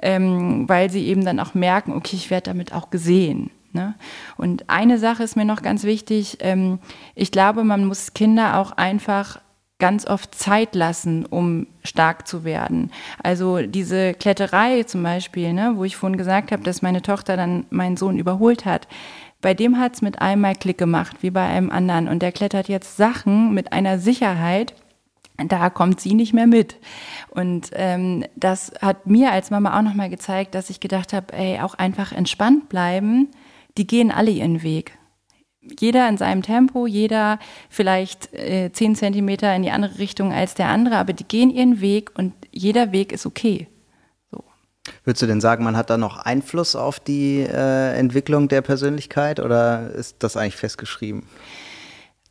ähm, 0.00 0.68
weil 0.68 0.90
sie 0.90 1.06
eben 1.06 1.24
dann 1.24 1.40
auch 1.40 1.54
merken, 1.54 1.92
okay, 1.92 2.16
ich 2.16 2.30
werde 2.30 2.50
damit 2.50 2.72
auch 2.72 2.90
gesehen. 2.90 3.50
Ne? 3.72 3.94
Und 4.38 4.70
eine 4.70 4.98
Sache 4.98 5.22
ist 5.22 5.36
mir 5.36 5.44
noch 5.44 5.60
ganz 5.60 5.84
wichtig. 5.84 6.38
Ähm, 6.40 6.78
ich 7.14 7.30
glaube, 7.30 7.62
man 7.62 7.84
muss 7.84 8.14
Kinder 8.14 8.58
auch 8.58 8.72
einfach 8.72 9.40
ganz 9.78 10.06
oft 10.06 10.34
Zeit 10.34 10.74
lassen, 10.74 11.26
um 11.26 11.66
stark 11.84 12.26
zu 12.26 12.44
werden. 12.44 12.90
Also 13.22 13.60
diese 13.62 14.14
Kletterei 14.14 14.84
zum 14.84 15.02
Beispiel, 15.02 15.52
ne, 15.52 15.74
wo 15.76 15.84
ich 15.84 15.96
vorhin 15.96 16.16
gesagt 16.16 16.50
habe, 16.50 16.62
dass 16.62 16.82
meine 16.82 17.02
Tochter 17.02 17.36
dann 17.36 17.66
meinen 17.70 17.96
Sohn 17.96 18.18
überholt 18.18 18.64
hat. 18.64 18.88
Bei 19.42 19.52
dem 19.52 19.78
hat 19.78 19.94
es 19.94 20.02
mit 20.02 20.20
einmal 20.22 20.54
Klick 20.54 20.78
gemacht, 20.78 21.18
wie 21.20 21.30
bei 21.30 21.46
einem 21.46 21.70
anderen. 21.70 22.08
Und 22.08 22.22
der 22.22 22.32
klettert 22.32 22.68
jetzt 22.68 22.96
Sachen 22.96 23.52
mit 23.52 23.72
einer 23.72 23.98
Sicherheit, 23.98 24.74
da 25.36 25.68
kommt 25.68 26.00
sie 26.00 26.14
nicht 26.14 26.32
mehr 26.32 26.46
mit. 26.46 26.76
Und 27.28 27.68
ähm, 27.74 28.24
das 28.36 28.72
hat 28.80 29.06
mir 29.06 29.32
als 29.32 29.50
Mama 29.50 29.78
auch 29.78 29.82
nochmal 29.82 30.08
gezeigt, 30.08 30.54
dass 30.54 30.70
ich 30.70 30.80
gedacht 30.80 31.12
habe, 31.12 31.34
ey, 31.34 31.60
auch 31.60 31.74
einfach 31.74 32.12
entspannt 32.12 32.70
bleiben, 32.70 33.28
die 33.76 33.86
gehen 33.86 34.10
alle 34.10 34.30
ihren 34.30 34.62
Weg 34.62 34.96
jeder 35.78 36.08
in 36.08 36.16
seinem 36.16 36.42
Tempo, 36.42 36.86
jeder 36.86 37.38
vielleicht 37.68 38.32
äh, 38.34 38.70
zehn 38.72 38.94
Zentimeter 38.94 39.54
in 39.54 39.62
die 39.62 39.70
andere 39.70 39.98
Richtung 39.98 40.32
als 40.32 40.54
der 40.54 40.68
andere, 40.68 40.96
aber 40.96 41.12
die 41.12 41.24
gehen 41.24 41.50
ihren 41.50 41.80
Weg 41.80 42.10
und 42.16 42.32
jeder 42.50 42.92
Weg 42.92 43.12
ist 43.12 43.26
okay. 43.26 43.68
So. 44.30 44.44
Würdest 45.04 45.22
du 45.22 45.26
denn 45.26 45.40
sagen, 45.40 45.64
man 45.64 45.76
hat 45.76 45.90
da 45.90 45.98
noch 45.98 46.18
Einfluss 46.18 46.76
auf 46.76 47.00
die 47.00 47.40
äh, 47.40 47.98
Entwicklung 47.98 48.48
der 48.48 48.62
Persönlichkeit 48.62 49.40
oder 49.40 49.90
ist 49.90 50.16
das 50.20 50.36
eigentlich 50.36 50.56
festgeschrieben? 50.56 51.24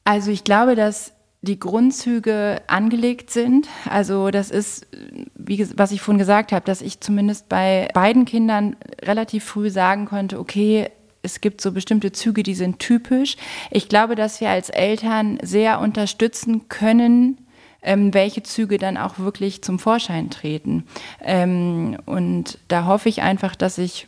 Also 0.03 0.31
ich 0.31 0.43
glaube, 0.43 0.75
dass 0.75 1.13
die 1.45 1.59
Grundzüge 1.59 2.61
angelegt 2.67 3.29
sind. 3.29 3.67
Also 3.89 4.31
das 4.31 4.51
ist, 4.51 4.87
wie 5.35 5.67
was 5.77 5.91
ich 5.91 6.01
vorhin 6.01 6.19
gesagt 6.19 6.51
habe, 6.51 6.65
dass 6.65 6.81
ich 6.81 6.99
zumindest 6.99 7.47
bei 7.49 7.87
beiden 7.93 8.25
Kindern 8.25 8.75
relativ 9.01 9.45
früh 9.45 9.69
sagen 9.69 10.05
konnte, 10.05 10.39
okay, 10.39 10.89
es 11.25 11.41
gibt 11.41 11.59
so 11.59 11.71
bestimmte 11.71 12.11
Züge, 12.11 12.43
die 12.43 12.55
sind 12.55 12.79
typisch. 12.79 13.35
Ich 13.71 13.89
glaube, 13.89 14.15
dass 14.15 14.39
wir 14.39 14.49
als 14.49 14.69
Eltern 14.69 15.39
sehr 15.41 15.81
unterstützen 15.81 16.69
können, 16.69 17.37
ähm, 17.81 18.13
welche 18.13 18.43
Züge 18.43 18.77
dann 18.77 18.97
auch 18.97 19.19
wirklich 19.19 19.61
zum 19.61 19.79
Vorschein 19.79 20.29
treten. 20.29 20.85
Ähm, 21.21 21.97
und 22.05 22.59
da 22.67 22.85
hoffe 22.85 23.09
ich 23.09 23.21
einfach, 23.21 23.55
dass 23.55 23.77
ich 23.77 24.07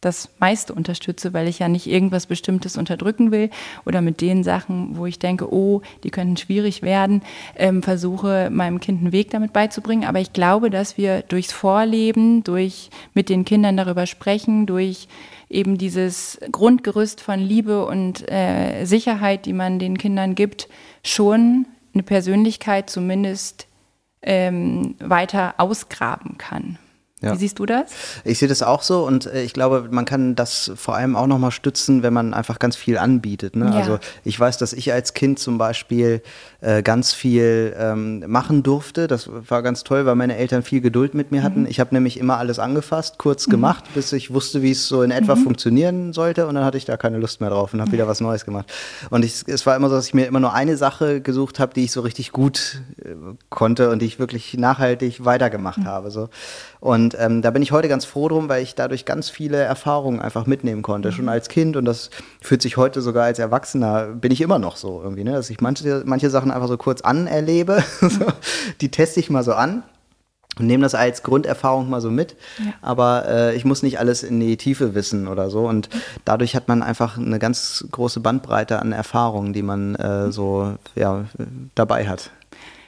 das 0.00 0.30
meiste 0.38 0.72
unterstütze, 0.72 1.32
weil 1.32 1.48
ich 1.48 1.58
ja 1.58 1.68
nicht 1.68 1.86
irgendwas 1.86 2.26
Bestimmtes 2.26 2.76
unterdrücken 2.76 3.32
will 3.32 3.50
oder 3.84 4.00
mit 4.00 4.20
den 4.20 4.44
Sachen, 4.44 4.96
wo 4.96 5.06
ich 5.06 5.18
denke, 5.18 5.52
oh, 5.52 5.82
die 6.04 6.10
könnten 6.10 6.36
schwierig 6.36 6.82
werden, 6.82 7.22
ähm, 7.56 7.82
versuche 7.82 8.48
meinem 8.50 8.80
Kind 8.80 9.00
einen 9.00 9.12
Weg 9.12 9.30
damit 9.30 9.52
beizubringen. 9.52 10.08
Aber 10.08 10.20
ich 10.20 10.32
glaube, 10.32 10.70
dass 10.70 10.96
wir 10.96 11.22
durchs 11.22 11.52
Vorleben, 11.52 12.44
durch 12.44 12.90
mit 13.14 13.28
den 13.28 13.44
Kindern 13.44 13.76
darüber 13.76 14.06
sprechen, 14.06 14.66
durch 14.66 15.08
eben 15.50 15.78
dieses 15.78 16.38
Grundgerüst 16.52 17.20
von 17.20 17.40
Liebe 17.40 17.86
und 17.86 18.30
äh, 18.30 18.84
Sicherheit, 18.84 19.46
die 19.46 19.52
man 19.52 19.78
den 19.78 19.98
Kindern 19.98 20.34
gibt, 20.34 20.68
schon 21.02 21.66
eine 21.94 22.02
Persönlichkeit 22.02 22.90
zumindest 22.90 23.66
ähm, 24.22 24.94
weiter 25.00 25.54
ausgraben 25.58 26.38
kann. 26.38 26.78
Ja. 27.20 27.32
Wie 27.32 27.38
siehst 27.38 27.58
du 27.58 27.66
das? 27.66 27.90
Ich 28.24 28.38
sehe 28.38 28.48
das 28.48 28.62
auch 28.62 28.82
so 28.82 29.04
und 29.04 29.26
äh, 29.26 29.42
ich 29.42 29.52
glaube, 29.52 29.88
man 29.90 30.04
kann 30.04 30.36
das 30.36 30.70
vor 30.76 30.94
allem 30.94 31.16
auch 31.16 31.26
nochmal 31.26 31.50
stützen, 31.50 32.02
wenn 32.04 32.12
man 32.12 32.32
einfach 32.32 32.60
ganz 32.60 32.76
viel 32.76 32.96
anbietet. 32.96 33.56
Ne? 33.56 33.66
Ja. 33.66 33.72
Also 33.72 33.98
ich 34.24 34.38
weiß, 34.38 34.58
dass 34.58 34.72
ich 34.72 34.92
als 34.92 35.14
Kind 35.14 35.40
zum 35.40 35.58
Beispiel 35.58 36.22
äh, 36.60 36.82
ganz 36.82 37.12
viel 37.12 37.74
ähm, 37.76 38.24
machen 38.28 38.62
durfte. 38.62 39.08
Das 39.08 39.28
war 39.48 39.62
ganz 39.62 39.82
toll, 39.82 40.06
weil 40.06 40.14
meine 40.14 40.36
Eltern 40.36 40.62
viel 40.62 40.80
Geduld 40.80 41.14
mit 41.14 41.32
mir 41.32 41.42
hatten. 41.42 41.62
Mhm. 41.62 41.66
Ich 41.66 41.80
habe 41.80 41.94
nämlich 41.94 42.18
immer 42.18 42.38
alles 42.38 42.58
angefasst, 42.58 43.18
kurz 43.18 43.46
mhm. 43.46 43.52
gemacht, 43.52 43.84
bis 43.94 44.12
ich 44.12 44.32
wusste, 44.32 44.62
wie 44.62 44.70
es 44.70 44.86
so 44.86 45.02
in 45.02 45.10
etwa 45.10 45.34
mhm. 45.34 45.42
funktionieren 45.42 46.12
sollte 46.12 46.46
und 46.46 46.54
dann 46.54 46.64
hatte 46.64 46.78
ich 46.78 46.84
da 46.84 46.96
keine 46.96 47.18
Lust 47.18 47.40
mehr 47.40 47.50
drauf 47.50 47.74
und 47.74 47.80
habe 47.80 47.90
wieder 47.92 48.06
was 48.06 48.20
Neues 48.20 48.44
gemacht. 48.44 48.72
Und 49.10 49.24
ich, 49.24 49.42
es 49.46 49.66
war 49.66 49.74
immer 49.74 49.88
so, 49.88 49.96
dass 49.96 50.06
ich 50.06 50.14
mir 50.14 50.26
immer 50.26 50.40
nur 50.40 50.52
eine 50.52 50.76
Sache 50.76 51.20
gesucht 51.20 51.58
habe, 51.58 51.74
die 51.74 51.84
ich 51.84 51.92
so 51.92 52.00
richtig 52.00 52.30
gut 52.30 52.80
äh, 53.04 53.14
konnte 53.50 53.90
und 53.90 54.02
die 54.02 54.06
ich 54.06 54.18
wirklich 54.18 54.56
nachhaltig 54.56 55.24
weitergemacht 55.24 55.78
mhm. 55.78 55.86
habe. 55.86 56.10
So. 56.10 56.28
Und 56.80 57.07
ähm, 57.18 57.42
da 57.42 57.50
bin 57.50 57.62
ich 57.62 57.72
heute 57.72 57.88
ganz 57.88 58.04
froh 58.04 58.28
drum, 58.28 58.48
weil 58.48 58.62
ich 58.62 58.74
dadurch 58.74 59.04
ganz 59.04 59.30
viele 59.30 59.58
Erfahrungen 59.58 60.20
einfach 60.20 60.46
mitnehmen 60.46 60.82
konnte, 60.82 61.12
schon 61.12 61.26
mhm. 61.26 61.30
als 61.30 61.48
Kind. 61.48 61.76
Und 61.76 61.84
das 61.84 62.10
fühlt 62.40 62.62
sich 62.62 62.76
heute 62.76 63.00
sogar 63.00 63.24
als 63.24 63.38
Erwachsener, 63.38 64.06
bin 64.06 64.32
ich 64.32 64.40
immer 64.40 64.58
noch 64.58 64.76
so 64.76 65.00
irgendwie, 65.02 65.24
ne? 65.24 65.32
dass 65.32 65.50
ich 65.50 65.60
manche, 65.60 66.02
manche 66.04 66.30
Sachen 66.30 66.50
einfach 66.50 66.68
so 66.68 66.76
kurz 66.76 67.00
anerlebe. 67.02 67.82
die 68.80 68.90
teste 68.90 69.20
ich 69.20 69.30
mal 69.30 69.44
so 69.44 69.52
an 69.52 69.82
und 70.58 70.66
nehme 70.66 70.82
das 70.82 70.94
als 70.94 71.22
Grunderfahrung 71.22 71.88
mal 71.88 72.00
so 72.00 72.10
mit. 72.10 72.36
Ja. 72.58 72.72
Aber 72.82 73.28
äh, 73.28 73.56
ich 73.56 73.64
muss 73.64 73.82
nicht 73.82 73.98
alles 73.98 74.22
in 74.22 74.40
die 74.40 74.56
Tiefe 74.56 74.94
wissen 74.94 75.28
oder 75.28 75.50
so. 75.50 75.66
Und 75.68 75.88
dadurch 76.24 76.56
hat 76.56 76.68
man 76.68 76.82
einfach 76.82 77.16
eine 77.16 77.38
ganz 77.38 77.84
große 77.90 78.20
Bandbreite 78.20 78.80
an 78.80 78.92
Erfahrungen, 78.92 79.52
die 79.52 79.62
man 79.62 79.94
äh, 79.94 80.32
so 80.32 80.74
ja, 80.94 81.24
dabei 81.74 82.08
hat. 82.08 82.30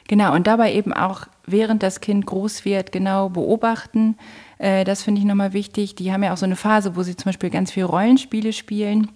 Genau, 0.07 0.33
und 0.35 0.47
dabei 0.47 0.73
eben 0.73 0.91
auch, 0.91 1.27
während 1.51 1.83
das 1.83 2.01
Kind 2.01 2.25
groß 2.25 2.65
wird, 2.65 2.91
genau 2.91 3.29
beobachten. 3.29 4.17
Äh, 4.57 4.83
das 4.83 5.03
finde 5.03 5.19
ich 5.19 5.25
nochmal 5.25 5.53
wichtig. 5.53 5.95
Die 5.95 6.11
haben 6.11 6.23
ja 6.23 6.33
auch 6.33 6.37
so 6.37 6.45
eine 6.45 6.55
Phase, 6.55 6.95
wo 6.95 7.03
sie 7.03 7.15
zum 7.15 7.29
Beispiel 7.29 7.49
ganz 7.49 7.71
viel 7.71 7.83
Rollenspiele 7.83 8.53
spielen. 8.53 9.09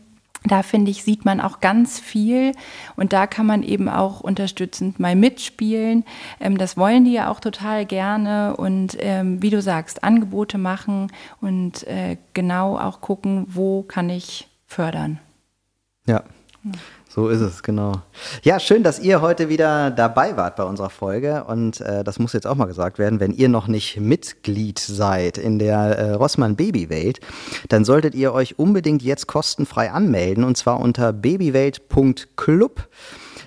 Da 0.47 0.61
finde 0.61 0.91
ich, 0.91 1.03
sieht 1.03 1.25
man 1.25 1.41
auch 1.41 1.59
ganz 1.59 1.99
viel 1.99 2.51
und 2.95 3.13
da 3.13 3.25
kann 3.25 3.45
man 3.45 3.63
eben 3.63 3.89
auch 3.89 4.21
unterstützend 4.21 4.99
mal 4.99 5.15
mitspielen. 5.15 6.05
Ähm, 6.39 6.57
das 6.57 6.77
wollen 6.77 7.05
die 7.05 7.13
ja 7.13 7.31
auch 7.31 7.39
total 7.39 7.85
gerne 7.85 8.55
und 8.55 8.95
ähm, 8.99 9.41
wie 9.41 9.49
du 9.49 9.61
sagst, 9.61 10.03
Angebote 10.03 10.57
machen 10.57 11.11
und 11.41 11.85
äh, 11.87 12.17
genau 12.33 12.77
auch 12.77 13.01
gucken, 13.01 13.47
wo 13.49 13.81
kann 13.83 14.09
ich 14.09 14.47
fördern. 14.67 15.19
Ja. 16.05 16.23
ja. 16.63 16.71
So 17.15 17.29
ist 17.29 17.39
es, 17.39 17.63
genau. 17.63 17.93
Ja, 18.43 18.59
schön, 18.59 18.83
dass 18.83 18.99
ihr 18.99 19.21
heute 19.21 19.47
wieder 19.47 19.89
dabei 19.89 20.35
wart 20.35 20.57
bei 20.57 20.65
unserer 20.65 20.89
Folge. 20.89 21.45
Und 21.45 21.79
äh, 21.79 22.03
das 22.03 22.19
muss 22.19 22.33
jetzt 22.33 22.45
auch 22.45 22.55
mal 22.55 22.65
gesagt 22.65 22.99
werden, 22.99 23.21
wenn 23.21 23.31
ihr 23.31 23.47
noch 23.47 23.67
nicht 23.67 24.01
Mitglied 24.01 24.79
seid 24.79 25.37
in 25.37 25.57
der 25.57 25.77
äh, 25.77 26.11
Rossmann 26.11 26.57
Babywelt, 26.57 27.21
dann 27.69 27.85
solltet 27.85 28.15
ihr 28.15 28.33
euch 28.33 28.59
unbedingt 28.59 29.01
jetzt 29.01 29.27
kostenfrei 29.27 29.91
anmelden 29.91 30.43
und 30.43 30.57
zwar 30.57 30.81
unter 30.81 31.13
babywelt.club. 31.13 32.85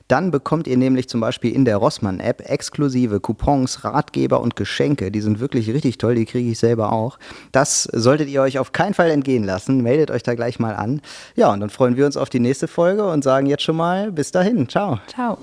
Dann 0.09 0.31
bekommt 0.31 0.67
ihr 0.67 0.77
nämlich 0.77 1.09
zum 1.09 1.21
Beispiel 1.21 1.55
in 1.55 1.65
der 1.65 1.77
Rossmann-App 1.77 2.49
exklusive 2.49 3.21
Coupons, 3.21 3.85
Ratgeber 3.85 4.41
und 4.41 4.57
Geschenke. 4.57 5.11
Die 5.11 5.21
sind 5.21 5.39
wirklich 5.39 5.71
richtig 5.71 5.99
toll, 5.99 6.15
die 6.15 6.25
kriege 6.25 6.51
ich 6.51 6.59
selber 6.59 6.93
auch. 6.93 7.19
Das 7.53 7.85
solltet 7.85 8.29
ihr 8.29 8.43
euch 8.43 8.59
auf 8.59 8.73
keinen 8.73 8.95
Fall 8.95 9.11
entgehen 9.11 9.45
lassen. 9.45 9.83
Meldet 9.83 10.11
euch 10.11 10.23
da 10.23 10.35
gleich 10.35 10.59
mal 10.59 10.75
an. 10.75 11.03
Ja, 11.37 11.53
und 11.53 11.61
dann 11.61 11.71
freuen 11.71 11.97
wir 11.97 12.07
uns 12.07 12.17
auf 12.17 12.31
die 12.31 12.41
nächste 12.41 12.69
Folge 12.69 13.07
und 13.07 13.23
sagen 13.23 13.47
jetzt 13.47 13.63
schon 13.63 13.77
mal 13.77 14.11
bis 14.11 14.33
dahin. 14.33 14.69
Ciao. 14.69 14.99
Ciao. 15.09 15.39